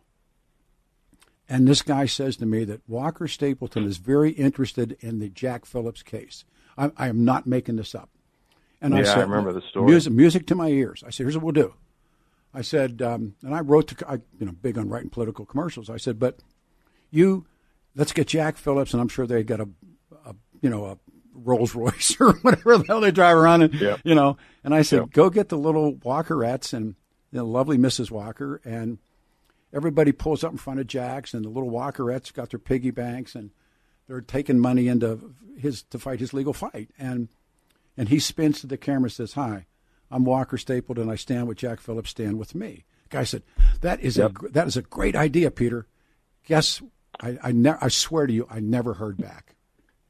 And 1.51 1.67
this 1.67 1.81
guy 1.81 2.05
says 2.05 2.37
to 2.37 2.45
me 2.45 2.63
that 2.65 2.87
Walker 2.87 3.27
Stapleton 3.27 3.83
is 3.85 3.97
very 3.97 4.31
interested 4.31 4.95
in 4.99 5.17
the 5.19 5.29
Jack 5.29 5.65
Phillips 5.65 6.03
case. 6.03 6.45
I, 6.77 6.91
I 6.95 7.07
am 7.07 7.25
not 7.25 7.47
making 7.47 7.77
this 7.77 7.95
up. 7.95 8.09
And 8.81 8.93
I 8.93 8.97
Yeah, 8.99 9.11
I 9.11 9.15
said, 9.15 9.21
remember 9.29 9.51
the 9.51 9.61
story. 9.61 9.87
Music, 9.87 10.13
music 10.13 10.45
to 10.47 10.55
my 10.55 10.67
ears. 10.67 11.03
I 11.05 11.09
said, 11.09 11.23
here's 11.23 11.35
what 11.35 11.43
we'll 11.43 11.53
do. 11.53 11.73
I 12.53 12.61
said, 12.61 13.01
um, 13.01 13.35
and 13.43 13.53
I 13.55 13.61
wrote 13.61 13.87
to, 13.89 14.09
I, 14.09 14.13
you 14.39 14.45
know, 14.45 14.51
big 14.51 14.77
on 14.77 14.89
writing 14.89 15.09
political 15.09 15.45
commercials. 15.45 15.89
I 15.89 15.97
said, 15.97 16.19
but 16.19 16.39
you, 17.11 17.45
let's 17.95 18.11
get 18.13 18.27
Jack 18.27 18.57
Phillips, 18.57 18.93
and 18.93 19.01
I'm 19.01 19.07
sure 19.07 19.25
they 19.27 19.43
got 19.43 19.59
a, 19.59 19.67
a 20.25 20.35
you 20.61 20.69
know, 20.69 20.85
a 20.85 20.97
Rolls 21.33 21.73
Royce 21.75 22.15
or 22.19 22.33
whatever 22.41 22.77
the 22.77 22.85
hell 22.87 23.01
they 23.01 23.11
drive 23.11 23.37
around 23.37 23.63
in, 23.63 23.71
Yep. 23.73 24.01
you 24.03 24.13
know. 24.15 24.37
And 24.63 24.73
I 24.75 24.81
said, 24.83 24.99
Yep. 24.99 25.11
go 25.11 25.29
get 25.29 25.49
the 25.49 25.57
little 25.57 25.93
Walkerettes 25.95 26.73
and 26.73 26.95
the 27.31 27.43
lovely 27.43 27.77
Mrs. 27.77 28.09
Walker, 28.11 28.61
and 28.63 28.97
everybody 29.73 30.11
pulls 30.11 30.43
up 30.43 30.51
in 30.51 30.57
front 30.57 30.79
of 30.79 30.87
Jack's, 30.87 31.33
and 31.33 31.45
the 31.45 31.49
little 31.49 31.69
Walkerettes 31.71 32.33
got 32.33 32.49
their 32.49 32.59
piggy 32.59 32.91
banks, 32.91 33.35
and 33.35 33.51
they're 34.07 34.21
taking 34.21 34.59
money 34.59 34.87
into 34.87 35.33
his 35.57 35.83
to 35.83 35.99
fight 35.99 36.19
his 36.19 36.33
legal 36.33 36.53
fight, 36.53 36.89
and 36.97 37.29
and 37.97 38.09
he 38.09 38.19
spins 38.19 38.61
to 38.61 38.67
the 38.67 38.77
camera 38.77 39.05
and 39.05 39.11
says, 39.11 39.33
"Hi, 39.33 39.65
I'm 40.09 40.25
Walker 40.25 40.57
Stapleton. 40.57 41.03
And 41.03 41.11
I 41.11 41.15
stand 41.15 41.47
with 41.47 41.57
Jack 41.57 41.79
Phillips. 41.79 42.09
Stand 42.09 42.39
with 42.39 42.55
me." 42.55 42.85
Guy 43.09 43.23
said, 43.23 43.43
"That 43.81 43.99
is 44.01 44.17
a 44.17 44.29
gr- 44.29 44.49
that 44.49 44.67
is 44.67 44.77
a 44.77 44.81
great 44.81 45.15
idea, 45.15 45.51
Peter." 45.51 45.87
Guess 46.45 46.81
I 47.19 47.37
I, 47.43 47.51
ne- 47.51 47.77
I 47.81 47.89
swear 47.89 48.27
to 48.27 48.33
you, 48.33 48.47
I 48.49 48.59
never 48.59 48.95
heard 48.95 49.17
back. 49.17 49.55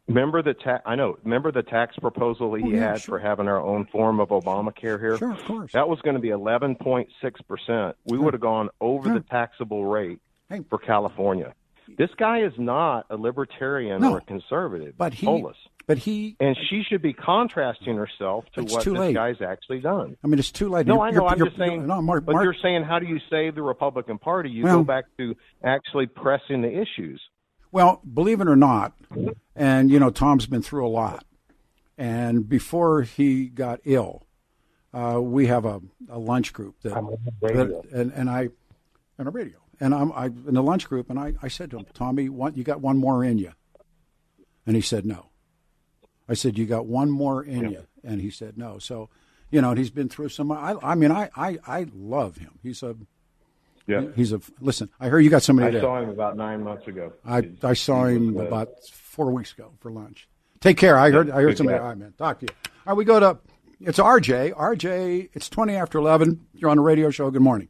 Remember 0.09 0.41
the 0.41 0.53
ta- 0.55 0.81
I 0.85 0.95
know. 0.95 1.17
Remember 1.23 1.51
the 1.51 1.63
tax 1.63 1.95
proposal 1.97 2.53
he 2.55 2.63
Oh, 2.63 2.67
yeah, 2.67 2.79
had 2.91 3.01
sure. 3.01 3.19
for 3.19 3.25
having 3.25 3.47
our 3.47 3.61
own 3.61 3.85
form 3.91 4.19
of 4.19 4.29
Obamacare 4.29 4.99
here. 4.99 5.17
Sure, 5.17 5.31
of 5.31 5.43
course. 5.45 5.71
That 5.73 5.87
was 5.87 6.01
going 6.01 6.15
to 6.15 6.21
be 6.21 6.29
eleven 6.29 6.75
point 6.75 7.09
six 7.21 7.39
percent. 7.41 7.95
We 8.05 8.17
would 8.17 8.33
have 8.33 8.41
gone 8.41 8.69
over 8.81 9.13
the 9.13 9.21
taxable 9.21 9.85
rate 9.85 10.19
Hey. 10.49 10.61
for 10.69 10.79
California. 10.79 11.53
This 11.97 12.09
guy 12.17 12.41
is 12.41 12.53
not 12.57 13.05
a 13.09 13.15
libertarian 13.17 14.01
No. 14.01 14.13
or 14.13 14.17
a 14.17 14.21
conservative. 14.21 14.95
But 14.97 15.13
he, 15.15 15.25
Polis. 15.25 15.57
but 15.87 15.97
he. 15.97 16.35
and 16.39 16.55
she 16.69 16.83
should 16.87 17.01
be 17.01 17.13
contrasting 17.13 17.95
herself 17.97 18.45
to 18.53 18.61
what 18.61 18.83
this 18.83 18.87
late. 18.93 19.15
guy's 19.15 19.41
actually 19.41 19.79
done. 19.79 20.15
I 20.23 20.27
mean, 20.27 20.37
it's 20.37 20.51
too 20.51 20.69
late. 20.69 20.85
No, 20.85 20.95
You're- 20.95 21.07
I 21.07 21.11
know. 21.11 21.15
you're- 21.21 21.27
I'm 21.31 21.37
you're- 21.39 21.49
just 21.49 21.57
saying. 21.59 21.87
No, 21.87 21.99
Mark. 22.01 22.25
but 22.25 22.33
Mark 22.33 22.43
you're 22.43 22.53
saying, 22.61 22.83
how 22.83 22.99
do 22.99 23.07
you 23.07 23.19
save 23.31 23.55
the 23.55 23.63
Republican 23.63 24.19
Party? 24.19 24.49
You 24.51 24.65
Well- 24.65 24.77
go 24.79 24.83
back 24.83 25.05
to 25.17 25.35
actually 25.63 26.05
pressing 26.05 26.61
the 26.61 26.71
issues. 26.71 27.19
Well, 27.71 28.01
believe 28.11 28.41
it 28.41 28.47
or 28.47 28.55
not, 28.55 28.93
and 29.55 29.91
you 29.91 29.99
know, 29.99 30.09
Tom's 30.09 30.45
been 30.45 30.61
through 30.61 30.85
a 30.85 30.89
lot. 30.89 31.25
And 31.97 32.47
before 32.47 33.01
he 33.01 33.47
got 33.47 33.81
ill, 33.83 34.25
uh, 34.93 35.19
we 35.21 35.47
have 35.47 35.65
a, 35.65 35.81
a 36.09 36.17
lunch 36.17 36.53
group 36.53 36.75
that, 36.83 36.93
that 37.41 37.83
and, 37.91 38.11
and 38.13 38.29
I 38.29 38.49
and 39.17 39.27
a 39.27 39.31
radio 39.31 39.59
and 39.79 39.93
I'm 39.93 40.11
I 40.11 40.25
in 40.25 40.53
the 40.53 40.63
lunch 40.63 40.87
group 40.87 41.09
and 41.09 41.19
I, 41.19 41.33
I 41.41 41.47
said 41.47 41.71
to 41.71 41.77
him, 41.77 41.85
Tommy, 41.93 42.29
what 42.29 42.57
you 42.57 42.63
got 42.63 42.81
one 42.81 42.97
more 42.97 43.23
in 43.23 43.37
you? 43.37 43.53
And 44.65 44.75
he 44.75 44.81
said 44.81 45.05
no. 45.05 45.27
I 46.27 46.33
said 46.33 46.57
you 46.57 46.65
got 46.65 46.85
one 46.85 47.09
more 47.09 47.43
in 47.43 47.63
yeah. 47.63 47.69
you, 47.69 47.87
and 48.03 48.21
he 48.21 48.29
said 48.29 48.57
no. 48.57 48.77
So, 48.77 49.09
you 49.49 49.61
know, 49.61 49.71
and 49.71 49.79
he's 49.79 49.89
been 49.89 50.09
through 50.09 50.29
some. 50.29 50.51
I, 50.51 50.75
I 50.83 50.95
mean, 50.95 51.11
I, 51.11 51.29
I 51.35 51.57
I 51.65 51.87
love 51.93 52.37
him. 52.37 52.59
He's 52.61 52.83
a 52.83 52.95
yeah. 53.89 54.01
He's 54.15 54.31
a 54.31 54.39
listen. 54.61 54.89
I 54.99 55.07
heard 55.07 55.21
you 55.21 55.29
got 55.29 55.43
somebody. 55.43 55.69
I 55.69 55.71
there. 55.71 55.81
saw 55.81 56.01
him 56.01 56.09
about 56.09 56.37
nine 56.37 56.63
months 56.63 56.87
ago. 56.87 57.13
I 57.25 57.49
I 57.63 57.73
saw 57.73 58.05
him 58.05 58.37
about 58.37 58.69
four 58.91 59.31
weeks 59.31 59.53
ago 59.53 59.71
for 59.79 59.91
lunch. 59.91 60.27
Take 60.59 60.77
care. 60.77 60.97
I 60.97 61.09
heard 61.11 61.29
I 61.29 61.41
heard 61.41 61.57
somebody. 61.57 61.79
All 61.79 61.87
right, 61.87 61.97
man. 61.97 62.13
Talk 62.17 62.39
to 62.39 62.45
you. 62.45 62.53
All 62.85 62.93
right, 62.93 62.97
we 62.97 63.05
go 63.05 63.19
to 63.19 63.39
it's 63.81 63.97
RJ. 63.97 64.53
RJ, 64.53 65.29
it's 65.33 65.49
20 65.49 65.75
after 65.75 65.97
11. 65.97 66.45
You're 66.53 66.69
on 66.69 66.77
a 66.77 66.81
radio 66.81 67.09
show. 67.11 67.31
Good 67.31 67.41
morning. 67.41 67.69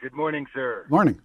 Good 0.00 0.14
morning, 0.14 0.46
sir. 0.54 0.86
Morning. 0.88 1.20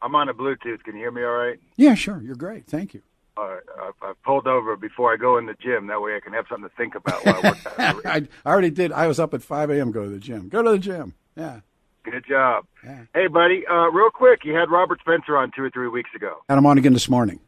I'm 0.00 0.14
on 0.14 0.28
a 0.28 0.34
Bluetooth. 0.34 0.82
Can 0.82 0.94
you 0.94 1.02
hear 1.02 1.10
me 1.10 1.22
all 1.22 1.32
right? 1.32 1.60
Yeah, 1.76 1.94
sure. 1.94 2.20
You're 2.22 2.34
great. 2.34 2.66
Thank 2.66 2.94
you. 2.94 3.02
All 3.36 3.46
right. 3.46 3.62
I've, 3.80 3.94
I've 4.02 4.22
pulled 4.22 4.46
over 4.46 4.76
before 4.76 5.12
I 5.12 5.16
go 5.16 5.36
in 5.38 5.46
the 5.46 5.54
gym. 5.54 5.86
That 5.88 6.00
way 6.00 6.16
I 6.16 6.20
can 6.20 6.32
have 6.32 6.46
something 6.48 6.68
to 6.68 6.76
think 6.76 6.94
about 6.94 7.24
while 7.24 7.36
I 7.36 7.48
work 7.50 7.78
out. 7.78 8.06
I, 8.06 8.28
I 8.44 8.50
already 8.50 8.70
did. 8.70 8.90
I 8.90 9.06
was 9.06 9.20
up 9.20 9.34
at 9.34 9.42
5 9.42 9.70
a.m. 9.70 9.92
go 9.92 10.04
to 10.04 10.10
the 10.10 10.18
gym. 10.18 10.48
Go 10.48 10.62
to 10.62 10.70
the 10.70 10.78
gym. 10.78 11.14
Yeah. 11.36 11.60
Good 12.04 12.24
job. 12.28 12.64
Yeah. 12.84 13.04
Hey, 13.14 13.26
buddy, 13.28 13.64
uh, 13.70 13.90
real 13.90 14.10
quick, 14.10 14.40
you 14.44 14.54
had 14.54 14.70
Robert 14.70 15.00
Spencer 15.00 15.36
on 15.36 15.52
two 15.54 15.62
or 15.62 15.70
three 15.70 15.88
weeks 15.88 16.10
ago. 16.16 16.38
And 16.48 16.58
I'm 16.58 16.66
on 16.66 16.78
again 16.78 16.92
this 16.92 17.08
morning. 17.08 17.38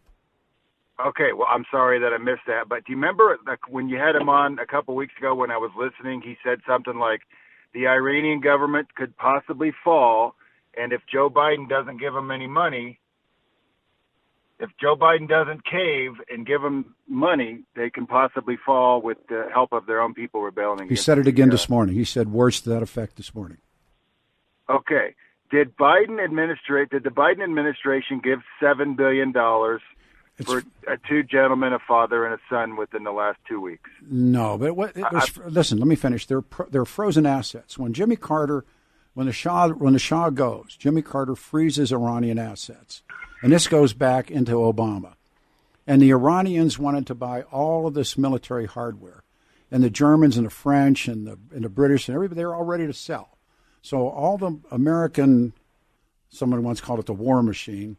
Okay, 1.05 1.33
well, 1.37 1.49
I'm 1.51 1.65
sorry 1.73 1.99
that 1.99 2.13
I 2.13 2.19
missed 2.19 2.47
that. 2.47 2.69
But 2.69 2.85
do 2.85 2.93
you 2.93 2.97
remember 2.97 3.37
like, 3.47 3.69
when 3.69 3.89
you 3.89 3.97
had 3.99 4.15
him 4.15 4.29
on 4.29 4.59
a 4.61 4.67
couple 4.67 4.95
weeks 4.95 5.15
ago 5.19 5.35
when 5.35 5.51
I 5.51 5.57
was 5.57 5.73
listening? 5.77 6.23
He 6.23 6.37
said 6.45 6.61
something 6.67 6.99
like, 6.99 7.23
the 7.73 7.89
Iranian 7.89 8.41
government 8.41 8.95
could 8.95 9.17
possibly 9.17 9.73
fall, 9.83 10.37
and 10.79 10.93
if 10.93 11.01
Joe 11.13 11.29
Biden 11.29 11.69
doesn't 11.69 11.99
give 11.99 12.15
them 12.15 12.31
any 12.31 12.47
money, 12.47 13.01
if 14.61 14.71
Joe 14.81 14.95
Biden 14.95 15.29
doesn't 15.29 15.65
cave 15.65 16.13
and 16.31 16.47
give 16.47 16.63
them 16.63 16.95
money, 17.09 17.65
they 17.75 17.91
can 17.91 18.07
possibly 18.07 18.57
fall 18.65 19.03
with 19.03 19.19
the 19.29 19.49
help 19.53 19.73
of 19.73 19.87
their 19.87 20.01
own 20.01 20.15
people 20.15 20.41
rebelling. 20.41 20.89
He 20.89 20.95
said 20.95 21.19
it 21.19 21.27
again 21.27 21.51
this 21.51 21.69
morning. 21.69 21.97
He 21.97 22.05
said 22.05 22.31
words 22.31 22.61
to 22.61 22.69
that 22.71 22.83
effect 22.85 23.17
this 23.17 23.35
morning. 23.35 23.59
Okay. 24.69 25.15
Did 25.51 25.77
Biden 25.77 26.23
administrate? 26.23 26.91
Did 26.91 27.05
the 27.05 27.11
Biden 27.11 27.43
administration 27.43 28.21
give 28.23 28.41
seven 28.61 28.97
billion 28.97 29.31
dollars 29.31 29.83
for 30.43 30.65
uh, 30.89 30.97
two 31.09 31.23
gentlemen, 31.23 31.73
a 31.73 31.79
father 31.79 32.25
and 32.25 32.35
a 32.35 32.39
son, 32.51 32.77
within 32.77 33.05
the 33.05 33.13
last 33.13 33.39
two 33.47 33.61
weeks? 33.61 33.89
No, 34.11 34.59
but 34.59 34.75
what, 34.75 34.97
was, 34.97 35.31
I, 35.39 35.49
listen. 35.49 35.79
Let 35.79 35.87
me 35.87 35.95
finish. 35.95 36.27
They're 36.27 36.43
they're 36.71 36.85
frozen 36.85 37.27
assets. 37.27 37.79
When 37.79 37.93
Jimmy 37.93 38.17
Carter, 38.17 38.65
when 39.13 39.27
the 39.27 39.33
Shah 39.33 39.69
when 39.69 39.93
the 39.93 39.99
Shah 39.99 40.31
goes, 40.31 40.77
Jimmy 40.77 41.03
Carter 41.03 41.37
freezes 41.37 41.93
Iranian 41.93 42.39
assets, 42.39 43.03
and 43.43 43.53
this 43.53 43.69
goes 43.69 43.93
back 43.93 44.31
into 44.31 44.53
Obama, 44.53 45.15
and 45.87 46.03
the 46.03 46.11
Iranians 46.11 46.79
wanted 46.79 47.07
to 47.07 47.15
buy 47.15 47.43
all 47.43 47.87
of 47.87 47.95
this 47.95 48.19
military 48.19 48.67
hardware, 48.67 49.23
and 49.71 49.85
the 49.85 49.91
Germans 49.91 50.37
and 50.37 50.47
the 50.47 50.51
French 50.51 51.07
and 51.07 51.27
the 51.27 51.39
and 51.55 51.65
the 51.65 51.69
British 51.69 52.09
and 52.09 52.15
everybody 52.17 52.41
they 52.41 52.47
were 52.47 52.57
all 52.57 52.65
ready 52.65 52.87
to 52.87 52.95
sell. 52.95 53.34
So 53.85 54.09
all 54.09 54.39
the 54.39 54.59
American, 54.71 55.53
someone 56.31 56.63
once 56.63 56.81
called 56.81 57.01
it 57.01 57.05
the 57.05 57.13
war 57.13 57.43
machine, 57.43 57.99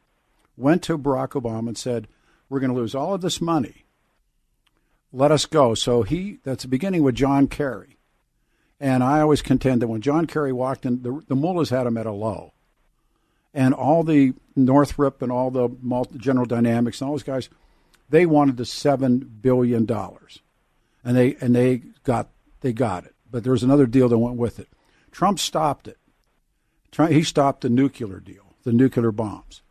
went 0.57 0.81
to 0.83 0.97
Barack 0.97 1.39
Obama 1.39 1.67
and 1.67 1.77
said, 1.77 2.07
"We're 2.49 2.59
going 2.59 2.73
to 2.73 2.75
lose 2.75 2.95
all 2.95 3.13
of 3.13 3.21
this 3.21 3.39
money. 3.39 3.85
Let 5.13 5.31
us 5.31 5.45
go." 5.45 5.75
So 5.75 6.01
he 6.01 6.39
that's 6.43 6.63
the 6.63 6.69
beginning 6.69 7.03
with 7.03 7.13
John 7.13 7.47
Kerry, 7.47 7.97
and 8.79 9.03
I 9.03 9.21
always 9.21 9.43
contend 9.43 9.83
that 9.83 9.87
when 9.87 10.01
John 10.01 10.25
Kerry 10.25 10.51
walked 10.51 10.87
in, 10.87 11.03
the, 11.03 11.21
the 11.27 11.35
mullahs 11.35 11.69
had 11.69 11.85
him 11.85 11.97
at 11.97 12.07
a 12.07 12.11
low, 12.11 12.53
and 13.53 13.71
all 13.71 14.03
the 14.03 14.33
Northrop 14.55 15.21
and 15.21 15.31
all 15.31 15.51
the 15.51 15.69
General 16.17 16.47
Dynamics 16.47 16.99
and 16.99 17.09
all 17.09 17.13
those 17.13 17.21
guys, 17.21 17.47
they 18.09 18.25
wanted 18.25 18.57
the 18.57 18.65
seven 18.65 19.19
billion 19.19 19.85
dollars, 19.85 20.39
and 21.03 21.15
they 21.15 21.35
and 21.41 21.55
they 21.55 21.83
got 22.03 22.29
they 22.61 22.73
got 22.73 23.05
it. 23.05 23.13
But 23.29 23.43
there 23.43 23.53
was 23.53 23.61
another 23.61 23.85
deal 23.85 24.09
that 24.09 24.17
went 24.17 24.37
with 24.37 24.57
it. 24.57 24.67
Trump 25.15 25.39
stopped 25.39 25.87
it. 25.87 25.97
He 27.07 27.23
stopped 27.23 27.61
the 27.61 27.69
nuclear 27.69 28.19
deal, 28.19 28.53
the 28.65 28.73
nuclear 28.73 29.13
bombs. 29.13 29.61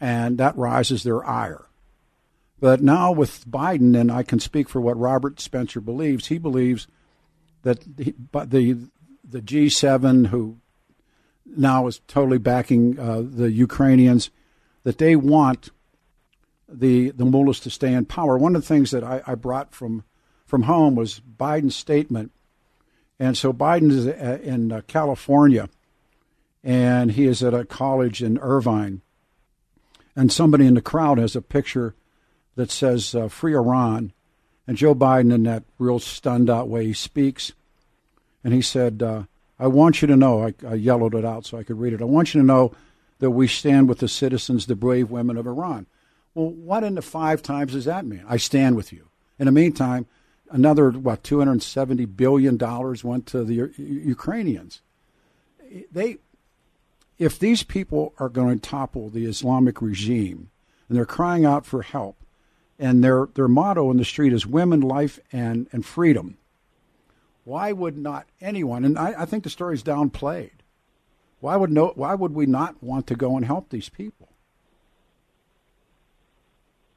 And 0.00 0.38
that 0.38 0.56
rises 0.56 1.02
their 1.02 1.24
ire. 1.24 1.66
But 2.60 2.80
now 2.80 3.10
with 3.10 3.50
Biden, 3.50 4.00
and 4.00 4.12
I 4.12 4.22
can 4.22 4.38
speak 4.38 4.68
for 4.68 4.80
what 4.80 4.96
Robert 4.96 5.40
Spencer 5.40 5.80
believes, 5.80 6.28
he 6.28 6.38
believes 6.38 6.86
that 7.62 7.80
the, 7.96 8.14
the, 8.30 8.78
the 9.28 9.40
G7, 9.40 10.28
who 10.28 10.58
now 11.44 11.88
is 11.88 12.00
totally 12.06 12.38
backing 12.38 12.96
uh, 12.96 13.24
the 13.24 13.50
Ukrainians, 13.50 14.30
that 14.84 14.98
they 14.98 15.16
want 15.16 15.70
the 16.68 17.10
the 17.10 17.24
mullahs 17.24 17.58
to 17.60 17.70
stay 17.70 17.92
in 17.92 18.04
power. 18.04 18.38
One 18.38 18.54
of 18.54 18.62
the 18.62 18.68
things 18.68 18.92
that 18.92 19.02
I, 19.02 19.20
I 19.26 19.34
brought 19.34 19.74
from 19.74 20.04
from 20.46 20.62
home 20.62 20.94
was 20.94 21.20
Biden's 21.20 21.74
statement 21.74 22.30
and 23.18 23.36
so 23.36 23.52
Biden 23.52 23.90
is 23.90 24.06
uh, 24.06 24.38
in 24.42 24.72
uh, 24.72 24.80
California, 24.86 25.68
and 26.62 27.12
he 27.12 27.26
is 27.26 27.42
at 27.42 27.54
a 27.54 27.64
college 27.64 28.22
in 28.22 28.38
Irvine. 28.38 29.02
And 30.16 30.32
somebody 30.32 30.66
in 30.66 30.74
the 30.74 30.80
crowd 30.80 31.18
has 31.18 31.34
a 31.34 31.42
picture 31.42 31.94
that 32.56 32.70
says 32.70 33.14
uh, 33.14 33.28
"Free 33.28 33.54
Iran," 33.54 34.12
and 34.66 34.76
Joe 34.76 34.94
Biden, 34.94 35.32
in 35.32 35.42
that 35.44 35.64
real 35.78 35.98
stunned 35.98 36.50
out 36.50 36.68
way, 36.68 36.86
he 36.86 36.92
speaks, 36.92 37.52
and 38.42 38.52
he 38.54 38.62
said, 38.62 39.02
uh, 39.02 39.24
"I 39.58 39.66
want 39.66 40.02
you 40.02 40.08
to 40.08 40.16
know." 40.16 40.44
I, 40.44 40.54
I 40.66 40.74
yellowed 40.74 41.14
it 41.14 41.24
out 41.24 41.46
so 41.46 41.58
I 41.58 41.62
could 41.62 41.78
read 41.78 41.92
it. 41.92 42.02
I 42.02 42.06
want 42.06 42.34
you 42.34 42.40
to 42.40 42.46
know 42.46 42.72
that 43.18 43.30
we 43.30 43.46
stand 43.46 43.88
with 43.88 43.98
the 43.98 44.08
citizens, 44.08 44.66
the 44.66 44.74
brave 44.74 45.10
women 45.10 45.36
of 45.36 45.46
Iran. 45.46 45.86
Well, 46.34 46.50
what 46.50 46.84
in 46.84 46.96
the 46.96 47.02
five 47.02 47.42
times 47.42 47.72
does 47.72 47.84
that 47.84 48.04
mean? 48.04 48.24
I 48.28 48.36
stand 48.38 48.76
with 48.76 48.92
you. 48.92 49.08
In 49.38 49.46
the 49.46 49.52
meantime, 49.52 50.06
another 50.54 50.90
what 50.90 51.24
270 51.24 52.04
billion 52.06 52.56
dollars 52.56 53.02
went 53.02 53.26
to 53.26 53.44
the 53.44 53.72
Ukrainians. 53.76 54.80
They 55.90 56.18
if 57.18 57.38
these 57.38 57.62
people 57.64 58.14
are 58.18 58.28
going 58.28 58.58
to 58.58 58.68
topple 58.68 59.10
the 59.10 59.26
Islamic 59.26 59.82
regime 59.82 60.50
and 60.88 60.96
they're 60.96 61.04
crying 61.04 61.44
out 61.44 61.66
for 61.66 61.82
help 61.82 62.16
and 62.78 63.02
their 63.02 63.26
their 63.34 63.48
motto 63.48 63.90
in 63.90 63.96
the 63.96 64.04
street 64.04 64.32
is 64.32 64.46
women, 64.46 64.80
life 64.80 65.18
and 65.32 65.66
and 65.72 65.84
freedom. 65.84 66.38
Why 67.42 67.72
would 67.72 67.98
not 67.98 68.26
anyone 68.40 68.84
and 68.84 68.96
I, 68.96 69.22
I 69.22 69.24
think 69.26 69.42
the 69.42 69.50
story 69.50 69.74
is 69.74 69.82
downplayed. 69.82 70.62
Why 71.40 71.56
would 71.56 71.72
no 71.72 71.92
why 71.96 72.14
would 72.14 72.32
we 72.32 72.46
not 72.46 72.80
want 72.80 73.08
to 73.08 73.16
go 73.16 73.36
and 73.36 73.44
help 73.44 73.70
these 73.70 73.88
people? 73.88 74.28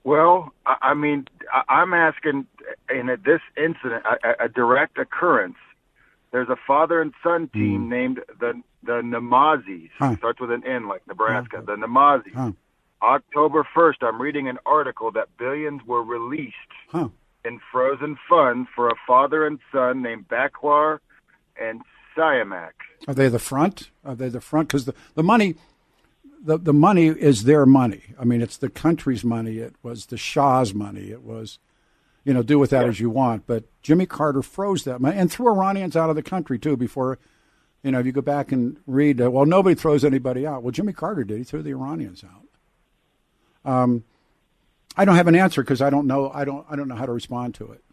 Well, 0.08 0.54
I 0.66 0.94
mean, 0.94 1.26
I'm 1.68 1.94
asking 1.94 2.48
in 2.90 3.10
a, 3.10 3.18
this 3.18 3.42
incident, 3.58 4.06
a, 4.06 4.46
a, 4.46 4.48
direct 4.48 4.98
occurrence. 4.98 5.58
There's 6.32 6.48
a 6.48 6.56
father 6.66 7.02
and 7.02 7.14
son 7.22 7.50
team 7.50 7.88
mm. 7.88 7.90
named 7.90 8.20
the 8.40 8.54
the 8.84 9.02
Namazis. 9.02 9.90
Huh. 10.00 10.16
Starts 10.16 10.40
with 10.40 10.50
an 10.50 10.66
N, 10.66 10.88
like 10.88 11.06
Nebraska. 11.10 11.62
The 11.62 11.76
Namazis. 11.76 12.34
Huh. 12.34 12.54
October 13.02 13.68
1st, 13.76 13.96
I'm 14.02 14.22
reading 14.22 14.48
an 14.48 14.60
article 14.66 15.12
that 15.12 15.28
billions 15.38 15.82
were 15.86 16.04
released 16.04 16.56
huh. 16.88 17.10
in 17.44 17.60
frozen 17.70 18.18
funds 18.30 18.70
for 18.74 18.88
a 18.88 18.96
father 19.06 19.46
and 19.46 19.60
son 19.74 20.02
named 20.02 20.30
Bakhlar 20.30 21.00
and 21.62 21.82
Siamak. 22.16 22.72
Are 23.10 23.14
they 23.14 23.28
the 23.28 23.40
front? 23.40 23.90
Are 24.06 24.16
they 24.16 24.30
the 24.30 24.40
front? 24.40 24.70
Because 24.70 24.86
the, 24.86 24.96
the 25.16 25.24
money 25.24 25.56
the 26.44 26.58
the 26.58 26.74
money 26.74 27.08
is 27.08 27.44
their 27.44 27.66
money. 27.66 28.04
I 28.20 28.24
mean, 28.24 28.42
it's 28.42 28.58
the 28.58 28.70
country's 28.70 29.24
money. 29.24 29.58
It 29.58 29.76
was 29.84 30.08
the 30.08 30.18
Shah's 30.18 30.74
money. 30.74 31.10
It 31.12 31.24
was, 31.24 31.60
you 32.24 32.34
know, 32.34 32.44
do 32.44 32.60
with 32.60 32.70
that 32.72 32.84
yeah. 32.84 32.90
as 32.90 33.00
you 33.00 33.10
want. 33.10 33.48
But 33.48 33.66
Jimmy 33.82 34.06
Carter 34.06 34.42
froze 34.42 34.84
that 34.84 35.02
money 35.02 35.18
and 35.18 35.32
threw 35.32 35.52
Iranians 35.52 35.96
out 35.96 36.10
of 36.10 36.16
the 36.16 36.24
country 36.24 36.60
too. 36.60 36.78
Before, 36.78 37.20
you 37.84 37.92
know, 37.92 38.00
if 38.00 38.06
you 38.06 38.12
go 38.12 38.22
back 38.22 38.52
and 38.52 38.78
read, 38.86 39.22
uh, 39.22 39.32
well, 39.32 39.46
nobody 39.46 39.76
throws 39.76 40.04
anybody 40.04 40.46
out. 40.46 40.64
Well, 40.64 40.72
Jimmy 40.72 40.94
Carter 40.94 41.24
did. 41.24 41.38
He 41.38 41.44
threw 41.44 41.62
the 41.62 41.72
Iranians 41.72 42.24
out. 42.24 43.72
Um, 43.72 44.04
I 44.96 45.06
don't 45.06 45.16
have 45.16 45.28
an 45.28 45.36
answer 45.36 45.62
because 45.62 45.82
I 45.82 45.90
don't 45.90 46.08
know. 46.08 46.32
I 46.34 46.46
don't. 46.46 46.66
I 46.70 46.76
don't 46.76 46.88
know 46.88 46.96
how 46.96 47.06
to 47.06 47.12
respond 47.12 47.56
to 47.56 47.72
it. 47.72 47.84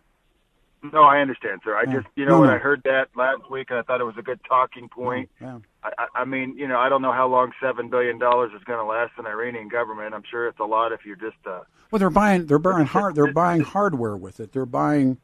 No, 0.93 1.03
I 1.03 1.21
understand, 1.21 1.63
sir. 1.65 1.75
I 1.75 1.87
just, 1.87 2.07
you 2.15 2.27
know, 2.27 2.33
no, 2.33 2.41
when 2.41 2.51
no. 2.51 2.57
I 2.57 2.59
heard 2.59 2.83
that 2.85 3.09
last 3.17 3.51
week, 3.51 3.69
and 3.71 3.79
I 3.79 3.83
thought 3.83 4.03
it 4.03 4.05
was 4.05 4.19
a 4.19 4.23
good 4.23 4.39
talking 4.47 4.89
point. 4.89 5.31
Yeah. 5.41 5.61
I, 5.85 6.07
I 6.15 6.25
mean, 6.25 6.57
you 6.57 6.67
know, 6.67 6.79
I 6.79 6.89
don't 6.89 7.03
know 7.03 7.13
how 7.13 7.29
long 7.29 7.53
seven 7.61 7.89
billion 7.91 8.19
dollars 8.19 8.53
is 8.57 8.65
going 8.65 8.79
to 8.79 8.85
last 8.85 9.13
in 9.19 9.25
the 9.25 9.31
Iranian 9.31 9.69
government. 9.69 10.15
I'm 10.15 10.23
sure 10.29 10.49
it's 10.49 10.61
a 10.61 10.65
lot 10.65 10.93
if 10.93 11.05
you're 11.05 11.17
just. 11.17 11.37
Uh, 11.47 11.61
well, 11.91 11.99
they're 11.99 12.11
buying. 12.11 12.47
They're 12.47 12.59
buying 12.59 12.87
hard. 12.87 13.15
They're 13.15 13.33
buying 13.33 13.61
hardware 13.61 14.17
with 14.17 14.41
it. 14.41 14.53
They're 14.53 14.67
buying. 14.67 15.19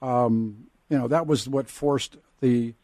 Um, 0.00 0.66
you 0.88 0.98
know, 0.98 1.08
that 1.08 1.26
was 1.26 1.48
what 1.48 1.68
forced 1.68 2.16
the 2.40 2.74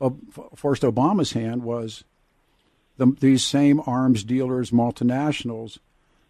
uh, 0.00 0.10
forced 0.56 0.82
Obama's 0.82 1.32
hand 1.32 1.62
was 1.62 2.04
the, 2.96 3.14
these 3.20 3.44
same 3.44 3.80
arms 3.86 4.24
dealers, 4.24 4.70
multinationals. 4.70 5.78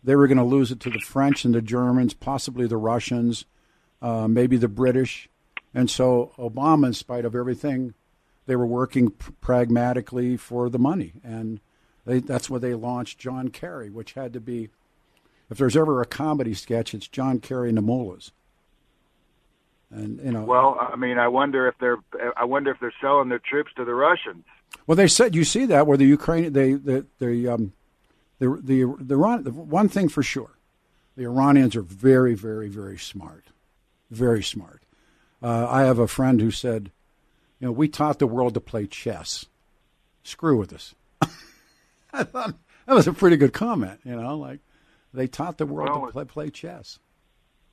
They 0.05 0.17
were 0.17 0.27
going 0.27 0.39
to 0.39 0.45
lose 0.45 0.71
it 0.71 0.81
to 0.81 0.91
the 0.91 0.99
French 0.99 1.45
and 1.45 1.55
the 1.55 1.63
Germans, 1.63 2.13
possibly 2.13 2.67
the 2.67 2.77
Russians, 2.77 3.47
uh, 4.03 4.29
maybe 4.29 4.57
the 4.57 4.69
British 4.69 5.29
And 5.75 5.91
so 5.91 6.33
Obama, 6.39 6.89
in 6.89 6.93
spite 6.93 7.25
of 7.25 7.35
everything, 7.35 7.95
they 8.47 8.57
were 8.57 8.67
working 8.67 9.11
pragmatically 9.41 10.37
for 10.37 10.69
the 10.69 10.79
money, 10.79 11.15
and 11.23 11.61
they, 12.05 12.19
that's 12.19 12.51
where 12.51 12.61
they 12.61 12.75
launched 12.75 13.19
John 13.19 13.49
Kerry, 13.49 13.91
which 13.91 14.15
had 14.15 14.33
to 14.33 14.41
be, 14.41 14.69
if 15.51 15.59
there's 15.59 15.77
ever 15.77 16.01
a 16.01 16.07
comedy 16.07 16.55
sketch, 16.55 16.95
it's 16.95 17.07
John 17.07 17.39
Kerry 17.39 17.69
and 17.69 17.79
the 17.79 17.83
Mullahs. 17.83 18.33
And 19.91 20.21
you 20.21 20.33
know, 20.33 20.45
well, 20.45 20.79
I 20.81 20.97
mean, 20.97 21.19
I 21.19 21.29
wonder 21.29 21.69
if 21.69 21.75
they're, 21.79 21.99
I 22.37 22.45
wonder 22.45 22.71
if 22.71 22.81
they're 22.81 22.95
selling 23.01 23.29
their 23.29 23.39
troops 23.39 23.71
to 23.77 23.85
the 23.85 23.95
Russians. 23.95 24.45
Well, 24.87 24.97
they 24.97 25.07
said 25.07 25.35
you 25.35 25.45
see 25.45 25.67
that 25.67 25.87
where 25.87 25.99
the 25.99 26.07
Ukraine, 26.07 26.53
they, 26.53 26.73
the, 26.73 27.07
the, 27.19 27.49
um, 27.49 27.73
the, 28.39 28.59
the, 28.63 28.85
the, 28.99 29.41
the 29.43 29.53
one 29.53 29.89
thing 29.89 30.09
for 30.09 30.23
sure, 30.23 30.59
the 31.15 31.25
Iranians 31.25 31.77
are 31.77 31.83
very, 31.83 32.35
very, 32.35 32.69
very 32.69 32.99
smart, 32.99 33.45
very 34.11 34.43
smart. 34.43 34.83
Uh, 35.43 35.69
I 35.69 35.83
have 35.83 35.99
a 35.99 36.09
friend 36.09 36.41
who 36.41 36.51
said, 36.51 36.91
you 37.63 37.69
know, 37.69 37.73
we 37.73 37.87
taught 37.87 38.19
the 38.19 38.27
world 38.27 38.55
to 38.55 38.61
play 38.61 38.89
chess. 38.89 39.47
Screw 40.25 40.59
with 40.59 40.73
us. 40.73 40.97
I 42.13 42.25
thought 42.25 42.55
that 42.87 42.95
was 42.95 43.07
a 43.07 43.13
pretty 43.13 43.37
good 43.37 43.53
comment. 43.53 44.01
You 44.05 44.17
know, 44.17 44.37
like 44.37 44.59
they 45.15 45.29
taught 45.29 45.59
the 45.59 45.67
world 45.67 45.91
well, 45.91 46.07
to 46.07 46.13
play, 46.13 46.25
play 46.25 46.51
chess. 46.51 46.99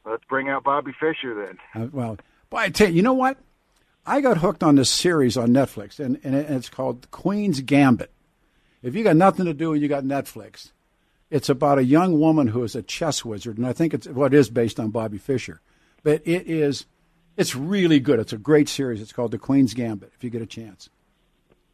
Let's 0.06 0.24
bring 0.30 0.48
out 0.48 0.64
Bobby 0.64 0.92
Fischer 1.00 1.34
then. 1.34 1.58
Uh, 1.74 1.88
well, 1.92 2.18
but 2.52 2.58
I 2.58 2.70
tell 2.70 2.88
you, 2.88 2.98
you 2.98 3.02
know 3.02 3.14
what? 3.14 3.38
I 4.06 4.22
got 4.22 4.38
hooked 4.38 4.64
on 4.64 4.76
this 4.76 4.92
series 4.92 5.38
on 5.38 5.50
Netflix, 5.50 6.00
and, 6.00 6.20
and 6.24 6.36
it's 6.36 6.70
called 6.70 7.10
Queen's 7.10 7.62
Gambit. 7.62 8.12
If 8.84 8.94
you 8.94 9.04
got 9.04 9.16
nothing 9.16 9.46
to 9.46 9.56
do 9.56 9.74
and 9.74 9.82
you 9.82 9.88
got 9.88 10.04
Netflix, 10.04 10.72
it's 11.32 11.50
about 11.50 11.80
a 11.80 11.84
young 11.84 12.20
woman 12.20 12.48
who 12.48 12.64
is 12.64 12.76
a 12.76 12.84
chess 12.84 13.26
wizard, 13.26 13.58
and 13.58 13.66
I 13.66 13.74
think 13.74 13.96
it's 13.96 14.06
what 14.06 14.32
well, 14.32 14.34
is 14.36 14.52
based 14.52 14.80
on 14.80 14.92
Bobby 14.92 15.18
Fischer. 15.18 15.62
But 16.04 16.22
it 16.26 16.48
is, 16.48 16.86
it's 17.40 17.56
really 17.56 18.00
good. 18.02 18.20
It's 18.20 18.34
a 18.34 18.38
great 18.38 18.68
series. 18.68 19.02
It's 19.02 19.14
called 19.14 19.32
The 19.32 19.40
Queen's 19.40 19.74
Gambit. 19.74 20.12
If 20.14 20.24
you 20.24 20.30
get 20.30 20.42
a 20.42 20.46
chance. 20.46 20.90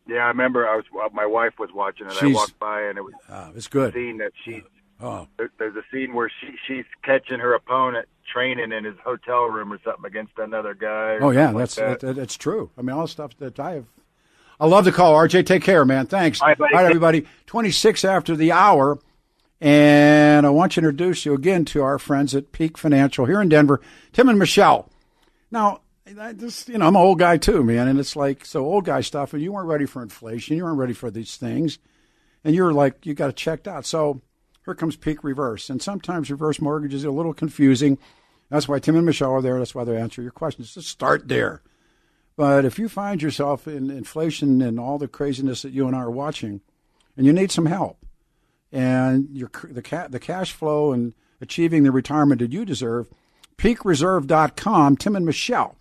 Yeah, 0.08 0.18
I 0.18 0.28
remember. 0.28 0.68
I 0.68 0.76
was 0.76 0.86
my 1.14 1.26
wife 1.26 1.54
was 1.58 1.72
watching 1.74 2.06
it. 2.06 2.14
She's, 2.14 2.36
I 2.36 2.40
walked 2.40 2.60
by, 2.60 2.84
and 2.84 2.98
it 3.00 3.02
was 3.02 3.14
uh, 3.28 3.50
it's 3.56 3.68
good. 3.68 3.94
Scene 3.94 4.20
that 4.20 4.32
she. 4.44 4.62
Oh. 5.02 5.28
There, 5.38 5.52
there's 5.58 5.76
a 5.76 5.82
scene 5.92 6.14
where 6.14 6.30
she 6.40 6.54
she's 6.68 6.86
catching 7.04 7.40
her 7.40 7.56
opponent 7.56 8.08
training 8.32 8.72
in 8.72 8.84
his 8.84 8.96
hotel 9.04 9.46
room 9.46 9.74
or 9.74 9.80
something 9.84 10.06
against 10.06 10.34
another 10.38 10.76
guy. 10.76 11.18
Oh 11.20 11.32
yeah, 11.32 11.52
that's 11.52 11.80
like 11.80 12.00
that. 12.02 12.16
that's 12.16 12.38
true. 12.38 12.70
I 12.78 12.84
mean, 12.84 12.96
all 12.96 13.02
the 13.02 13.08
stuff 13.08 13.36
that 13.40 13.60
I 13.60 13.74
have. 13.74 13.86
I 14.60 14.68
love 14.68 14.86
the 14.86 14.92
call, 14.92 15.16
RJ. 15.16 15.48
Take 15.48 15.64
care, 15.64 15.84
man. 15.84 16.06
Thanks. 16.06 16.40
All 16.40 16.48
right, 16.50 16.62
all 16.62 16.68
right 16.68 16.86
everybody. 16.86 17.26
Twenty 17.48 17.72
six 17.72 18.06
after 18.06 18.36
the 18.36 18.52
hour, 18.52 19.00
and 19.60 20.46
I 20.46 20.50
want 20.52 20.74
to 20.74 20.82
introduce 20.82 21.26
you 21.26 21.34
again 21.34 21.66
to 21.66 21.82
our 21.82 21.98
friends 21.98 22.36
at 22.36 22.52
Peak 22.52 22.78
Financial 22.78 23.26
here 23.26 23.42
in 23.42 23.50
Denver, 23.50 23.82
Tim 24.14 24.30
and 24.30 24.38
Michelle. 24.38 24.88
Now, 25.56 25.84
I 26.20 26.34
just 26.34 26.68
you 26.68 26.78
know, 26.78 26.86
I'm 26.86 26.98
an 26.98 27.02
old 27.02 27.18
guy 27.18 27.38
too, 27.38 27.64
man, 27.64 27.88
and 27.88 27.98
it's 27.98 28.18
like 28.18 28.46
so 28.46 28.66
old 28.66 28.84
guy 28.84 29.00
stuff. 29.00 29.34
And 29.34 29.42
you 29.42 29.54
weren't 29.54 29.70
ready 29.70 29.86
for 29.86 30.04
inflation. 30.04 30.58
You 30.58 30.66
weren't 30.66 30.78
ready 30.78 30.92
for 30.92 31.10
these 31.10 31.38
things, 31.38 31.80
and 32.44 32.54
you're 32.54 32.74
like 32.74 33.06
you 33.06 33.14
got 33.14 33.30
it 33.30 33.38
checked 33.38 33.66
out. 33.66 33.86
So 33.86 34.22
here 34.66 34.76
comes 34.76 34.98
peak 34.98 35.24
reverse. 35.24 35.70
And 35.70 35.82
sometimes 35.82 36.30
reverse 36.30 36.60
mortgages 36.60 37.06
are 37.06 37.10
a 37.10 37.14
little 37.14 37.34
confusing. 37.34 37.98
That's 38.50 38.68
why 38.68 38.80
Tim 38.80 38.98
and 38.98 39.06
Michelle 39.06 39.32
are 39.32 39.42
there. 39.42 39.58
That's 39.58 39.74
why 39.74 39.86
they 39.86 39.96
answer 39.96 40.22
your 40.22 40.32
questions. 40.32 40.74
Just 40.74 40.90
start 40.90 41.30
there. 41.30 41.62
But 42.36 42.66
if 42.66 42.78
you 42.78 42.90
find 42.90 43.22
yourself 43.22 43.66
in 43.66 43.90
inflation 43.90 44.62
and 44.62 44.78
all 44.78 44.98
the 44.98 45.08
craziness 45.08 45.62
that 45.62 45.72
you 45.72 45.88
and 45.88 45.96
I 45.96 46.00
are 46.00 46.12
watching, 46.12 46.60
and 47.16 47.26
you 47.26 47.32
need 47.32 47.50
some 47.50 47.68
help, 47.68 48.06
and 48.74 49.30
your 49.32 49.50
the 49.64 49.82
ca- 49.82 50.10
the 50.10 50.20
cash 50.20 50.52
flow 50.52 50.92
and 50.92 51.14
achieving 51.40 51.84
the 51.84 51.94
retirement 51.94 52.42
that 52.42 52.52
you 52.52 52.66
deserve, 52.66 53.08
peakreverse.com, 53.58 54.98
Tim 54.98 55.16
and 55.16 55.26
Michelle. 55.26 55.76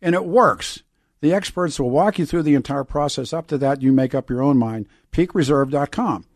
And 0.00 0.14
it 0.14 0.24
works. 0.24 0.82
The 1.20 1.32
experts 1.32 1.78
will 1.78 1.90
walk 1.90 2.18
you 2.18 2.26
through 2.26 2.42
the 2.42 2.54
entire 2.54 2.84
process. 2.84 3.32
Up 3.32 3.46
to 3.48 3.58
that, 3.58 3.80
you 3.80 3.92
make 3.92 4.14
up 4.14 4.28
your 4.28 4.42
own 4.42 4.58
mind. 4.58 4.88
peakreverse.com. 5.12 6.26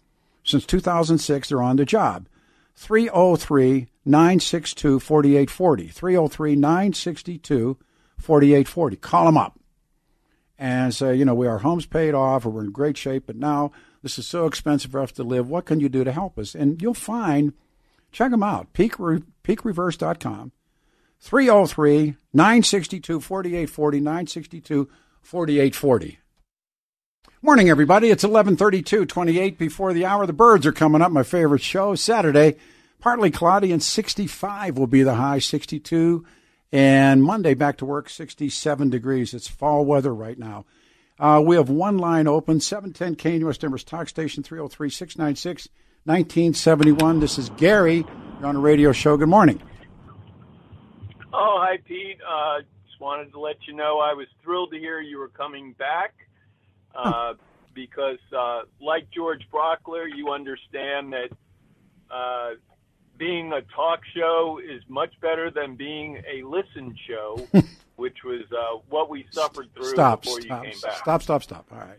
Since 0.44 0.66
2006, 0.66 1.48
they're 1.48 1.62
on 1.62 1.76
the 1.76 1.84
job. 1.84 2.28
303 2.76 3.88
962 4.04 5.00
4840. 5.00 5.88
303 5.88 6.56
962 6.56 7.78
4840. 8.18 8.96
Call 8.96 9.24
them 9.26 9.36
up 9.36 9.58
and 10.58 10.94
say, 10.94 11.14
you 11.14 11.24
know, 11.24 11.34
we 11.34 11.46
our 11.46 11.58
home's 11.58 11.86
paid 11.86 12.14
off 12.14 12.46
or 12.46 12.50
we're 12.50 12.64
in 12.64 12.70
great 12.70 12.96
shape, 12.96 13.24
but 13.26 13.36
now 13.36 13.72
this 14.02 14.18
is 14.18 14.26
so 14.26 14.46
expensive 14.46 14.92
for 14.92 15.00
us 15.00 15.12
to 15.12 15.24
live. 15.24 15.48
What 15.48 15.66
can 15.66 15.80
you 15.80 15.88
do 15.88 16.04
to 16.04 16.12
help 16.12 16.38
us? 16.38 16.54
And 16.54 16.80
you'll 16.80 16.94
find, 16.94 17.52
check 18.16 18.30
them 18.30 18.42
out, 18.42 18.72
peak, 18.72 18.96
peakreverse.com. 18.96 20.52
303 21.20 22.16
962 22.32 23.20
4840, 23.20 24.00
962 24.00 24.88
4840. 25.20 26.18
Morning, 27.42 27.68
everybody. 27.68 28.08
It's 28.08 28.24
1132, 28.24 29.04
28 29.04 29.58
before 29.58 29.92
the 29.92 30.06
hour. 30.06 30.26
The 30.26 30.32
birds 30.32 30.64
are 30.64 30.72
coming 30.72 31.02
up, 31.02 31.12
my 31.12 31.22
favorite 31.22 31.60
show. 31.60 31.94
Saturday, 31.94 32.56
partly 33.00 33.30
cloudy 33.30 33.70
and 33.70 33.82
65 33.82 34.78
will 34.78 34.86
be 34.86 35.02
the 35.02 35.16
high, 35.16 35.38
62. 35.38 36.24
And 36.72 37.22
Monday, 37.22 37.52
back 37.52 37.76
to 37.78 37.84
work, 37.84 38.08
67 38.08 38.88
degrees. 38.88 39.34
It's 39.34 39.46
fall 39.48 39.84
weather 39.84 40.14
right 40.14 40.38
now. 40.38 40.64
Uh, 41.18 41.42
we 41.44 41.56
have 41.56 41.68
one 41.68 41.98
line 41.98 42.26
open, 42.26 42.60
710 42.60 43.40
KNUS 43.40 43.58
Denver's 43.58 43.84
Talk 43.84 44.08
Station, 44.08 44.42
303 44.42 44.88
696 44.88 45.68
1971. 46.06 47.18
This 47.18 47.36
is 47.36 47.50
Gary. 47.56 48.06
You're 48.38 48.48
on 48.48 48.54
a 48.54 48.60
radio 48.60 48.92
show. 48.92 49.16
Good 49.16 49.28
morning. 49.28 49.60
Oh, 51.32 51.58
hi, 51.60 51.78
Pete. 51.84 52.18
Uh, 52.22 52.60
just 52.88 53.00
wanted 53.00 53.32
to 53.32 53.40
let 53.40 53.56
you 53.66 53.74
know 53.74 53.98
I 53.98 54.14
was 54.14 54.28
thrilled 54.40 54.70
to 54.70 54.78
hear 54.78 55.00
you 55.00 55.18
were 55.18 55.26
coming 55.28 55.72
back. 55.72 56.14
Uh, 56.94 57.34
because, 57.74 58.20
uh, 58.36 58.62
like 58.80 59.10
George 59.10 59.42
Brauchler, 59.52 60.06
you 60.14 60.30
understand 60.30 61.12
that 61.12 61.28
uh, 62.08 62.50
being 63.18 63.52
a 63.52 63.62
talk 63.74 64.00
show 64.14 64.60
is 64.64 64.82
much 64.88 65.12
better 65.20 65.50
than 65.50 65.74
being 65.74 66.22
a 66.32 66.46
listen 66.46 66.96
show, 67.08 67.48
which 67.96 68.18
was 68.24 68.42
uh, 68.52 68.78
what 68.88 69.10
we 69.10 69.26
suffered 69.32 69.74
through 69.74 69.90
stop, 69.90 70.22
before 70.22 70.40
stop, 70.40 70.64
you 70.64 70.70
came 70.70 70.80
back. 70.80 70.98
Stop, 70.98 71.22
stop, 71.22 71.42
stop. 71.42 71.66
All 71.72 71.78
right. 71.78 71.98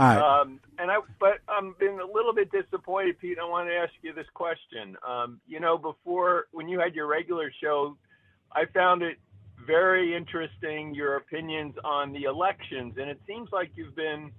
All 0.00 0.06
right. 0.06 0.40
Um, 0.40 0.60
and 0.78 0.90
I, 0.90 0.96
but 1.18 1.40
I'm 1.46 1.74
been 1.78 2.00
a 2.00 2.06
little 2.06 2.32
bit 2.32 2.50
disappointed, 2.50 3.18
Pete. 3.20 3.38
I 3.38 3.46
want 3.46 3.68
to 3.68 3.74
ask 3.74 3.92
you 4.00 4.14
this 4.14 4.26
question. 4.32 4.96
Um, 5.06 5.40
you 5.46 5.60
know, 5.60 5.76
before 5.76 6.46
when 6.52 6.70
you 6.70 6.80
had 6.80 6.94
your 6.94 7.06
regular 7.06 7.52
show, 7.62 7.98
I 8.50 8.64
found 8.64 9.02
it 9.02 9.18
very 9.66 10.16
interesting 10.16 10.94
your 10.94 11.16
opinions 11.16 11.74
on 11.84 12.14
the 12.14 12.24
elections, 12.24 12.94
and 12.98 13.10
it 13.10 13.20
seems 13.26 13.50
like 13.52 13.72
you've 13.74 13.94
been 13.94 14.32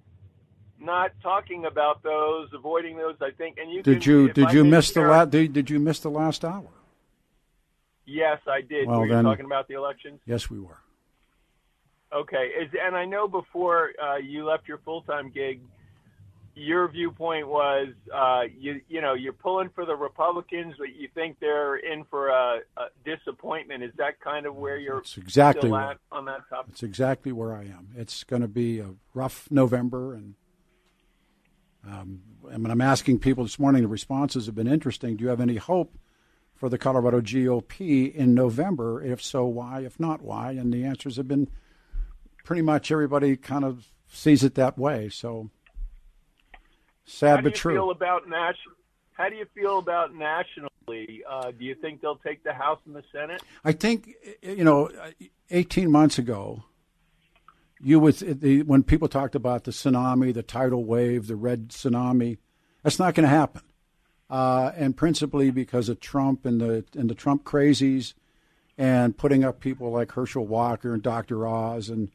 not 0.79 1.11
talking 1.21 1.65
about 1.65 2.01
those, 2.01 2.49
avoiding 2.55 2.97
those. 2.97 3.17
I 3.21 3.29
think, 3.29 3.59
and 3.59 3.71
you 3.71 3.83
did 3.83 4.01
can, 4.01 4.11
you 4.11 4.33
did 4.33 4.47
I 4.47 4.51
you 4.53 4.65
miss 4.65 4.91
the 4.91 5.01
last 5.01 5.29
did, 5.29 5.53
did 5.53 5.69
you 5.69 5.79
miss 5.79 5.99
the 5.99 6.09
last 6.09 6.43
hour? 6.43 6.69
Yes, 8.07 8.39
I 8.47 8.61
did. 8.61 8.87
Well, 8.87 9.01
were 9.01 9.07
then, 9.07 9.17
you 9.25 9.31
talking 9.31 9.45
about 9.45 9.67
the 9.67 9.75
elections? 9.75 10.21
Yes, 10.25 10.49
we 10.49 10.59
were. 10.59 10.79
Okay, 12.13 12.51
Is, 12.61 12.69
and 12.81 12.95
I 12.95 13.05
know 13.05 13.27
before 13.27 13.91
uh, 14.01 14.17
you 14.17 14.45
left 14.45 14.67
your 14.67 14.79
full 14.79 15.01
time 15.03 15.29
gig, 15.29 15.61
your 16.55 16.89
viewpoint 16.89 17.47
was 17.47 17.87
uh, 18.13 18.41
you 18.57 18.81
you 18.89 18.99
know 18.99 19.13
you're 19.13 19.31
pulling 19.31 19.69
for 19.69 19.85
the 19.85 19.95
Republicans, 19.95 20.75
but 20.77 20.93
you 20.93 21.07
think 21.15 21.37
they're 21.39 21.77
in 21.77 22.03
for 22.09 22.27
a, 22.27 22.59
a 22.77 22.85
disappointment. 23.05 23.83
Is 23.83 23.93
that 23.97 24.19
kind 24.19 24.45
of 24.45 24.55
where 24.55 24.77
you're 24.77 24.99
it's 24.99 25.17
exactly 25.17 25.61
still 25.61 25.71
where, 25.71 25.91
at 25.91 25.97
on 26.11 26.25
that 26.25 26.41
topic? 26.49 26.71
It's 26.73 26.83
exactly 26.83 27.31
where 27.31 27.53
I 27.53 27.63
am. 27.63 27.89
It's 27.95 28.25
going 28.25 28.41
to 28.41 28.49
be 28.49 28.79
a 28.79 28.89
rough 29.13 29.47
November, 29.49 30.13
and 30.13 30.35
um, 31.87 32.21
I 32.51 32.57
mean, 32.57 32.71
I'm 32.71 32.81
asking 32.81 33.19
people 33.19 33.45
this 33.45 33.57
morning. 33.57 33.83
The 33.83 33.87
responses 33.87 34.47
have 34.47 34.55
been 34.55 34.67
interesting. 34.67 35.15
Do 35.15 35.23
you 35.23 35.29
have 35.29 35.41
any 35.41 35.55
hope 35.55 35.97
for 36.55 36.67
the 36.67 36.77
Colorado 36.77 37.21
GOP 37.21 38.13
in 38.13 38.33
November? 38.33 39.01
If 39.01 39.21
so, 39.21 39.45
why? 39.45 39.81
If 39.81 39.97
not, 39.97 40.21
why? 40.21 40.51
And 40.51 40.73
the 40.73 40.83
answers 40.83 41.15
have 41.15 41.29
been 41.29 41.47
pretty 42.43 42.61
much 42.61 42.91
everybody 42.91 43.35
kind 43.37 43.65
of 43.65 43.87
sees 44.07 44.43
it 44.43 44.55
that 44.55 44.77
way. 44.77 45.09
So 45.09 45.49
sad 47.05 47.43
but 47.43 47.55
true. 47.55 47.75
Feel 47.75 47.91
about 47.91 48.27
national? 48.27 48.75
How 49.13 49.29
do 49.29 49.35
you 49.35 49.45
feel 49.53 49.77
about 49.77 50.15
nationally? 50.15 51.23
Uh, 51.29 51.51
do 51.51 51.63
you 51.63 51.75
think 51.75 52.01
they'll 52.01 52.15
take 52.15 52.43
the 52.43 52.53
House 52.53 52.79
and 52.85 52.95
the 52.95 53.03
Senate? 53.11 53.41
I 53.63 53.71
think 53.71 54.15
you 54.41 54.63
know, 54.63 54.89
18 55.49 55.91
months 55.91 56.17
ago, 56.17 56.63
you 57.79 57.99
with 57.99 58.41
the, 58.41 58.63
when 58.63 58.83
people 58.83 59.07
talked 59.07 59.35
about 59.35 59.63
the 59.63 59.71
tsunami, 59.71 60.33
the 60.33 60.43
tidal 60.43 60.85
wave, 60.85 61.27
the 61.27 61.35
red 61.35 61.69
tsunami, 61.69 62.37
that's 62.83 62.99
not 62.99 63.13
going 63.13 63.23
to 63.23 63.29
happen. 63.29 63.61
Uh, 64.29 64.71
and 64.77 64.95
principally 64.95 65.51
because 65.51 65.89
of 65.89 65.99
Trump 65.99 66.45
and 66.45 66.61
the 66.61 66.85
and 66.95 67.09
the 67.09 67.15
Trump 67.15 67.43
crazies, 67.43 68.13
and 68.77 69.17
putting 69.17 69.43
up 69.43 69.59
people 69.59 69.91
like 69.91 70.13
Herschel 70.13 70.47
Walker 70.47 70.93
and 70.93 71.03
Dr. 71.03 71.45
Oz, 71.45 71.89
and 71.89 72.09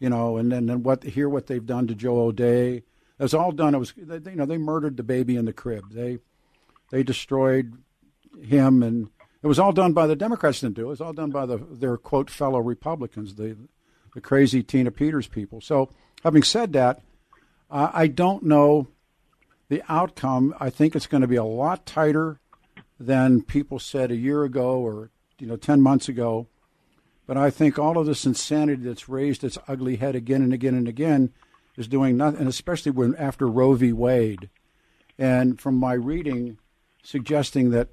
you 0.00 0.08
know, 0.08 0.38
and 0.38 0.50
then 0.50 0.68
and 0.68 0.84
what 0.84 1.04
hear 1.04 1.28
what 1.28 1.46
they've 1.46 1.64
done 1.64 1.86
to 1.86 1.94
Joe 1.94 2.18
O'Dea. 2.22 2.82
Was 3.18 3.34
all 3.34 3.52
done. 3.52 3.74
It 3.74 3.78
was 3.78 3.92
you 3.96 4.34
know 4.34 4.46
they 4.46 4.58
murdered 4.58 4.96
the 4.96 5.02
baby 5.02 5.36
in 5.36 5.44
the 5.44 5.52
crib. 5.52 5.92
They 5.92 6.18
they 6.90 7.02
destroyed 7.02 7.74
him 8.42 8.82
and 8.82 9.10
It 9.42 9.46
was 9.46 9.58
all 9.58 9.72
done 9.72 9.92
by 9.92 10.06
the 10.06 10.16
Democrats. 10.16 10.60
Didn't 10.60 10.76
do 10.76 10.82
it. 10.82 10.84
It 10.84 10.88
was 10.88 11.00
all 11.00 11.12
done 11.12 11.30
by 11.30 11.46
the 11.46 11.58
their 11.58 11.96
quote 11.96 12.30
fellow 12.30 12.60
Republicans, 12.60 13.34
the 13.34 13.56
the 14.14 14.20
crazy 14.20 14.62
Tina 14.62 14.90
Peters 14.90 15.28
people. 15.28 15.60
So, 15.60 15.90
having 16.24 16.42
said 16.42 16.72
that, 16.72 17.02
uh, 17.70 17.90
I 17.92 18.06
don't 18.06 18.42
know 18.42 18.88
the 19.68 19.82
outcome. 19.88 20.54
I 20.58 20.70
think 20.70 20.96
it's 20.96 21.06
going 21.06 21.20
to 21.20 21.28
be 21.28 21.36
a 21.36 21.44
lot 21.44 21.86
tighter 21.86 22.40
than 22.98 23.42
people 23.42 23.78
said 23.78 24.10
a 24.10 24.16
year 24.16 24.44
ago 24.44 24.78
or 24.80 25.10
you 25.38 25.46
know 25.46 25.56
ten 25.56 25.80
months 25.80 26.08
ago. 26.08 26.48
But 27.30 27.36
I 27.36 27.50
think 27.50 27.78
all 27.78 27.96
of 27.96 28.06
this 28.06 28.26
insanity 28.26 28.82
that's 28.82 29.08
raised 29.08 29.44
its 29.44 29.56
ugly 29.68 29.94
head 29.94 30.16
again 30.16 30.42
and 30.42 30.52
again 30.52 30.74
and 30.74 30.88
again 30.88 31.32
is 31.76 31.86
doing 31.86 32.16
nothing, 32.16 32.40
and 32.40 32.48
especially 32.48 32.90
when 32.90 33.14
after 33.14 33.46
Roe 33.46 33.74
v. 33.74 33.92
Wade, 33.92 34.50
and 35.16 35.60
from 35.60 35.76
my 35.76 35.92
reading, 35.92 36.58
suggesting 37.04 37.70
that 37.70 37.86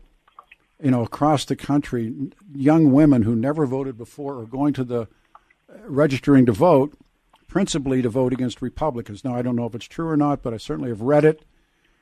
you 0.82 0.90
know 0.90 1.04
across 1.04 1.46
the 1.46 1.56
country, 1.56 2.32
young 2.52 2.92
women 2.92 3.22
who 3.22 3.36
never 3.36 3.68
voted 3.68 3.96
before 3.96 4.40
are 4.40 4.48
going 4.48 4.74
to 4.74 4.84
the 4.84 5.02
uh, 5.02 5.06
registering 5.86 6.48
to 6.48 6.52
vote, 6.52 6.98
principally 7.48 8.02
to 8.02 8.10
vote 8.10 8.34
against 8.34 8.60
Republicans. 8.60 9.24
Now 9.24 9.36
I 9.36 9.44
don't 9.44 9.56
know 9.56 9.68
if 9.68 9.76
it's 9.76 9.86
true 9.86 10.08
or 10.08 10.18
not, 10.18 10.42
but 10.42 10.56
I 10.56 10.58
certainly 10.58 10.90
have 10.90 11.02
read 11.02 11.24
it. 11.24 11.46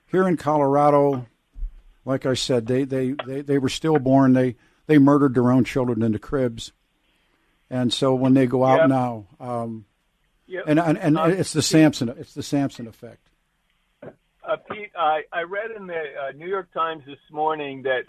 Here 0.07 0.25
in 0.25 0.37
Colorado, 0.37 1.25
like 2.05 2.25
I 2.25 2.33
said, 2.33 2.67
they 2.67 2.85
they 2.85 3.13
they, 3.27 3.41
they 3.41 3.57
were 3.57 3.67
stillborn. 3.67 4.31
They 4.31 4.55
they 4.87 4.99
murdered 4.99 5.35
their 5.35 5.51
own 5.51 5.65
children 5.65 6.01
in 6.01 6.13
the 6.13 6.17
cribs 6.17 6.71
and 7.75 7.93
so 7.93 8.13
when 8.15 8.33
they 8.33 8.47
go 8.47 8.63
out 8.63 8.79
Yep. 8.81 8.89
now, 8.89 9.25
um, 9.39 9.85
Yep. 10.47 10.63
and 10.67 10.79
and, 10.79 10.97
and 10.97 11.17
Uh, 11.17 11.23
it's 11.41 11.53
the 11.53 11.61
Samson 11.61 12.09
it's 12.09 12.33
the 12.33 12.43
Samson 12.43 12.87
effect. 12.87 13.27
Uh, 14.03 14.57
Pete, 14.71 14.91
I, 14.95 15.23
I 15.33 15.41
read 15.41 15.71
in 15.71 15.87
the 15.87 15.95
uh, 15.95 16.31
New 16.35 16.47
York 16.47 16.71
Times 16.71 17.03
this 17.07 17.17
morning 17.31 17.81
that 17.83 18.03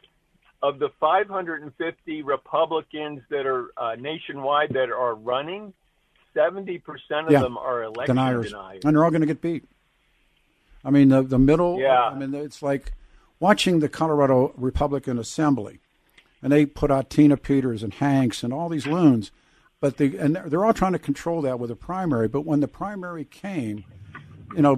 of 0.62 0.78
the 0.78 0.90
550 1.00 2.22
Republicans 2.22 3.22
that 3.30 3.46
are 3.46 3.70
uh, 3.78 3.94
nationwide 3.98 4.70
that 4.74 4.90
are 4.90 5.14
running, 5.14 5.72
70% 6.34 6.82
of 7.26 7.30
Yeah. 7.32 7.40
them 7.40 7.56
are 7.56 7.82
election 7.84 8.16
deniers, 8.16 8.50
deniers. 8.50 8.84
and 8.84 8.94
they're 8.94 9.04
all 9.04 9.10
going 9.10 9.22
to 9.22 9.26
get 9.26 9.40
beat. 9.40 9.64
I 10.84 10.90
mean, 10.90 11.08
the 11.08 11.22
the 11.22 11.38
middle. 11.38 11.80
Yeah. 11.80 12.02
I 12.02 12.14
mean, 12.14 12.34
it's 12.34 12.62
like 12.62 12.92
watching 13.40 13.80
the 13.80 13.88
Colorado 13.88 14.52
Republican 14.56 15.18
Assembly, 15.18 15.80
and 16.42 16.52
they 16.52 16.66
put 16.66 16.90
out 16.90 17.08
Tina 17.10 17.36
Peters 17.38 17.82
and 17.82 17.94
Hanks 17.94 18.42
and 18.42 18.52
all 18.52 18.68
these 18.68 18.86
loons, 18.86 19.30
but 19.80 19.96
they 19.96 20.16
and 20.16 20.36
they're 20.36 20.64
all 20.64 20.72
trying 20.72 20.92
to 20.92 20.98
control 20.98 21.42
that 21.42 21.58
with 21.58 21.70
a 21.70 21.76
primary. 21.76 22.28
But 22.28 22.42
when 22.42 22.60
the 22.60 22.68
primary 22.68 23.24
came, 23.24 23.84
you 24.54 24.62
know, 24.62 24.76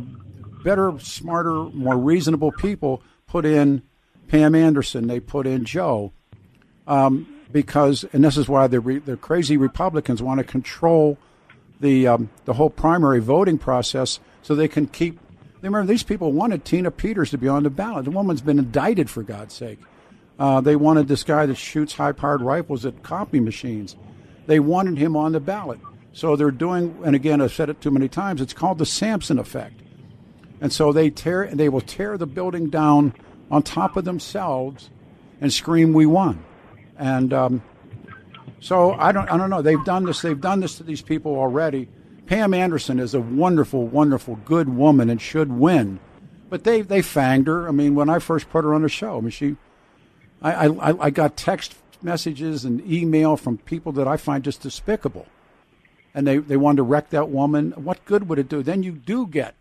better, 0.65 0.99
smarter, 0.99 1.53
more 1.53 1.97
reasonable 1.97 2.53
people 2.53 3.03
put 3.27 3.45
in 3.45 3.83
Pam 4.29 4.55
Anderson. 4.55 5.07
They 5.07 5.21
put 5.21 5.47
in 5.47 5.65
Joe. 5.65 6.13
Um, 6.87 7.35
because, 7.51 8.05
and 8.13 8.23
this 8.23 8.37
is 8.37 8.49
why 8.49 8.67
the 8.67 8.81
re, 8.81 8.99
the 8.99 9.17
crazy 9.17 9.57
Republicans 9.57 10.23
want 10.23 10.39
to 10.39 10.45
control 10.45 11.19
the 11.81 12.07
um, 12.07 12.31
the 12.45 12.55
whole 12.55 12.71
primary 12.71 13.21
voting 13.21 13.59
process 13.59 14.21
so 14.43 14.55
they 14.55 14.69
can 14.69 14.87
keep. 14.87 15.19
Remember, 15.63 15.87
these 15.87 16.03
people 16.03 16.33
wanted 16.33 16.65
Tina 16.65 16.91
Peters 16.91 17.31
to 17.31 17.39
be 17.39 17.49
on 17.49 17.65
the 17.65 17.71
ballot. 17.71 18.05
The 18.05 18.11
woman's 18.11 18.41
been 18.41 18.59
indicted 18.59 19.11
for 19.11 19.23
God's 19.23 19.55
sake. 19.55 19.81
Uh, 20.39 20.61
they 20.61 20.77
wanted 20.77 21.09
this 21.09 21.25
guy 21.25 21.47
that 21.47 21.57
shoots 21.57 21.95
high-powered 21.95 22.41
rifles 22.41 22.87
at 22.87 23.03
copy 23.03 23.41
machines. 23.41 23.97
They 24.49 24.61
wanted 24.61 24.97
him 24.97 25.15
on 25.15 25.33
the 25.33 25.41
ballot. 25.41 25.79
So 26.15 26.35
they're 26.35 26.51
doing, 26.51 26.99
and 27.05 27.15
again, 27.15 27.43
I've 27.43 27.53
said 27.53 27.69
it 27.69 27.83
too 27.83 27.91
many 27.91 28.09
times. 28.09 28.41
It's 28.41 28.55
called 28.55 28.79
the 28.79 28.87
Samson 28.87 29.39
effect, 29.39 29.83
and 30.59 30.73
so 30.73 30.91
they 30.91 31.11
tear, 31.11 31.49
they 31.53 31.69
will 31.69 31.83
tear 31.83 32.17
the 32.17 32.27
building 32.27 32.71
down 32.71 33.13
on 33.51 33.63
top 33.63 33.99
of 33.99 34.07
themselves 34.07 34.89
and 35.43 35.53
scream, 35.53 35.93
"We 35.93 36.07
won!" 36.07 36.43
And 36.97 37.33
um, 37.35 37.63
so 38.59 38.93
I 38.95 39.13
don't 39.13 39.31
I 39.31 39.37
don't 39.37 39.51
know. 39.51 39.61
They've 39.61 39.85
done 39.85 40.07
this. 40.07 40.23
They've 40.23 40.41
done 40.41 40.61
this 40.61 40.79
to 40.79 40.83
these 40.83 41.03
people 41.03 41.37
already. 41.37 41.91
Pam 42.25 42.55
Anderson 42.55 42.99
is 42.99 43.13
a 43.13 43.21
wonderful, 43.21 43.87
wonderful, 43.87 44.37
good 44.47 44.71
woman 44.71 45.11
and 45.11 45.21
should 45.21 45.53
win. 45.53 46.01
But 46.49 46.65
they 46.65 46.81
they 46.81 47.01
fanged 47.01 47.49
her. 47.49 47.69
I 47.69 47.71
mean, 47.71 47.95
when 47.95 48.09
I 48.09 48.19
first 48.19 48.49
put 48.49 48.65
her 48.65 48.73
on 48.73 48.81
the 48.81 48.89
show, 48.89 49.19
I 49.19 49.21
mean 49.21 49.31
she, 49.31 49.57
I 50.41 50.69
I, 50.69 51.05
I 51.07 51.11
got 51.11 51.37
text 51.37 51.75
messages 52.03 52.65
and 52.65 52.81
email 52.91 53.37
from 53.37 53.59
people 53.59 53.93
that 53.93 54.09
I 54.09 54.17
find 54.17 54.45
just 54.45 54.61
despicable, 54.63 55.27
and 56.15 56.27
they 56.27 56.39
they 56.39 56.57
wanted 56.57 56.79
to 56.79 56.83
wreck 56.85 57.11
that 57.11 57.29
woman. 57.29 57.73
What 57.73 58.05
good 58.05 58.29
would 58.29 58.39
it 58.39 58.49
do? 58.49 58.63
Then 58.63 58.83
you 58.83 58.93
do 58.93 59.27
get, 59.27 59.55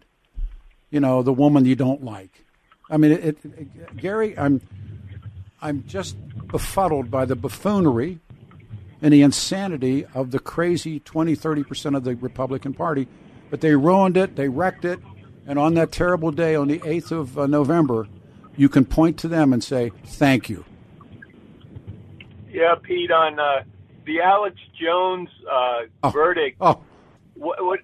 you 0.89 0.99
know, 0.99 1.23
the 1.23 1.33
woman 1.33 1.65
you 1.65 1.75
don't 1.75 2.03
like. 2.03 2.45
I 2.89 2.97
mean, 2.97 3.11
it, 3.11 3.23
it, 3.23 3.37
it 3.43 3.97
Gary, 3.97 4.37
I'm 4.37 4.61
I'm 5.61 5.83
just 5.87 6.15
befuddled 6.47 7.09
by 7.09 7.25
the 7.25 7.35
buffoonery 7.35 8.19
and 9.01 9.13
the 9.13 9.21
insanity 9.21 10.05
of 10.13 10.31
the 10.31 10.39
crazy 10.39 10.99
20, 10.99 11.35
30% 11.35 11.95
of 11.95 12.03
the 12.03 12.15
Republican 12.15 12.73
Party. 12.73 13.07
But 13.49 13.61
they 13.61 13.75
ruined 13.75 14.17
it, 14.17 14.35
they 14.35 14.49
wrecked 14.49 14.85
it, 14.85 14.99
and 15.45 15.57
on 15.57 15.75
that 15.75 15.91
terrible 15.91 16.31
day, 16.31 16.55
on 16.55 16.67
the 16.67 16.79
8th 16.79 17.11
of 17.11 17.39
uh, 17.39 17.47
November, 17.47 18.07
you 18.55 18.69
can 18.69 18.85
point 18.85 19.17
to 19.19 19.27
them 19.27 19.53
and 19.53 19.63
say, 19.63 19.91
thank 20.03 20.49
you. 20.49 20.65
Yeah, 22.57 22.75
Pete, 22.81 23.11
on 23.11 23.39
uh, 23.39 23.63
the 24.05 24.21
Alex 24.21 24.55
Jones 24.81 25.29
uh, 25.51 25.81
Oh. 26.03 26.09
verdict, 26.09 26.57
Oh, 26.59 26.81
what, 27.35 27.63
what, 27.63 27.79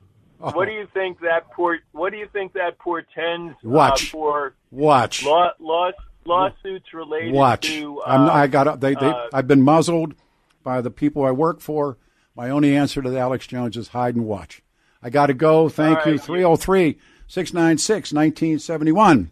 what 0.55 0.65
do 0.65 0.71
you 0.71 0.87
think 0.93 1.19
that 1.21 1.51
port? 1.51 1.81
What 1.91 2.11
do 2.11 2.17
you 2.17 2.27
think 2.33 2.53
that 2.53 2.79
portends 2.79 3.53
uh, 3.63 3.69
Watch. 3.69 4.09
for 4.09 4.55
watch. 4.71 5.23
law, 5.23 5.51
law, 5.59 5.91
lawsuits 6.25 6.93
related 6.93 7.33
Watch. 7.33 7.67
to? 7.67 7.99
Uh, 8.01 8.03
I'm, 8.09 8.29
I 8.29 8.47
got 8.47 8.79
they, 8.81 8.95
they, 8.95 9.05
uh, 9.05 9.27
I've 9.31 9.47
been 9.47 9.61
muzzled 9.61 10.15
by 10.63 10.81
the 10.81 10.89
people 10.91 11.23
I 11.23 11.31
work 11.31 11.59
for. 11.61 11.97
My 12.35 12.49
only 12.49 12.75
answer 12.75 13.01
to 13.01 13.09
the 13.09 13.19
Alex 13.19 13.45
Jones 13.45 13.77
is 13.77 13.89
hide 13.89 14.15
and 14.15 14.25
watch. 14.25 14.63
I 15.03 15.09
got 15.11 15.27
to 15.27 15.33
go. 15.35 15.69
Thank 15.69 15.99
All 15.99 16.05
you. 16.07 16.11
right. 16.17 16.23
303 16.25 16.97
696 17.27 18.11
1971. 18.11 19.29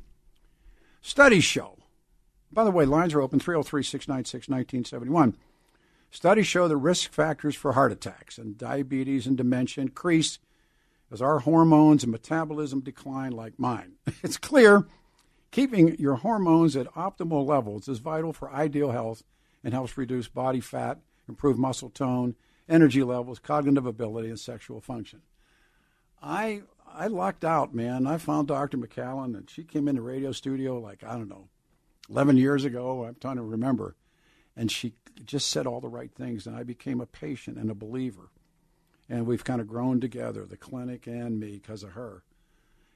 Studies 1.02 1.44
show. 1.44 1.78
By 2.54 2.64
the 2.64 2.72
way, 2.72 2.86
lines 2.86 3.14
are 3.14 3.22
open 3.22 3.40
303 3.40 3.84
696 3.84 4.50
1971. 4.50 5.38
Studies 6.10 6.48
show 6.48 6.68
the 6.68 6.76
risk 6.76 7.12
factors 7.12 7.56
for 7.56 7.72
heart 7.72 7.92
attacks 7.92 8.38
and 8.38 8.58
diabetes 8.58 9.26
and 9.26 9.38
dementia 9.38 9.82
increase 9.84 10.40
as 11.10 11.22
our 11.22 11.40
hormones 11.40 12.04
and 12.04 12.12
metabolism 12.12 12.82
decline, 12.82 13.32
like 13.32 13.58
mine. 13.58 13.94
It's 14.24 14.38
clear 14.38 14.86
keeping 15.52 15.96
your 15.98 16.16
hormones 16.16 16.76
at 16.76 16.94
optimal 16.94 17.46
levels 17.46 17.88
is 17.88 18.00
vital 18.00 18.34
for 18.34 18.52
ideal 18.52 18.92
health 18.92 19.24
and 19.64 19.74
helps 19.74 19.98
reduce 19.98 20.28
body 20.28 20.60
fat, 20.60 21.00
improve 21.28 21.58
muscle 21.58 21.90
tone, 21.90 22.36
energy 22.68 23.04
levels, 23.04 23.40
cognitive 23.40 23.86
ability, 23.86 24.30
and 24.30 24.40
sexual 24.40 24.82
function. 24.82 25.22
I 26.22 26.64
I 26.94 27.08
lucked 27.08 27.46
out, 27.46 27.74
man. 27.74 28.06
I 28.06 28.18
found 28.18 28.50
Dr. 28.50 28.78
McCallan, 28.78 29.38
and 29.38 29.50
she 29.50 29.64
came 29.64 29.88
in 29.88 29.96
the 29.96 30.02
radio 30.02 30.32
studio 30.32 30.80
like 30.80 31.04
I 31.04 31.14
don't 31.14 31.30
know, 31.30 31.48
eleven 32.12 32.38
years 32.38 32.66
ago. 32.66 33.06
I'm 33.06 33.16
trying 33.16 33.38
to 33.38 33.42
remember, 33.42 33.96
and 34.56 34.72
she 34.72 34.94
just 35.26 35.50
said 35.50 35.66
all 35.66 35.82
the 35.82 35.88
right 35.88 36.14
things, 36.14 36.46
and 36.46 36.56
I 36.56 36.64
became 36.64 37.02
a 37.02 37.06
patient 37.06 37.58
and 37.58 37.72
a 37.72 37.76
believer. 37.76 38.30
And 39.10 39.26
we've 39.26 39.44
kind 39.44 39.60
of 39.60 39.68
grown 39.68 40.00
together, 40.00 40.46
the 40.46 40.58
clinic 40.58 41.08
and 41.08 41.40
me, 41.40 41.54
because 41.54 41.84
of 41.84 41.92
her. 41.92 42.24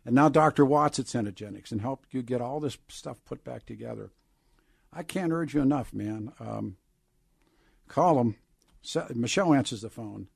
And 0.06 0.16
now 0.16 0.30
Dr. 0.30 0.66
Watts 0.66 1.00
at 1.00 1.08
Cenegenics 1.08 1.72
and 1.72 1.82
helped 1.82 2.14
you 2.14 2.22
get 2.22 2.42
all 2.42 2.60
this 2.60 2.78
stuff 2.88 3.18
put 3.26 3.44
back 3.44 3.66
together. 3.66 4.12
I 4.94 5.02
can't 5.04 5.34
urge 5.34 5.56
you 5.56 5.62
enough, 5.62 5.94
man. 5.94 6.32
Um, 6.40 6.78
call 7.88 8.16
them. 8.16 8.36
Se- 8.82 9.08
Michelle 9.16 9.54
answers 9.54 9.82
the 9.82 9.90
phone. 9.90 10.28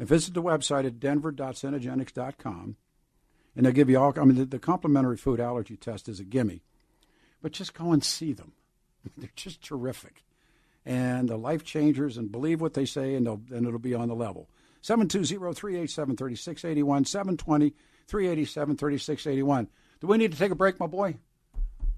And 0.02 0.10
visit 0.10 0.34
the 0.34 0.42
website 0.42 0.86
at 0.88 1.00
denver.cenegenics.com. 1.00 2.76
And 3.56 3.66
they'll 3.66 3.72
give 3.72 3.88
you 3.88 4.00
all, 4.00 4.12
I 4.20 4.24
mean, 4.24 4.36
the, 4.36 4.46
the 4.46 4.58
complimentary 4.58 5.16
food 5.16 5.40
allergy 5.40 5.78
test 5.78 6.10
is 6.10 6.20
a 6.20 6.24
gimme. 6.24 6.64
But 7.40 7.52
just 7.52 7.76
go 7.76 7.92
and 7.92 8.04
see 8.04 8.34
them. 8.34 8.54
They're 9.16 9.30
just 9.36 9.62
terrific. 9.62 10.24
And 10.88 11.30
the 11.30 11.38
life 11.38 11.64
changers, 11.64 12.18
and 12.18 12.32
believe 12.32 12.62
what 12.62 12.74
they 12.74 12.86
say, 12.86 13.14
and, 13.14 13.28
and 13.28 13.68
it'll 13.68 13.78
be 13.78 13.94
on 13.94 14.08
the 14.08 14.16
level. 14.16 14.50
720-387-3681, 14.82 17.74
720-387-3681. 18.10 19.68
Do 20.00 20.08
we 20.08 20.18
need 20.18 20.32
to 20.32 20.38
take 20.40 20.52
a 20.52 20.56
break, 20.56 20.80
my 20.80 20.88
boy? 20.88 21.16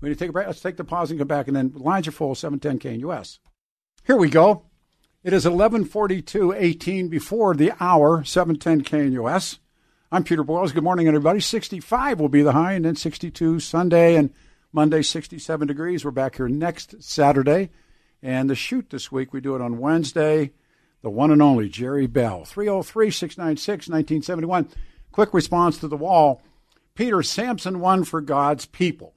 We 0.01 0.09
need 0.09 0.15
to 0.15 0.19
take 0.19 0.31
a 0.31 0.33
break. 0.33 0.47
Let's 0.47 0.59
take 0.59 0.75
the 0.75 0.83
pause 0.83 1.09
and 1.09 1.21
come 1.21 1.29
back, 1.29 1.47
and 1.47 1.55
then 1.55 1.71
lines 1.73 2.09
are 2.09 2.11
full, 2.11 2.35
710 2.35 2.99
KNUS. 2.99 3.39
Here 4.05 4.17
we 4.17 4.29
go. 4.29 4.65
It 5.23 5.31
is 5.31 5.45
1142, 5.45 6.51
18 6.51 7.07
before 7.07 7.55
the 7.55 7.71
hour, 7.79 8.25
710 8.25 8.83
KNUS. 8.83 9.59
I'm 10.11 10.25
Peter 10.25 10.43
Boyles. 10.43 10.73
Good 10.73 10.83
morning, 10.83 11.07
everybody. 11.07 11.39
65 11.39 12.19
will 12.19 12.27
be 12.27 12.41
the 12.41 12.51
high, 12.51 12.73
and 12.73 12.83
then 12.83 12.97
62 12.97 13.61
Sunday, 13.61 14.17
and 14.17 14.33
Monday, 14.73 15.01
67 15.01 15.65
degrees. 15.65 16.03
We're 16.03 16.11
back 16.11 16.35
here 16.35 16.49
next 16.49 17.01
Saturday. 17.01 17.69
And 18.21 18.49
the 18.49 18.55
shoot 18.55 18.89
this 18.89 19.13
week, 19.13 19.31
we 19.31 19.39
do 19.39 19.55
it 19.55 19.61
on 19.61 19.79
Wednesday. 19.79 20.51
The 21.03 21.09
one 21.09 21.31
and 21.31 21.41
only 21.41 21.69
Jerry 21.69 22.05
Bell, 22.05 22.43
303 22.43 23.09
696 23.09 23.87
1971. 23.87 24.67
Quick 25.13 25.33
response 25.33 25.77
to 25.77 25.87
the 25.87 25.95
wall. 25.95 26.41
Peter, 26.95 27.23
Samson 27.23 27.79
won 27.79 28.03
for 28.03 28.19
God's 28.19 28.65
people. 28.65 29.13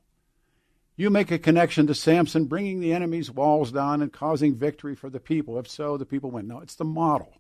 You 0.97 1.11
make 1.11 1.31
a 1.31 1.39
connection 1.39 1.87
to 1.89 1.95
Samson 1.95 2.47
bringing 2.47 2.81
the 2.81 2.95
enemy's 2.95 3.31
walls 3.31 3.71
down 3.71 4.01
and 4.01 4.13
causing 4.13 4.55
victory 4.55 4.95
for 4.95 5.11
the 5.11 5.21
people. 5.21 5.59
If 5.59 5.69
so, 5.69 5.99
the 5.99 6.07
people 6.07 6.31
win. 6.31 6.49
No, 6.49 6.61
it's 6.61 6.75
the 6.75 6.85
model. 6.85 7.35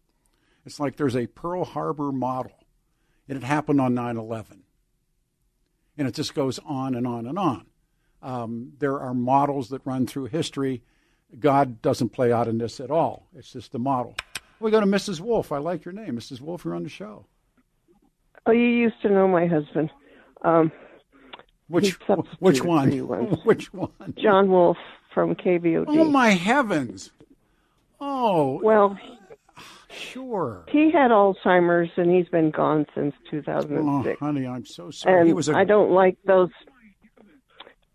It's 0.66 0.78
like 0.78 0.96
there's 0.96 1.16
a 1.16 1.26
Pearl 1.26 1.64
Harbor 1.64 2.12
model, 2.12 2.52
and 3.28 3.38
it 3.38 3.44
happened 3.44 3.80
on 3.80 3.94
9 3.94 4.18
11. 4.18 4.62
And 5.96 6.06
it 6.06 6.14
just 6.14 6.34
goes 6.34 6.58
on 6.66 6.94
and 6.94 7.06
on 7.06 7.26
and 7.26 7.38
on. 7.38 7.66
Um, 8.22 8.72
there 8.78 9.00
are 9.00 9.14
models 9.14 9.70
that 9.70 9.86
run 9.86 10.06
through 10.06 10.26
history. 10.26 10.82
God 11.38 11.80
doesn't 11.80 12.10
play 12.10 12.32
out 12.32 12.48
in 12.48 12.58
this 12.58 12.80
at 12.80 12.90
all. 12.90 13.28
It's 13.34 13.52
just 13.52 13.72
the 13.72 13.78
model. 13.78 14.16
We 14.60 14.70
go 14.70 14.80
to 14.80 14.86
Mrs. 14.86 15.20
Wolf. 15.20 15.52
I 15.52 15.58
like 15.58 15.84
your 15.84 15.94
name, 15.94 16.18
Mrs. 16.18 16.40
Wolf. 16.40 16.64
You're 16.64 16.74
on 16.74 16.82
the 16.82 16.88
show. 16.88 17.26
Oh, 18.44 18.52
you 18.52 18.66
used 18.66 19.00
to 19.02 19.08
know 19.08 19.26
my 19.26 19.46
husband. 19.46 19.90
Um, 20.42 20.70
which 21.68 21.98
which 22.38 22.62
one? 22.62 22.90
which 23.44 23.72
one? 23.72 23.90
John 24.16 24.50
Wolf 24.50 24.76
from 25.12 25.34
KVOD. 25.34 25.86
Oh 25.88 26.04
my 26.04 26.30
heavens! 26.30 27.10
Oh 28.00 28.60
well, 28.62 28.98
sure. 29.90 30.64
He 30.68 30.90
had 30.92 31.10
Alzheimer's 31.10 31.90
and 31.96 32.10
he's 32.10 32.28
been 32.28 32.50
gone 32.50 32.86
since 32.94 33.14
2006. 33.30 34.18
Oh, 34.20 34.24
honey, 34.24 34.46
I'm 34.46 34.64
so 34.64 34.90
sorry. 34.90 35.20
And 35.20 35.26
he 35.26 35.32
was 35.32 35.48
a... 35.48 35.56
I 35.56 35.64
don't 35.64 35.90
like 35.90 36.16
those. 36.24 36.50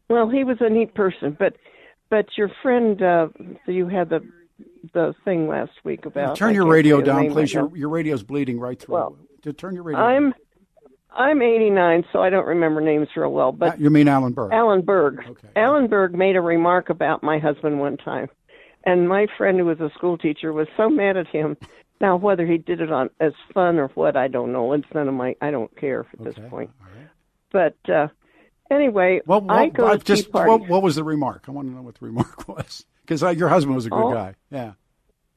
Well, 0.10 0.30
he 0.30 0.44
was 0.44 0.58
a 0.60 0.70
neat 0.70 0.94
person, 0.94 1.36
but 1.40 1.56
but 2.10 2.26
your 2.38 2.52
friend, 2.62 3.02
uh, 3.02 3.30
you 3.68 3.88
had 3.88 4.10
the 4.10 4.22
the 4.94 5.14
thing 5.24 5.48
last 5.48 5.72
week 5.86 6.06
about. 6.06 6.36
Turn 6.36 6.54
your 6.54 6.68
radio 6.68 7.02
down, 7.02 7.32
please. 7.32 7.54
Your 7.54 7.76
your 7.76 7.90
radio's 7.90 8.24
bleeding 8.24 8.60
right 8.60 8.78
through. 8.78 8.96
Well, 8.96 9.18
to 9.44 9.54
turn 9.54 9.76
your 9.76 9.84
radio. 9.84 10.02
I'm 10.02 10.34
I'm 11.14 11.42
89, 11.42 12.06
so 12.12 12.22
I 12.22 12.30
don't 12.30 12.46
remember 12.46 12.80
names 12.80 13.10
real 13.16 13.32
well. 13.32 13.52
But 13.52 13.80
you 13.80 13.90
mean 13.90 14.08
Alan 14.08 14.34
Berg? 14.34 14.54
Alan 14.54 14.82
Berg. 14.82 15.20
Okay. 15.28 15.48
Alan 15.56 15.88
Berg 15.88 16.16
made 16.16 16.36
a 16.36 16.42
remark 16.42 16.90
about 16.90 17.22
my 17.22 17.38
husband 17.38 17.80
one 17.80 17.98
time, 17.98 18.30
and 18.86 19.10
my 19.10 19.28
friend 19.38 19.60
who 19.60 19.66
was 19.66 19.80
a 19.82 19.90
school 19.96 20.18
teacher 20.18 20.54
was 20.54 20.68
so 20.78 20.90
mad 20.90 21.18
at 21.18 21.28
him. 21.28 21.58
Now, 22.00 22.16
whether 22.16 22.48
he 22.48 22.58
did 22.58 22.82
it 22.82 22.92
on 22.92 23.10
as 23.20 23.34
fun 23.54 23.78
or 23.78 23.90
what, 23.90 24.16
I 24.16 24.28
don't 24.28 24.54
know. 24.54 24.74
It's 24.74 24.88
none 24.94 25.08
of 25.08 25.14
my. 25.14 25.36
I 25.42 25.52
don't 25.52 25.76
care 25.78 26.08
at 26.14 26.22
okay. 26.22 26.32
this 26.32 26.50
point. 26.50 26.72
But 27.52 27.78
uh, 27.90 28.08
anyway, 28.72 29.22
well, 29.26 29.42
well, 29.42 29.58
I 29.58 29.68
go 29.68 29.86
well, 29.86 29.98
to 29.98 30.04
just 30.04 30.26
tea 30.26 30.32
parties. 30.32 30.50
what, 30.50 30.70
what, 30.70 30.82
was 30.82 30.96
the 30.96 31.04
remark? 31.04 31.44
I 31.48 31.52
want 31.52 31.68
to 31.68 31.76
know 31.76 31.82
what 31.82 31.96
the 31.96 32.06
remark 32.06 32.48
was 32.48 32.86
because 33.04 33.22
uh, 33.22 33.30
your 33.30 33.50
husband 33.50 33.76
was 33.76 33.86
a 33.86 33.90
good 33.90 34.02
oh, 34.02 34.14
guy. 34.14 34.36
Yeah. 34.50 34.74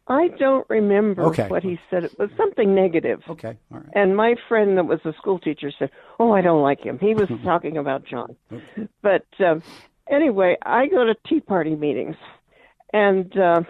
I 0.07 0.29
don't 0.39 0.69
remember 0.69 1.23
okay. 1.25 1.49
what 1.49 1.63
he 1.63 1.79
said. 1.89 2.05
It 2.05 2.19
was 2.19 2.29
something 2.37 2.75
negative. 2.75 3.23
Okay, 3.29 3.57
all 3.73 3.79
right. 3.79 3.89
And 3.95 4.15
my 4.15 4.35
friend 4.49 4.77
that 4.77 4.85
was 4.85 5.01
a 5.05 5.15
school 5.15 5.39
teacher 5.39 5.73
said, 5.79 5.91
"Oh, 6.21 6.33
I 6.33 6.43
don't 6.43 6.63
like 6.63 6.81
him." 6.81 6.99
He 6.99 7.15
was 7.15 7.29
talking 7.45 7.79
about 7.79 8.05
John. 8.05 8.37
Okay. 8.53 8.89
But 9.03 9.27
uh, 9.41 9.61
anyway, 10.11 10.57
I 10.63 10.89
go 10.89 11.05
to 11.05 11.15
tea 11.27 11.41
party 11.41 11.75
meetings, 11.75 12.17
and 12.93 13.35
uh, 13.39 13.63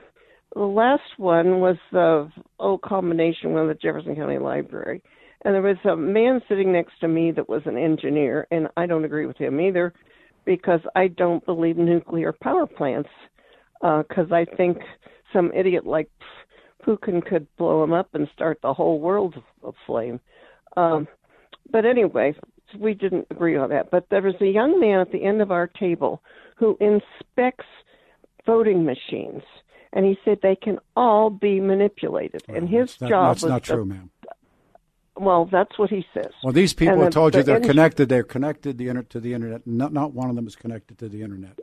the 0.55 0.61
last 0.61 1.19
one 1.19 1.61
was 1.61 1.77
the 1.93 2.31
old 2.59 2.83
combination 2.83 3.53
one 3.53 3.71
at 3.71 3.77
the 3.77 3.81
Jefferson 3.81 4.17
County 4.17 4.39
Library, 4.39 5.03
and 5.45 5.55
there 5.55 5.63
was 5.63 5.77
a 5.85 5.95
man 5.95 6.41
sitting 6.49 6.73
next 6.73 6.99
to 7.01 7.09
me 7.09 7.31
that 7.31 7.49
was 7.49 7.63
an 7.67 7.79
engineer, 7.79 8.49
and 8.51 8.69
I 8.77 8.87
don't 8.87 9.05
agree 9.05 9.27
with 9.27 9.37
him 9.37 9.61
either, 9.61 9.93
because 10.45 10.81
I 10.97 11.09
don't 11.09 11.45
believe 11.47 11.77
nuclear 11.77 12.33
power 12.33 12.67
plants, 12.67 13.11
because 13.81 14.33
uh, 14.33 14.35
I 14.35 14.47
think 14.57 14.79
some 15.35 15.53
idiot 15.53 15.87
like 15.87 16.09
Putin 16.87 17.23
could 17.25 17.47
blow 17.59 17.85
him 17.85 17.93
up 17.93 18.15
and 18.15 18.27
start 18.33 18.59
the 18.63 18.73
whole 18.73 19.01
world 19.01 19.35
aflame. 19.63 20.21
Um, 20.77 21.07
but 21.71 21.85
anyway, 21.85 22.35
we 22.79 22.95
didn't 22.95 23.27
agree 23.31 23.57
on 23.57 23.69
that. 23.71 23.91
But 23.91 24.09
there 24.11 24.23
was 24.23 24.35
a 24.41 24.47
young 24.47 24.81
man 24.81 25.01
at 25.01 25.13
the 25.13 25.23
end 25.25 25.43
of 25.43 25.51
our 25.51 25.67
table 25.67 26.23
who 26.57 26.77
inspects 26.81 27.67
voting 28.47 28.85
machines, 28.85 29.43
and 29.93 30.05
he 30.05 30.19
said 30.25 30.39
they 30.43 30.57
can 30.57 30.79
all 30.97 31.31
be 31.31 31.61
manipulated. 31.61 32.43
Well, 32.49 32.57
and 32.57 32.69
his 32.69 33.01
not, 33.01 33.11
job 33.11 33.35
that's 33.35 33.43
was 33.43 33.51
not 33.51 33.63
true, 33.63 33.85
ma'am. 33.85 34.11
Well, 35.17 35.45
that's 35.47 35.79
what 35.79 35.91
he 35.91 36.05
says. 36.13 36.33
Well, 36.43 36.53
these 36.53 36.75
people 36.75 36.95
And 36.95 37.03
have 37.05 37.13
the- 37.13 37.15
told 37.15 37.35
you 37.35 37.43
the 37.43 37.53
they're 37.53 37.61
connected. 37.61 38.09
They're 38.09 38.25
connected 38.25 38.79
the 38.79 38.89
inter- 38.89 39.03
to 39.05 39.21
the 39.21 39.33
internet. 39.33 39.67
Not, 39.67 39.93
not 39.93 40.13
one 40.13 40.29
of 40.29 40.37
them 40.37 40.47
is 40.47 40.57
connected 40.57 40.99
to 40.99 41.09
the 41.09 41.23
internet. 41.23 41.59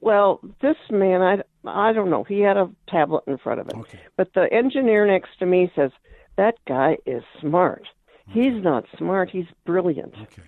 Well, 0.00 0.40
this 0.62 0.76
man, 0.90 1.22
I, 1.22 1.42
I 1.68 1.92
don't 1.92 2.10
know. 2.10 2.24
He 2.24 2.40
had 2.40 2.56
a 2.56 2.70
tablet 2.88 3.24
in 3.26 3.36
front 3.38 3.60
of 3.60 3.66
him. 3.70 3.80
Okay. 3.80 3.98
But 4.16 4.32
the 4.34 4.52
engineer 4.52 5.06
next 5.06 5.30
to 5.40 5.46
me 5.46 5.70
says, 5.74 5.90
that 6.36 6.54
guy 6.68 6.98
is 7.04 7.22
smart. 7.40 7.82
He's 8.30 8.62
not 8.62 8.84
smart. 8.96 9.30
He's 9.30 9.46
brilliant. 9.64 10.14
Okay. 10.22 10.42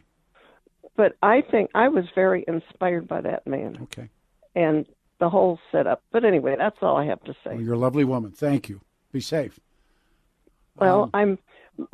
But 0.96 1.12
I 1.22 1.40
think 1.51 1.70
I 1.74 1.88
was 1.88 2.05
very 2.14 2.44
inspired 2.46 3.09
by 3.09 3.22
that 3.22 3.46
man 3.46 3.78
Okay. 3.84 4.11
and 4.55 4.84
the 5.18 5.30
whole 5.30 5.59
setup. 5.72 6.03
But 6.12 6.24
anyway, 6.24 6.57
that's 6.59 6.76
all 6.82 6.96
I 6.96 7.07
have 7.07 7.22
to 7.24 7.32
say. 7.42 7.53
Well, 7.53 7.61
you're 7.61 7.74
a 7.74 7.78
lovely 7.78 8.05
woman. 8.05 8.32
Thank 8.32 8.68
you. 8.68 8.82
Be 9.12 9.20
safe. 9.20 9.59
Well, 10.76 11.05
Um, 11.05 11.11
I'm. 11.14 11.38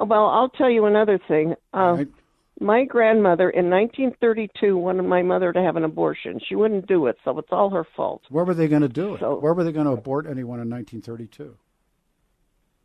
Well, 0.09 0.27
I'll 0.27 0.49
tell 0.49 0.69
you 0.71 0.87
another 0.87 1.19
thing. 1.29 1.55
Uh, 1.73 1.95
right. 1.99 2.09
My 2.61 2.85
grandmother 2.85 3.51
in 3.51 3.69
1932 3.69 4.77
wanted 4.79 5.03
my 5.03 5.23
mother 5.23 5.53
to 5.53 5.61
have 5.63 5.77
an 5.77 5.85
abortion. 5.85 6.41
She 6.49 6.55
wouldn't 6.55 6.87
do 6.87 7.07
it, 7.07 7.17
so 7.25 7.39
it's 7.39 7.49
all 7.53 7.69
her 7.71 7.87
fault. 7.97 8.23
Where 8.31 8.45
were 8.45 8.55
they 8.55 8.67
going 8.69 8.83
to 8.83 8.89
do 8.89 9.15
it? 9.15 9.21
So- 9.21 9.39
Where 9.39 9.53
were 9.55 9.65
they 9.65 9.73
going 9.73 9.87
to 9.87 9.93
abort 9.93 10.27
anyone 10.27 10.61
in 10.61 10.71
1932? 10.71 11.55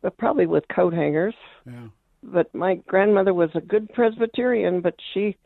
But 0.02 0.18
probably 0.18 0.46
with 0.46 0.64
coat 0.68 0.92
hangers. 0.92 1.34
Yeah. 1.66 1.88
But 2.22 2.54
my 2.54 2.74
grandmother 2.86 3.32
was 3.32 3.50
a 3.54 3.60
good 3.60 3.88
Presbyterian, 3.94 4.80
but 4.80 4.94
she 5.14 5.36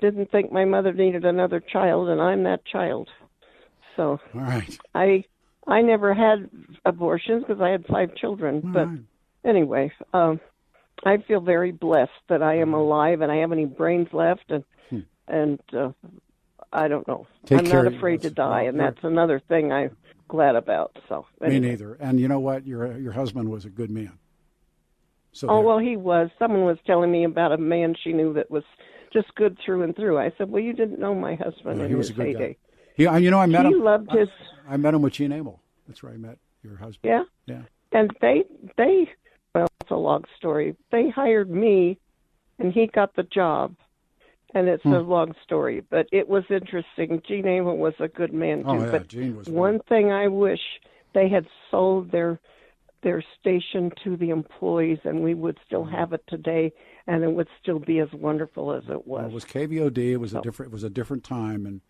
didn't 0.00 0.30
think 0.30 0.52
my 0.52 0.64
mother 0.64 0.92
needed 0.92 1.24
another 1.24 1.60
child, 1.60 2.08
and 2.08 2.20
I'm 2.20 2.42
that 2.44 2.64
child. 2.64 3.08
So 3.96 4.20
All 4.34 4.40
right. 4.40 4.78
I 4.94 5.24
I 5.66 5.82
never 5.82 6.14
had 6.14 6.48
abortions 6.84 7.44
because 7.46 7.60
I 7.60 7.68
had 7.70 7.84
five 7.86 8.14
children. 8.16 8.62
All 8.64 8.72
but 8.72 8.86
right. 8.86 8.98
anyway, 9.44 9.92
um, 10.14 10.40
I 11.04 11.16
feel 11.18 11.40
very 11.40 11.72
blessed 11.72 12.10
that 12.28 12.42
I 12.42 12.58
am 12.58 12.74
alive 12.74 13.20
and 13.22 13.30
I 13.32 13.36
have 13.36 13.52
any 13.52 13.64
brains 13.66 14.08
left, 14.12 14.50
and 14.50 14.64
Hmm. 14.90 15.00
and 15.28 15.60
uh, 15.72 15.92
I 16.72 16.88
don't 16.88 17.06
know. 17.08 17.26
Take 17.46 17.58
I'm 17.60 17.64
not 17.68 17.86
afraid 17.86 18.22
to 18.22 18.30
die, 18.30 18.62
and 18.62 18.78
that's 18.78 19.02
another 19.02 19.40
thing 19.48 19.72
I'm 19.72 19.96
glad 20.28 20.54
about. 20.56 20.96
So 21.08 21.26
Me 21.40 21.58
neither. 21.58 21.94
And 21.94 22.18
you 22.20 22.28
know 22.28 22.40
what? 22.40 22.66
Your 22.66 22.96
your 22.98 23.12
husband 23.12 23.50
was 23.50 23.64
a 23.64 23.70
good 23.70 23.90
man. 23.90 24.18
So 25.32 25.48
Oh 25.48 25.56
there. 25.56 25.64
well, 25.64 25.78
he 25.78 25.96
was. 25.96 26.30
Someone 26.38 26.64
was 26.64 26.78
telling 26.86 27.10
me 27.10 27.24
about 27.24 27.52
a 27.52 27.58
man 27.58 27.94
she 28.02 28.12
knew 28.12 28.34
that 28.34 28.50
was 28.50 28.64
just 29.12 29.34
good 29.34 29.58
through 29.64 29.82
and 29.82 29.96
through. 29.96 30.18
I 30.18 30.30
said, 30.36 30.50
"Well, 30.50 30.62
you 30.62 30.72
didn't 30.72 30.98
know 31.00 31.14
my 31.14 31.34
husband 31.36 31.78
No, 31.78 31.84
in 31.84 31.90
he 31.90 31.94
was 31.94 32.08
his 32.08 32.16
a 32.16 32.20
good 32.20 32.26
heyday." 32.26 32.52
guy. 32.54 32.56
He, 33.18 33.24
you 33.24 33.30
know, 33.30 33.38
I 33.38 33.46
met 33.46 33.64
he 33.66 33.72
him. 33.72 33.82
loved 33.82 34.10
his 34.12 34.28
I 34.68 34.76
met 34.76 34.92
him 34.94 35.00
with 35.02 35.14
Gene 35.14 35.30
Amole. 35.32 35.58
That's 35.88 36.02
where 36.02 36.12
I 36.12 36.16
met 36.18 36.38
your 36.62 36.76
husband. 36.76 37.00
yeah, 37.04 37.24
Yeah. 37.46 37.62
and 37.98 38.10
they 38.20 38.44
they 38.76 39.10
a 39.92 39.96
long 39.96 40.24
story. 40.36 40.76
They 40.90 41.08
hired 41.10 41.50
me, 41.50 41.98
and 42.58 42.72
he 42.72 42.86
got 42.88 43.14
the 43.14 43.22
job, 43.24 43.74
and 44.54 44.68
it's 44.68 44.82
Hmm. 44.82 44.94
a 44.94 45.00
long 45.00 45.34
story, 45.44 45.82
but 45.90 46.06
it 46.12 46.28
was 46.28 46.44
interesting. 46.50 47.22
Gene 47.26 47.44
Amole 47.44 47.76
was 47.78 47.94
a 48.00 48.08
good 48.08 48.32
man 48.32 48.62
too. 48.64 48.68
Oh 48.68 48.80
yeah, 48.84 48.90
but 48.90 49.08
Gene 49.08 49.36
was 49.36 49.48
one 49.48 49.78
thing 49.88 50.10
I 50.10 50.28
wish 50.28 50.60
they 51.14 51.28
had 51.28 51.46
sold 51.70 52.10
their 52.10 52.40
their 53.02 53.22
station 53.40 53.90
to 54.04 54.16
the 54.16 54.30
employees, 54.30 54.98
and 55.04 55.22
we 55.24 55.34
would 55.34 55.58
still 55.66 55.84
Mm-hmm. 55.84 55.94
have 55.96 56.12
it 56.12 56.22
today, 56.28 56.72
and 57.08 57.24
it 57.24 57.32
would 57.32 57.48
still 57.60 57.80
be 57.80 57.98
as 57.98 58.12
wonderful 58.12 58.72
as 58.72 58.84
it 58.88 59.04
Well, 59.08 59.24
was. 59.24 59.30
it 59.32 59.34
was 59.34 59.44
KVOD. 59.44 60.12
It 60.12 60.18
was 60.18 60.34
a 60.34 60.38
Oh. 60.38 60.42
different. 60.42 60.70
It 60.70 60.72
was 60.72 60.84
a 60.84 60.90
different 60.90 61.24
time, 61.24 61.66
and 61.66 61.80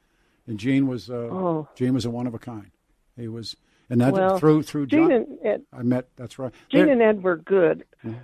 and 0.47 0.59
Gene 0.59 0.87
was 0.87 1.11
uh, 1.11 1.29
Oh. 1.31 1.69
Gene 1.75 1.93
was 1.95 2.07
a 2.07 2.11
one 2.11 2.27
of 2.27 2.33
a 2.35 2.39
kind. 2.39 2.71
He 3.17 3.29
was, 3.29 3.57
and 3.91 4.01
that 4.01 4.13
Well, 4.13 4.39
through 4.39 4.63
through 4.63 4.87
Gene 4.87 5.01
John. 5.09 5.13
and 5.13 5.39
Ed, 5.45 5.63
I 5.73 5.83
met. 5.83 6.09
That's 6.17 6.39
right. 6.39 6.53
Gene 6.71 6.89
and 6.89 7.03
Ed 7.03 7.23
were 7.23 7.37
good, 7.37 7.85
Mhm. 8.05 8.21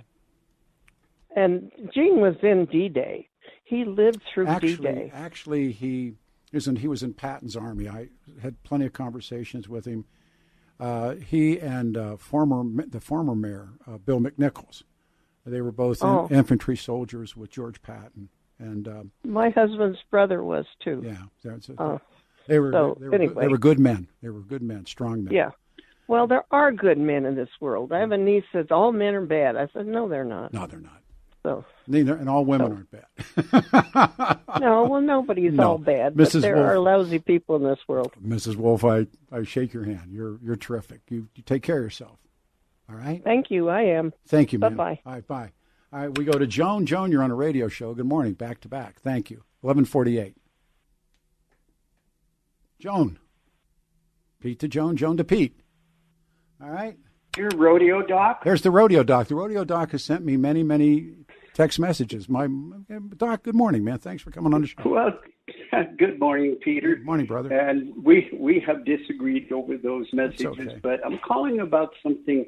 and 1.35 1.71
Gene 1.93 2.19
was 2.21 2.35
in 2.41 2.65
D-Day. 2.65 3.27
He 3.63 3.85
lived 3.85 4.21
through 4.33 4.47
actually, 4.47 4.75
D-Day. 4.75 5.11
actually, 5.13 5.71
he 5.71 6.15
isn't. 6.51 6.77
He 6.77 6.87
was 6.87 7.03
in 7.03 7.13
Patton's 7.13 7.55
army. 7.55 7.87
I 7.87 8.09
had 8.41 8.61
plenty 8.63 8.85
of 8.85 8.93
conversations 8.93 9.69
with 9.69 9.85
him. 9.85 10.05
Uh, 10.79 11.15
he 11.15 11.59
and 11.59 11.95
uh, 11.97 12.15
former 12.17 12.63
the 12.87 12.99
former 13.01 13.35
mayor 13.35 13.69
uh, 13.85 13.97
Bill 13.97 14.19
McNichols. 14.19 14.83
They 15.45 15.61
were 15.61 15.71
both 15.71 16.01
in- 16.01 16.07
Oh. 16.07 16.27
infantry 16.31 16.75
soldiers 16.77 17.35
with 17.35 17.49
George 17.51 17.81
Patton, 17.81 18.29
and 18.59 18.87
um, 18.87 19.11
My 19.23 19.49
husband's 19.49 19.99
brother 20.09 20.43
was 20.43 20.65
too. 20.79 21.01
yeah, 21.03 21.23
that's 21.43 21.69
it. 21.69 21.75
Oh. 21.79 21.99
They 22.49 22.59
were 22.59 22.71
so 22.71 22.97
they 22.99 23.05
were, 23.05 23.11
good- 23.11 23.21
anyway. 23.21 23.41
they 23.43 23.47
were 23.47 23.57
good 23.57 23.79
men. 23.79 24.07
They 24.21 24.29
were 24.29 24.41
good 24.41 24.61
men, 24.61 24.85
strong 24.85 25.23
men. 25.23 25.33
Yeah. 25.33 25.51
Well, 26.07 26.25
there 26.27 26.43
are 26.51 26.71
good 26.71 26.97
men 26.97 27.25
in 27.25 27.35
this 27.35 27.49
world. 27.61 27.91
I 27.93 27.99
have 27.99 28.11
a 28.11 28.17
niece 28.17 28.43
that 28.53 28.63
says 28.63 28.71
all 28.71 28.91
men 28.91 29.13
are 29.13 29.25
bad. 29.25 29.55
I 29.55 29.67
said, 29.73 29.85
no, 29.85 30.09
they're 30.09 30.25
not. 30.25 30.51
No, 30.53 30.65
they're 30.65 30.79
not. 30.79 31.01
So 31.43 31.63
Neither, 31.87 32.15
and 32.15 32.27
all 32.27 32.43
women 32.43 32.71
aren't 32.73 32.91
bad. 32.91 34.39
no, 34.59 34.83
well, 34.89 35.01
nobody's 35.01 35.53
No. 35.53 35.71
all 35.71 35.77
bad, 35.77 36.15
Mrs. 36.15 36.33
but 36.33 36.41
there 36.41 36.55
Wolf. 36.57 36.67
are 36.67 36.79
lousy 36.79 37.19
people 37.19 37.55
in 37.55 37.63
this 37.63 37.79
world. 37.87 38.11
Mrs. 38.21 38.55
Wolf, 38.57 38.83
I, 38.83 39.07
I 39.31 39.43
shake 39.43 39.71
your 39.73 39.85
hand. 39.85 40.11
You're 40.11 40.37
you're 40.43 40.55
terrific. 40.57 41.01
You, 41.09 41.27
you 41.35 41.43
take 41.43 41.63
care 41.63 41.77
of 41.77 41.83
yourself. 41.83 42.17
All 42.89 42.95
right. 42.95 43.23
Thank 43.23 43.51
you. 43.51 43.69
I 43.69 43.83
am. 43.83 44.11
Thank 44.27 44.51
you, 44.51 44.59
ma'am. 44.59 44.75
Bye-bye. 44.75 44.99
All 45.05 45.13
right, 45.13 45.27
bye. 45.27 45.51
All 45.93 45.99
right, 45.99 46.17
we 46.17 46.25
go 46.25 46.33
to 46.37 46.45
Joan. 46.47 46.85
Joan, 46.85 47.11
you're 47.11 47.23
on 47.23 47.31
a 47.31 47.35
radio 47.35 47.67
show. 47.69 47.93
Good 47.93 48.05
morning, 48.05 48.33
back 48.33 48.59
to 48.61 48.67
back. 48.67 48.99
Thank 48.99 49.29
you. 49.31 49.37
1148. 49.61 50.35
Joan. 52.79 53.19
Pete 54.41 54.59
to 54.59 54.67
Joan, 54.67 54.95
Joan 54.95 55.17
to 55.17 55.23
Pete. 55.23 55.59
All 56.61 56.69
right. 56.69 56.97
Your 57.37 57.49
rodeo 57.55 58.01
doc? 58.01 58.43
There's 58.43 58.61
the 58.61 58.71
rodeo 58.71 59.03
doc. 59.03 59.27
The 59.27 59.35
rodeo 59.35 59.63
doc 59.63 59.91
has 59.91 60.03
sent 60.03 60.23
me 60.25 60.37
many, 60.37 60.63
many 60.63 61.13
text 61.53 61.79
messages. 61.79 62.27
My 62.29 62.47
doc, 63.17 63.43
good 63.43 63.55
morning, 63.55 63.83
man. 63.83 63.99
Thanks 63.99 64.23
for 64.23 64.31
coming 64.31 64.53
on 64.53 64.61
the 64.61 64.67
show. 64.67 64.75
Well, 64.85 65.11
good 65.97 66.19
morning, 66.19 66.55
Peter. 66.61 66.95
Good 66.95 67.05
morning, 67.05 67.25
brother. 67.25 67.55
And 67.55 67.93
we 68.03 68.29
we 68.33 68.63
have 68.65 68.85
disagreed 68.85 69.51
over 69.51 69.77
those 69.77 70.07
messages, 70.13 70.47
okay. 70.47 70.79
but 70.81 71.05
I'm 71.05 71.19
calling 71.19 71.59
about 71.59 71.93
something 72.01 72.45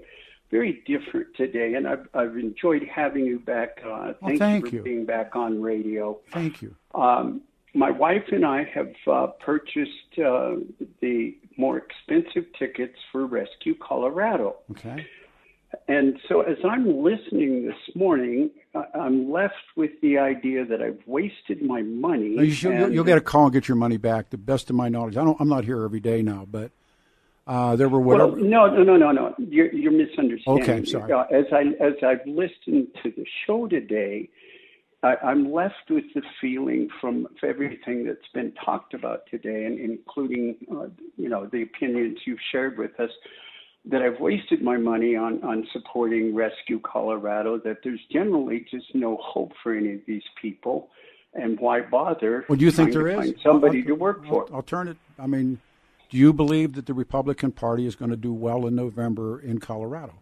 very 0.49 0.81
different 0.85 1.27
today, 1.35 1.75
and 1.75 1.87
I've 1.87 2.07
I've 2.13 2.37
enjoyed 2.37 2.83
having 2.83 3.25
you 3.25 3.39
back. 3.39 3.81
Uh, 3.85 4.13
Well, 4.21 4.37
thank 4.37 4.65
you 4.65 4.69
for 4.69 4.75
you. 4.77 4.81
being 4.83 5.05
back 5.05 5.35
on 5.35 5.61
radio. 5.61 6.19
Thank 6.31 6.61
you. 6.61 6.75
Um, 6.95 7.41
my 7.73 7.91
wife 7.91 8.25
and 8.31 8.45
I 8.45 8.63
have 8.73 8.93
uh, 9.07 9.27
purchased 9.43 10.17
uh, 10.17 10.55
the 11.01 11.37
more 11.57 11.77
expensive 11.77 12.45
tickets 12.57 12.97
for 13.11 13.25
Rescue 13.25 13.75
Colorado. 13.75 14.57
Okay. 14.71 15.07
And 15.87 16.19
so, 16.27 16.41
as 16.41 16.57
I'm 16.69 17.01
listening 17.01 17.65
this 17.65 17.95
morning, 17.95 18.49
I'm 18.93 19.31
left 19.31 19.53
with 19.77 19.91
the 20.01 20.17
idea 20.17 20.65
that 20.65 20.81
I've 20.81 20.99
wasted 21.05 21.61
my 21.61 21.81
money. 21.81 22.35
No, 22.35 22.43
you 22.43 22.51
should, 22.51 22.93
you'll, 22.93 23.05
get 23.05 23.17
a 23.17 23.21
call 23.21 23.45
and 23.45 23.53
get 23.53 23.69
your 23.69 23.77
money 23.77 23.95
back. 23.95 24.31
The 24.31 24.37
best 24.37 24.69
of 24.69 24.75
my 24.75 24.89
knowledge, 24.89 25.15
I 25.15 25.23
don't. 25.23 25.39
I'm 25.39 25.47
not 25.47 25.63
here 25.63 25.83
every 25.85 26.01
day 26.01 26.21
now, 26.21 26.45
but 26.49 26.71
uh, 27.47 27.77
there 27.77 27.87
were 27.87 28.01
whatever. 28.01 28.33
Well, 28.33 28.43
no, 28.43 28.67
no, 28.67 28.83
no, 28.83 28.97
no, 28.97 29.11
no. 29.11 29.35
You're, 29.37 29.73
you're 29.73 29.91
misunderstanding. 29.91 30.63
Okay, 30.63 30.79
me. 30.81 30.85
sorry. 30.85 31.11
Uh, 31.11 31.23
as 31.31 31.45
I 31.53 31.61
as 31.83 31.93
I've 32.05 32.25
listened 32.27 32.87
to 33.03 33.11
the 33.11 33.25
show 33.47 33.67
today, 33.67 34.29
I, 35.03 35.15
I'm 35.23 35.51
left 35.51 35.89
with 35.89 36.05
the 36.13 36.21
feeling 36.39 36.87
from 36.99 37.27
everything 37.43 38.05
that's 38.05 38.19
been 38.33 38.53
talked 38.63 38.93
about 38.93 39.23
today, 39.29 39.65
and 39.65 39.79
including 39.79 40.55
uh, 40.71 40.87
you 41.17 41.29
know 41.29 41.47
the 41.51 41.63
opinions 41.63 42.19
you've 42.25 42.39
shared 42.51 42.77
with 42.77 42.99
us, 42.99 43.09
that 43.85 44.01
I've 44.01 44.19
wasted 44.19 44.61
my 44.61 44.77
money 44.77 45.15
on 45.15 45.43
on 45.43 45.67
supporting 45.73 46.35
Rescue 46.35 46.79
Colorado. 46.79 47.57
That 47.57 47.77
there's 47.83 48.01
generally 48.11 48.65
just 48.69 48.93
no 48.93 49.17
hope 49.21 49.53
for 49.63 49.75
any 49.75 49.93
of 49.93 50.01
these 50.05 50.23
people, 50.39 50.89
and 51.33 51.59
why 51.59 51.81
bother? 51.81 52.45
Well, 52.47 52.57
do 52.59 52.65
you 52.65 52.71
think 52.71 52.93
there 52.93 53.07
is 53.07 53.15
there 53.15 53.23
to 53.23 53.29
is 53.29 53.33
find 53.33 53.43
somebody 53.43 53.79
I'll- 53.79 53.87
to 53.87 53.95
work 53.95 54.27
for? 54.27 54.45
I'll, 54.49 54.57
I'll 54.57 54.63
turn 54.63 54.87
it. 54.87 54.97
I 55.17 55.25
mean, 55.25 55.59
do 56.09 56.17
you 56.17 56.31
believe 56.31 56.73
that 56.73 56.85
the 56.85 56.93
Republican 56.93 57.51
Party 57.51 57.87
is 57.87 57.95
going 57.95 58.11
to 58.11 58.17
do 58.17 58.33
well 58.33 58.67
in 58.67 58.75
November 58.75 59.39
in 59.39 59.59
Colorado? 59.59 60.21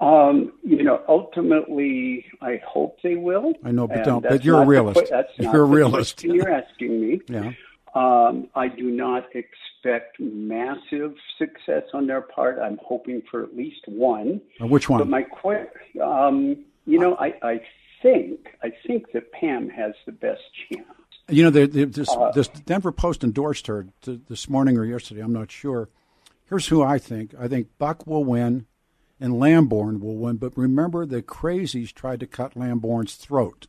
Um, 0.00 0.52
you 0.62 0.82
know, 0.82 1.02
ultimately, 1.08 2.24
I 2.40 2.60
hope 2.66 2.98
they 3.02 3.16
will. 3.16 3.52
I 3.64 3.70
know, 3.72 3.86
but 3.86 4.04
don't- 4.04 4.22
but 4.22 4.44
you're 4.44 4.56
a 4.56 4.60
the 4.60 4.66
realist. 4.66 5.00
que- 5.00 5.08
that's 5.10 5.32
not 5.38 5.52
You're 5.52 5.62
a 5.62 5.66
realist. 5.66 6.24
You're 6.24 6.50
asking 6.50 7.00
me. 7.00 7.20
Yeah. 7.28 7.52
Um, 7.94 8.48
I 8.54 8.68
do 8.68 8.84
not 8.90 9.26
expect 9.34 10.20
massive 10.20 11.14
success 11.38 11.82
on 11.92 12.06
their 12.06 12.20
part. 12.20 12.58
I'm 12.58 12.78
hoping 12.82 13.20
for 13.30 13.42
at 13.42 13.56
least 13.56 13.80
one. 13.86 14.40
Uh, 14.60 14.66
which 14.68 14.88
one? 14.88 15.00
But 15.00 15.08
my 15.08 15.22
que- 15.24 16.00
um, 16.00 16.64
you 16.86 16.98
know, 16.98 17.16
I, 17.16 17.34
I 17.42 17.60
think 18.00 18.56
I 18.62 18.72
think 18.86 19.12
that 19.12 19.32
Pam 19.32 19.68
has 19.70 19.92
the 20.06 20.12
best 20.12 20.40
chance. 20.72 20.86
You 21.28 21.44
know, 21.44 21.50
the, 21.50 21.66
the, 21.66 21.84
this, 21.84 22.08
Uh, 22.08 22.30
this 22.32 22.48
Denver 22.48 22.90
Post 22.92 23.22
endorsed 23.22 23.66
her 23.66 23.86
this 24.02 24.48
morning 24.48 24.78
or 24.78 24.84
yesterday. 24.84 25.20
I'm 25.20 25.32
not 25.32 25.50
sure. 25.50 25.88
Here's 26.48 26.66
who 26.68 26.82
I 26.82 26.98
think. 26.98 27.34
I 27.38 27.46
think 27.48 27.68
Buck 27.78 28.06
will 28.06 28.24
win, 28.24 28.66
and 29.20 29.38
Lamborn 29.38 30.00
will 30.00 30.16
win. 30.16 30.36
But 30.36 30.56
remember, 30.56 31.04
the 31.06 31.22
crazies 31.22 31.92
tried 31.92 32.20
to 32.20 32.26
cut 32.26 32.56
Lamborn's 32.56 33.14
throat, 33.14 33.66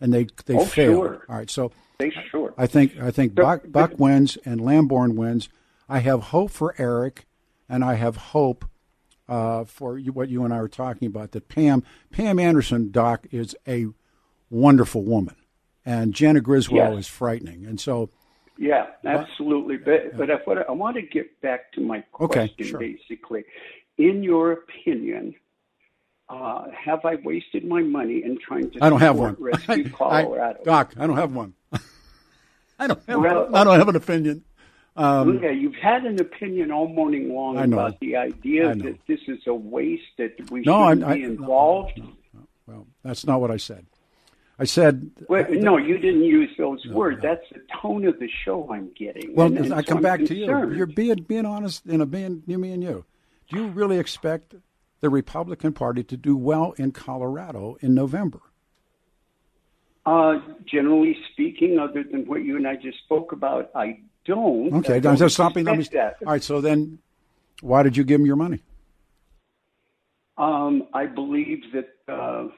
and 0.00 0.12
they 0.12 0.26
they 0.46 0.56
Oh, 0.56 0.64
failed. 0.64 0.96
sure. 0.96 1.26
All 1.28 1.36
right, 1.36 1.50
so 1.50 1.72
They 1.98 2.10
sure. 2.30 2.52
I 2.58 2.66
think 2.66 2.98
I 3.00 3.10
think 3.10 3.34
Buck, 3.34 3.62
Buck 3.70 3.98
wins 3.98 4.36
and 4.44 4.60
Lamborn 4.60 5.14
wins. 5.16 5.48
I 5.88 6.00
have 6.00 6.24
hope 6.24 6.50
for 6.50 6.74
Eric, 6.78 7.24
and 7.68 7.84
I 7.84 7.94
have 7.94 8.16
hope 8.16 8.64
uh, 9.28 9.64
for 9.64 9.96
you, 9.96 10.12
what 10.12 10.28
you 10.28 10.44
and 10.44 10.52
I 10.52 10.60
were 10.60 10.68
talking 10.68 11.06
about. 11.06 11.32
That 11.32 11.48
Pam 11.48 11.84
Pam 12.10 12.38
Anderson, 12.38 12.90
Doc, 12.90 13.26
is 13.30 13.54
a 13.68 13.86
wonderful 14.50 15.04
woman, 15.04 15.36
and 15.86 16.12
Jena 16.14 16.40
Griswold 16.40 16.94
Yes. 16.96 17.00
is 17.00 17.08
frightening. 17.08 17.64
And 17.64 17.78
so, 17.80 18.10
Yeah, 18.58 18.86
absolutely. 19.04 19.76
But 19.76 20.16
but 20.16 20.28
what 20.46 20.68
I 20.68 20.72
want 20.72 20.96
to 20.96 21.02
get 21.02 21.40
back 21.42 21.70
to 21.72 21.80
my 21.80 22.02
Okay, 22.20 22.48
question, 22.48 22.66
sure. 22.66 22.80
basically, 22.80 23.44
in 24.00 24.22
your 24.22 24.52
opinion, 24.52 25.34
uh, 26.28 26.66
have 26.70 27.04
I 27.04 27.16
wasted 27.16 27.64
my 27.64 27.82
money 27.82 28.22
in 28.24 28.38
trying 28.38 28.70
to 28.72 28.84
I 28.84 28.88
don't 28.90 29.00
have 29.00 29.16
one. 29.16 29.36
Rescue 29.38 29.84
I- 30.00 30.22
Colorado? 30.22 30.60
Doc, 30.64 30.94
I 30.98 31.06
don't 31.06 31.16
have 31.16 31.32
one. 31.34 31.54
I 32.78 32.86
don't 32.86 33.02
have. 33.06 33.20
Well, 33.20 33.54
I 33.56 33.64
don't 33.64 33.78
have 33.78 33.88
an 33.88 33.96
opinion. 33.96 34.44
Um, 34.96 35.40
yeah, 35.42 35.50
you've 35.50 35.76
had 35.76 36.04
an 36.04 36.20
opinion 36.20 36.72
all 36.72 36.88
morning 36.88 37.32
long 37.34 37.56
I 37.58 37.64
about 37.64 38.00
the 38.00 38.16
idea 38.16 38.70
I 38.70 38.74
that 38.74 38.98
this 39.06 39.20
is 39.28 39.38
a 39.46 39.54
waste 39.54 40.02
that 40.18 40.50
we 40.50 40.62
No, 40.62 40.88
shouldn't 40.88 41.04
I- 41.04 41.14
be 41.14 41.24
I- 41.24 41.26
no, 41.26 41.32
involved. 41.32 42.00
well, 42.66 42.86
that's 43.02 43.24
not 43.26 43.40
what 43.40 43.50
I 43.50 43.56
said. 43.56 43.86
I 44.58 44.64
said 44.64 45.10
Well, 45.26 45.46
no, 45.50 45.78
you 45.78 45.96
didn't 45.96 46.24
use 46.24 46.50
those 46.58 46.84
words. 46.86 47.22
That's 47.22 47.48
the 47.50 47.62
tone 47.80 48.04
of 48.04 48.18
the 48.18 48.28
show 48.44 48.70
I'm 48.70 48.90
getting. 48.94 49.34
Well, 49.34 49.46
and, 49.46 49.56
and 49.58 49.72
I 49.72 49.80
come 49.82 50.02
back 50.02 50.22
to 50.26 50.34
you. 50.34 50.44
You're 50.74 50.84
being 50.86 51.22
being 51.22 51.46
honest, 51.46 51.86
know, 51.96 52.04
being 52.04 52.42
you, 52.46 52.58
me, 52.58 52.72
and 52.72 52.82
you. 52.82 53.04
Do 53.50 53.56
you 53.56 53.66
really 53.66 53.98
expect 53.98 54.54
the 55.00 55.10
Republican 55.10 55.72
Party 55.72 56.04
to 56.04 56.16
do 56.16 56.36
well 56.36 56.72
in 56.78 56.92
Colorado 56.92 57.76
in 57.80 57.94
November? 57.94 58.40
Uh, 60.06 60.38
generally 60.64 61.16
speaking, 61.32 61.78
other 61.78 62.04
than 62.04 62.26
what 62.26 62.44
you 62.44 62.56
and 62.56 62.66
I 62.66 62.76
just 62.76 62.98
spoke 62.98 63.32
about, 63.32 63.70
I 63.74 64.00
don't. 64.24 64.72
Okay, 64.74 64.96
I 64.96 64.98
don't 65.00 65.16
just 65.16 65.34
stopping. 65.34 65.64
Let 65.64 65.78
me. 65.78 65.86
that. 65.92 66.16
All 66.24 66.32
right, 66.32 66.42
so 66.42 66.60
then, 66.60 67.00
why 67.60 67.82
did 67.82 67.96
you 67.96 68.04
give 68.04 68.20
him 68.20 68.26
your 68.26 68.36
money? 68.36 68.60
Um, 70.38 70.84
I 70.94 71.06
believe 71.06 71.64
that, 71.74 71.90
uh, 72.08 72.48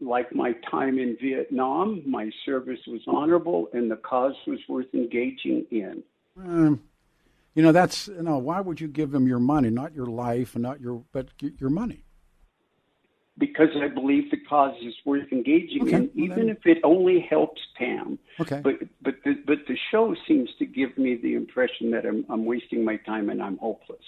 like 0.00 0.34
my 0.34 0.52
time 0.70 0.98
in 0.98 1.16
Vietnam, 1.22 2.02
my 2.04 2.30
service 2.44 2.80
was 2.86 3.00
honorable 3.06 3.68
and 3.72 3.90
the 3.90 3.96
cause 3.96 4.34
was 4.46 4.58
worth 4.68 4.92
engaging 4.92 5.64
in. 5.70 6.02
Um, 6.38 6.80
you 7.54 7.62
know, 7.62 7.72
that's 7.72 8.08
you 8.08 8.22
know, 8.22 8.38
why 8.38 8.60
would 8.60 8.80
you 8.80 8.88
give 8.88 9.10
them 9.10 9.26
your 9.26 9.38
money, 9.40 9.70
not 9.70 9.94
your 9.94 10.06
life, 10.06 10.54
and 10.54 10.62
not 10.62 10.80
your, 10.80 11.04
but 11.12 11.28
your 11.58 11.70
money? 11.70 12.04
Because 13.38 13.68
I 13.80 13.88
believe 13.88 14.30
the 14.30 14.36
cause 14.36 14.74
is 14.82 14.94
worth 15.06 15.32
engaging 15.32 15.82
Okay, 15.82 15.96
in, 15.96 16.10
even 16.14 16.50
if 16.50 16.58
it 16.66 16.78
only 16.84 17.20
helps 17.20 17.60
Pam. 17.76 18.18
Okay. 18.38 18.60
But 18.62 18.74
but 19.00 19.14
the 19.24 19.34
but 19.46 19.58
the 19.66 19.76
show 19.90 20.14
seems 20.28 20.50
to 20.58 20.66
give 20.66 20.96
me 20.98 21.16
the 21.16 21.34
impression 21.34 21.90
that 21.92 22.04
I'm 22.04 22.26
I'm 22.28 22.44
wasting 22.44 22.84
my 22.84 22.96
time 22.96 23.30
and 23.30 23.42
I'm 23.42 23.56
hopeless. 23.56 24.04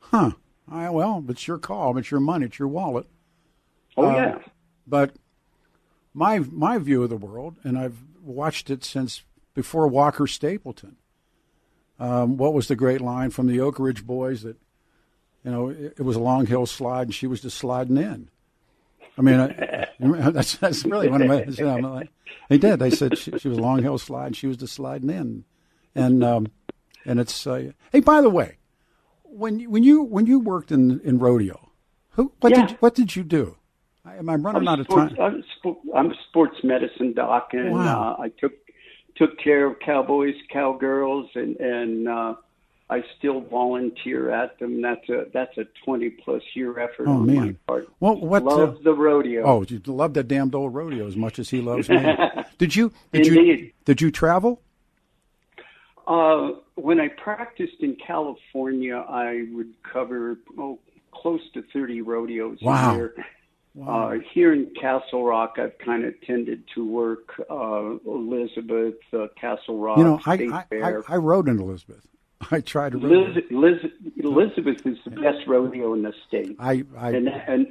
Huh? 0.00 0.30
I, 0.68 0.88
well, 0.90 1.22
it's 1.28 1.46
your 1.46 1.58
call. 1.58 1.98
It's 1.98 2.10
your 2.10 2.20
money. 2.20 2.46
It's 2.46 2.58
your 2.58 2.68
wallet. 2.68 3.06
Oh 3.96 4.08
Um, 4.08 4.14
yeah. 4.14 4.38
But 4.86 5.16
my 6.14 6.38
my 6.38 6.78
view 6.78 7.02
of 7.02 7.10
the 7.10 7.16
world, 7.16 7.56
and 7.64 7.78
I've 7.78 8.02
watched 8.22 8.70
it 8.70 8.82
since 8.82 9.24
before 9.52 9.88
Walker 9.88 10.26
Stapleton. 10.26 10.96
Um, 12.00 12.36
what 12.38 12.54
was 12.54 12.66
the 12.68 12.74
great 12.76 13.00
line 13.00 13.30
from 13.30 13.46
the 13.46 13.60
Oak 13.60 13.78
Ridge 13.78 14.06
Boys 14.06 14.42
that, 14.42 14.56
you 15.44 15.50
know, 15.50 15.68
it, 15.68 15.94
it 15.98 16.02
was 16.02 16.16
a 16.16 16.20
long 16.20 16.46
hill 16.46 16.64
slide 16.66 17.08
and 17.08 17.14
she 17.14 17.26
was 17.26 17.42
just 17.42 17.58
sliding 17.58 17.98
in. 17.98 18.28
I 19.18 19.22
mean, 19.22 19.38
I, 19.38 19.86
that's 20.30 20.56
that's 20.56 20.84
really 20.86 21.08
one 21.10 21.20
of 21.20 21.28
my. 21.28 21.44
You 21.44 21.64
know, 21.64 21.76
like, 21.76 22.08
they 22.48 22.56
did. 22.56 22.78
They 22.78 22.90
said 22.90 23.18
she, 23.18 23.32
she 23.38 23.48
was 23.48 23.58
a 23.58 23.60
long 23.60 23.82
hill 23.82 23.98
slide 23.98 24.28
and 24.28 24.36
she 24.36 24.46
was 24.46 24.56
just 24.56 24.72
sliding 24.72 25.10
in, 25.10 25.44
and 25.94 26.24
um, 26.24 26.46
and 27.04 27.20
it's. 27.20 27.46
Uh, 27.46 27.72
hey, 27.92 28.00
by 28.00 28.22
the 28.22 28.30
way, 28.30 28.56
when 29.24 29.58
you- 29.60 29.68
when 29.68 29.82
you 29.82 30.02
when 30.02 30.24
you 30.26 30.38
worked 30.38 30.72
in 30.72 31.00
in 31.00 31.18
rodeo, 31.18 31.70
who 32.12 32.32
what 32.40 32.50
Yeah. 32.52 32.66
did 32.68 32.76
what 32.80 32.94
did 32.94 33.14
you 33.14 33.22
do? 33.24 33.56
I, 34.06 34.16
am 34.16 34.30
I 34.30 34.36
running 34.36 34.62
I'm 34.62 34.68
out 34.68 34.80
of 34.80 34.88
time? 34.88 35.14
I'm, 35.20 35.44
spo- 35.62 35.76
I'm 35.94 36.10
a 36.12 36.14
sports 36.28 36.56
medicine 36.64 37.12
doc, 37.12 37.50
and 37.52 37.72
Wow. 37.72 38.16
uh, 38.18 38.22
I 38.22 38.28
took 38.30 38.52
took 39.20 39.38
care 39.38 39.66
of 39.66 39.78
cowboys, 39.78 40.34
cowgirls, 40.52 41.28
and 41.36 41.54
and 41.56 42.08
uh, 42.08 42.34
I 42.88 43.04
still 43.18 43.40
volunteer 43.42 44.30
at 44.32 44.58
them. 44.58 44.82
That's 44.82 45.08
a 45.08 45.26
that's 45.32 45.56
a 45.58 45.64
twenty 45.84 46.10
plus 46.10 46.42
year 46.54 46.78
effort 46.80 47.06
Oh 47.06 47.12
on 47.18 47.26
my 47.26 47.32
man! 47.34 47.58
part. 47.68 47.88
Well, 48.00 48.16
what? 48.20 48.42
Love 48.42 48.76
uh, 48.76 48.78
the 48.82 48.94
rodeo. 48.94 49.44
Oh, 49.44 49.62
you 49.68 49.80
love 49.86 50.14
that 50.14 50.26
damned 50.26 50.54
old 50.56 50.74
rodeo 50.74 51.06
as 51.06 51.14
much 51.16 51.38
as 51.38 51.50
he 51.50 51.60
loves 51.60 51.88
me. 51.88 52.04
did 52.58 52.74
you? 52.74 52.92
Did 53.12 53.26
you? 53.26 53.38
Indeed. 53.38 53.72
Did 53.84 54.00
you 54.00 54.10
travel? 54.10 54.60
Uh, 56.06 56.52
when 56.74 56.98
I 56.98 57.08
practiced 57.08 57.76
in 57.80 57.96
California, 58.04 58.96
I 58.96 59.46
would 59.52 59.72
cover 59.92 60.38
oh 60.58 60.78
close 61.12 61.40
to 61.54 61.62
thirty 61.72 62.00
rodeos 62.00 62.58
Wow. 62.62 62.92
a 62.92 62.96
year. 62.96 63.14
Uh, 63.86 64.14
here 64.34 64.52
in 64.52 64.72
Castle 64.80 65.24
Rock, 65.24 65.54
I've 65.58 65.78
kind 65.78 66.04
of 66.04 66.20
tended 66.22 66.64
to 66.74 66.84
work 66.84 67.40
uh, 67.48 67.96
Elizabeth, 68.04 68.96
uh, 69.12 69.28
Castle 69.40 69.78
Rock, 69.78 69.98
you 69.98 70.04
know, 70.04 70.20
I 70.26 70.64
I, 70.72 70.76
I. 70.76 70.94
I 71.08 71.16
rode 71.16 71.48
in 71.48 71.60
Elizabeth. 71.60 72.06
I 72.50 72.60
tried 72.60 72.92
to 72.92 72.98
rode. 72.98 73.36
Liz, 73.36 73.44
Liz, 73.50 73.92
Elizabeth 74.16 74.84
is 74.86 74.98
the 75.04 75.10
best 75.10 75.46
rodeo 75.46 75.94
in 75.94 76.02
the 76.02 76.12
state. 76.26 76.56
I 76.58 76.84
I 76.96 77.10
and 77.10 77.28
and 77.28 77.66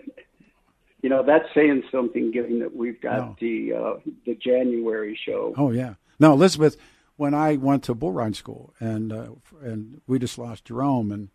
you 1.02 1.10
know 1.10 1.24
that's 1.24 1.48
saying 1.54 1.84
something, 1.92 2.32
given 2.32 2.60
that 2.60 2.76
we've 2.76 3.02
got 3.02 3.18
no. 3.18 3.36
the 3.40 3.74
uh, 3.74 4.12
the 4.26 4.36
January 4.36 5.20
show. 5.26 5.54
Oh 5.58 5.72
yeah, 5.72 5.96
no, 6.20 6.34
Elizabeth. 6.34 6.78
When 7.18 7.34
I 7.34 7.58
went 7.58 7.84
to 7.84 7.94
bull 7.94 8.14
riding 8.14 8.34
school, 8.34 8.74
and 8.80 9.12
uh, 9.12 9.32
and 9.62 10.02
we 10.08 10.20
just 10.20 10.38
lost 10.38 10.64
Jerome, 10.66 11.12
and 11.12 11.30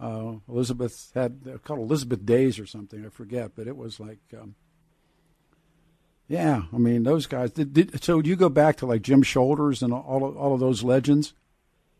uh, 0.00 0.34
Elizabeth 0.48 1.10
had 1.14 1.60
called 1.64 1.80
Elizabeth 1.80 2.24
Days 2.24 2.58
or 2.58 2.66
something. 2.66 3.04
I 3.04 3.08
forget, 3.08 3.52
but 3.54 3.66
it 3.66 3.76
was 3.76 4.00
like, 4.00 4.20
um, 4.38 4.54
yeah. 6.28 6.62
I 6.72 6.78
mean, 6.78 7.02
those 7.04 7.26
guys. 7.26 7.52
Did, 7.52 7.72
did, 7.72 8.02
so 8.02 8.22
do 8.22 8.28
you 8.28 8.36
go 8.36 8.48
back 8.48 8.76
to 8.76 8.86
like 8.86 9.02
Jim 9.02 9.22
Shoulders 9.22 9.82
and 9.82 9.92
all 9.92 10.24
of, 10.24 10.36
all 10.36 10.54
of 10.54 10.60
those 10.60 10.82
legends? 10.82 11.34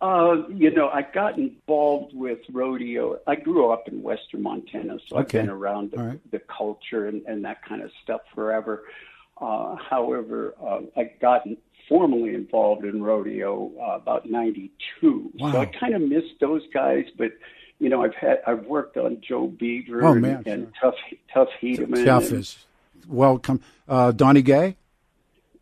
Uh, 0.00 0.46
you 0.48 0.70
know, 0.70 0.88
I 0.88 1.02
got 1.02 1.38
involved 1.38 2.14
with 2.14 2.40
rodeo. 2.52 3.18
I 3.26 3.36
grew 3.36 3.70
up 3.70 3.88
in 3.88 4.02
Western 4.02 4.42
Montana, 4.42 4.98
so 5.08 5.16
okay. 5.18 5.38
I've 5.38 5.46
been 5.46 5.54
around 5.54 5.92
the, 5.92 5.96
right. 5.98 6.30
the 6.30 6.40
culture 6.40 7.06
and, 7.06 7.22
and 7.26 7.44
that 7.46 7.64
kind 7.64 7.80
of 7.80 7.90
stuff 8.02 8.20
forever. 8.34 8.82
Uh, 9.40 9.76
however, 9.76 10.54
uh, 10.62 10.80
I 10.96 11.04
got 11.22 11.46
formally 11.88 12.34
involved 12.34 12.84
in 12.84 13.02
rodeo 13.02 13.72
uh, 13.80 13.96
about 13.96 14.28
'92, 14.28 15.32
wow. 15.34 15.52
so 15.52 15.60
I 15.60 15.66
kind 15.66 15.94
of 15.94 16.02
missed 16.02 16.34
those 16.38 16.62
guys. 16.72 17.04
But 17.16 17.32
you 17.78 17.88
know, 17.88 18.02
I've 18.02 18.14
had 18.14 18.42
I've 18.46 18.66
worked 18.66 18.96
on 18.96 19.20
Joe 19.20 19.48
Beaver 19.48 20.04
oh, 20.04 20.14
man, 20.14 20.42
and, 20.46 20.72
sure. 20.80 20.92
Tough 20.92 20.94
Tuff 21.32 21.48
Hedeman. 21.60 22.04
Tuff 22.04 22.32
is 22.32 22.66
welcome. 23.08 23.60
Uh, 23.88 24.12
Donnie 24.12 24.42
Gay. 24.42 24.76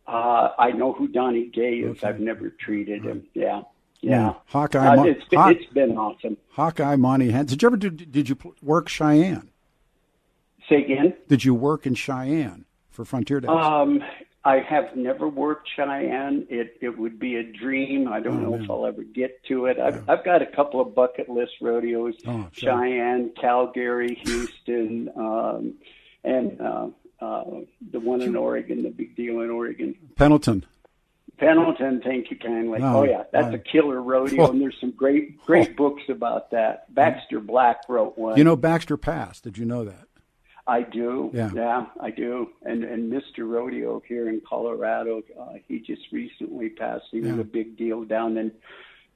Uh, 0.07 0.49
I 0.57 0.71
know 0.71 0.93
who 0.93 1.07
Donnie 1.07 1.47
Gay 1.47 1.77
is. 1.77 1.97
Okay. 1.97 2.07
I've 2.07 2.19
never 2.19 2.49
treated 2.49 3.03
him. 3.03 3.25
Yeah. 3.33 3.63
Yeah, 4.01 4.33
Hawkeye. 4.47 4.97
Uh, 4.97 5.03
it's, 5.05 5.23
been, 5.29 5.39
Haw- 5.39 5.47
it's 5.47 5.73
been 5.73 5.97
awesome. 5.97 6.35
Hawkeye 6.49 6.97
Monty 6.97 7.31
Henson. 7.31 7.57
Did 7.57 7.61
you 7.61 7.67
ever 7.69 7.77
do? 7.77 7.89
Did 7.89 8.27
you 8.27 8.37
work 8.61 8.89
Cheyenne? 8.89 9.49
Say 10.67 10.83
again. 10.83 11.13
Did 11.29 11.45
you 11.45 11.55
work 11.55 11.85
in 11.85 11.95
Cheyenne 11.95 12.65
for 12.89 13.05
Frontier 13.05 13.39
Days? 13.39 13.49
Um, 13.49 14.03
I 14.45 14.57
have 14.59 14.95
never 14.95 15.27
worked 15.27 15.69
Cheyenne. 15.75 16.45
It 16.49 16.77
it 16.81 16.97
would 16.97 17.17
be 17.17 17.37
a 17.37 17.43
dream. 17.43 18.09
I 18.09 18.19
don't 18.19 18.39
oh, 18.39 18.49
know 18.49 18.51
man. 18.51 18.63
if 18.63 18.69
I'll 18.69 18.85
ever 18.85 19.03
get 19.03 19.43
to 19.45 19.67
it. 19.67 19.79
I've 19.79 19.95
yeah. 19.95 20.01
I've 20.09 20.25
got 20.25 20.41
a 20.41 20.45
couple 20.45 20.81
of 20.81 20.93
bucket 20.93 21.29
list 21.29 21.53
rodeos: 21.61 22.15
oh, 22.27 22.47
Cheyenne, 22.51 23.31
Calgary, 23.39 24.15
Houston, 24.25 25.09
um, 25.15 25.75
and 26.25 26.59
uh, 26.59 26.87
uh, 27.21 27.43
the 27.91 27.99
one 27.99 28.21
in 28.21 28.35
Oregon, 28.35 28.83
the 28.83 28.89
big 28.89 29.15
deal 29.15 29.39
in 29.41 29.49
Oregon. 29.49 29.95
Pendleton. 30.15 30.65
Pendleton, 31.37 32.01
thank 32.03 32.29
you 32.29 32.37
kindly. 32.37 32.79
Oh, 32.81 32.99
oh 32.99 33.03
yeah, 33.03 33.23
that's 33.31 33.53
a 33.53 33.57
killer 33.57 34.01
rodeo, 34.01 34.51
and 34.51 34.61
there's 34.61 34.77
some 34.79 34.91
great 34.91 35.41
great 35.45 35.69
oh. 35.71 35.73
books 35.75 36.03
about 36.09 36.51
that. 36.51 36.93
Baxter 36.93 37.39
Black 37.39 37.77
wrote 37.87 38.17
one. 38.17 38.37
You 38.37 38.43
know 38.43 38.57
Baxter 38.57 38.97
passed. 38.97 39.45
Did 39.45 39.57
you 39.57 39.65
know 39.65 39.85
that? 39.85 40.07
I 40.65 40.81
do. 40.81 41.29
Yeah, 41.33 41.51
yeah 41.53 41.85
I 41.99 42.09
do. 42.11 42.49
And 42.63 42.83
and 42.83 43.11
Mr. 43.11 43.39
Rodeo 43.39 44.01
here 44.07 44.29
in 44.29 44.41
Colorado, 44.47 45.23
uh, 45.39 45.53
he 45.67 45.79
just 45.79 46.03
recently 46.11 46.69
passed. 46.69 47.05
He 47.11 47.19
yeah. 47.19 47.31
was 47.31 47.39
a 47.39 47.43
big 47.43 47.77
deal 47.77 48.03
down 48.05 48.37
in 48.37 48.51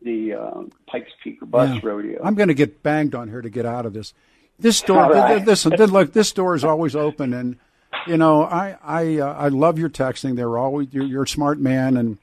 the 0.02 0.34
uh, 0.34 0.64
Pikes 0.88 1.12
Peak 1.24 1.40
Bus 1.42 1.70
yeah. 1.70 1.80
Rodeo. 1.82 2.22
I'm 2.24 2.36
going 2.36 2.50
to 2.50 2.54
get 2.54 2.84
banged 2.84 3.16
on 3.16 3.30
here 3.30 3.42
to 3.42 3.50
get 3.50 3.66
out 3.66 3.86
of 3.86 3.94
this. 3.94 4.14
This 4.60 4.82
door, 4.82 5.12
right. 5.12 5.46
this, 5.46 5.64
this, 5.64 5.92
look, 5.92 6.14
this 6.14 6.32
door 6.32 6.56
is 6.56 6.64
always 6.64 6.96
open, 6.96 7.32
and 7.32 7.58
you 8.08 8.18
know, 8.18 8.42
I 8.44 8.76
I 8.84 9.18
uh, 9.20 9.34
I 9.34 9.48
love 9.50 9.78
your 9.78 9.90
texting. 9.90 10.36
They're 10.36 10.58
always 10.58 10.88
you're, 10.92 11.06
you're, 11.06 11.24
a 11.24 11.28
smart 11.28 11.60
man, 11.60 11.96
and 11.96 12.18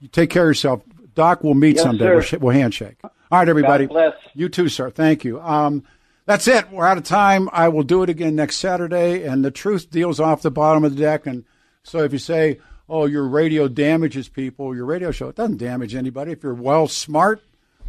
you 0.00 0.08
take 0.08 0.30
care 0.30 0.44
of 0.44 0.50
yourself. 0.50 0.82
Doc, 1.16 1.42
we'll 1.42 1.54
meet 1.54 1.74
yes, 1.74 1.84
someday. 1.84 2.14
We'll, 2.14 2.40
we'll, 2.40 2.54
handshake. 2.54 2.96
All 3.02 3.10
right, 3.32 3.48
everybody. 3.48 3.88
You 4.34 4.48
too, 4.48 4.68
sir. 4.68 4.90
Thank 4.90 5.24
you. 5.24 5.40
Um, 5.40 5.84
that's 6.28 6.46
it. 6.46 6.70
We're 6.70 6.86
out 6.86 6.98
of 6.98 7.04
time. 7.04 7.48
I 7.54 7.68
will 7.68 7.82
do 7.82 8.02
it 8.02 8.10
again 8.10 8.36
next 8.36 8.56
Saturday, 8.56 9.24
and 9.24 9.42
the 9.42 9.50
truth 9.50 9.90
deals 9.90 10.20
off 10.20 10.42
the 10.42 10.50
bottom 10.50 10.84
of 10.84 10.94
the 10.94 11.00
deck. 11.00 11.26
And 11.26 11.44
so, 11.82 12.00
if 12.04 12.12
you 12.12 12.18
say, 12.18 12.60
"Oh, 12.86 13.06
your 13.06 13.26
radio 13.26 13.66
damages 13.66 14.28
people," 14.28 14.76
your 14.76 14.84
radio 14.84 15.10
show 15.10 15.28
it 15.28 15.36
doesn't 15.36 15.56
damage 15.56 15.94
anybody. 15.94 16.32
If 16.32 16.42
you're 16.42 16.52
well 16.52 16.86
smart, 16.86 17.40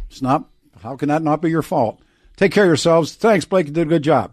it's 0.08 0.22
not. 0.22 0.48
How 0.80 0.96
can 0.96 1.10
that 1.10 1.22
not 1.22 1.42
be 1.42 1.50
your 1.50 1.60
fault? 1.60 2.00
Take 2.36 2.52
care 2.52 2.64
of 2.64 2.68
yourselves. 2.68 3.14
Thanks, 3.14 3.44
Blake. 3.44 3.66
You 3.66 3.74
did 3.74 3.86
a 3.88 3.90
good 3.90 4.02
job. 4.02 4.32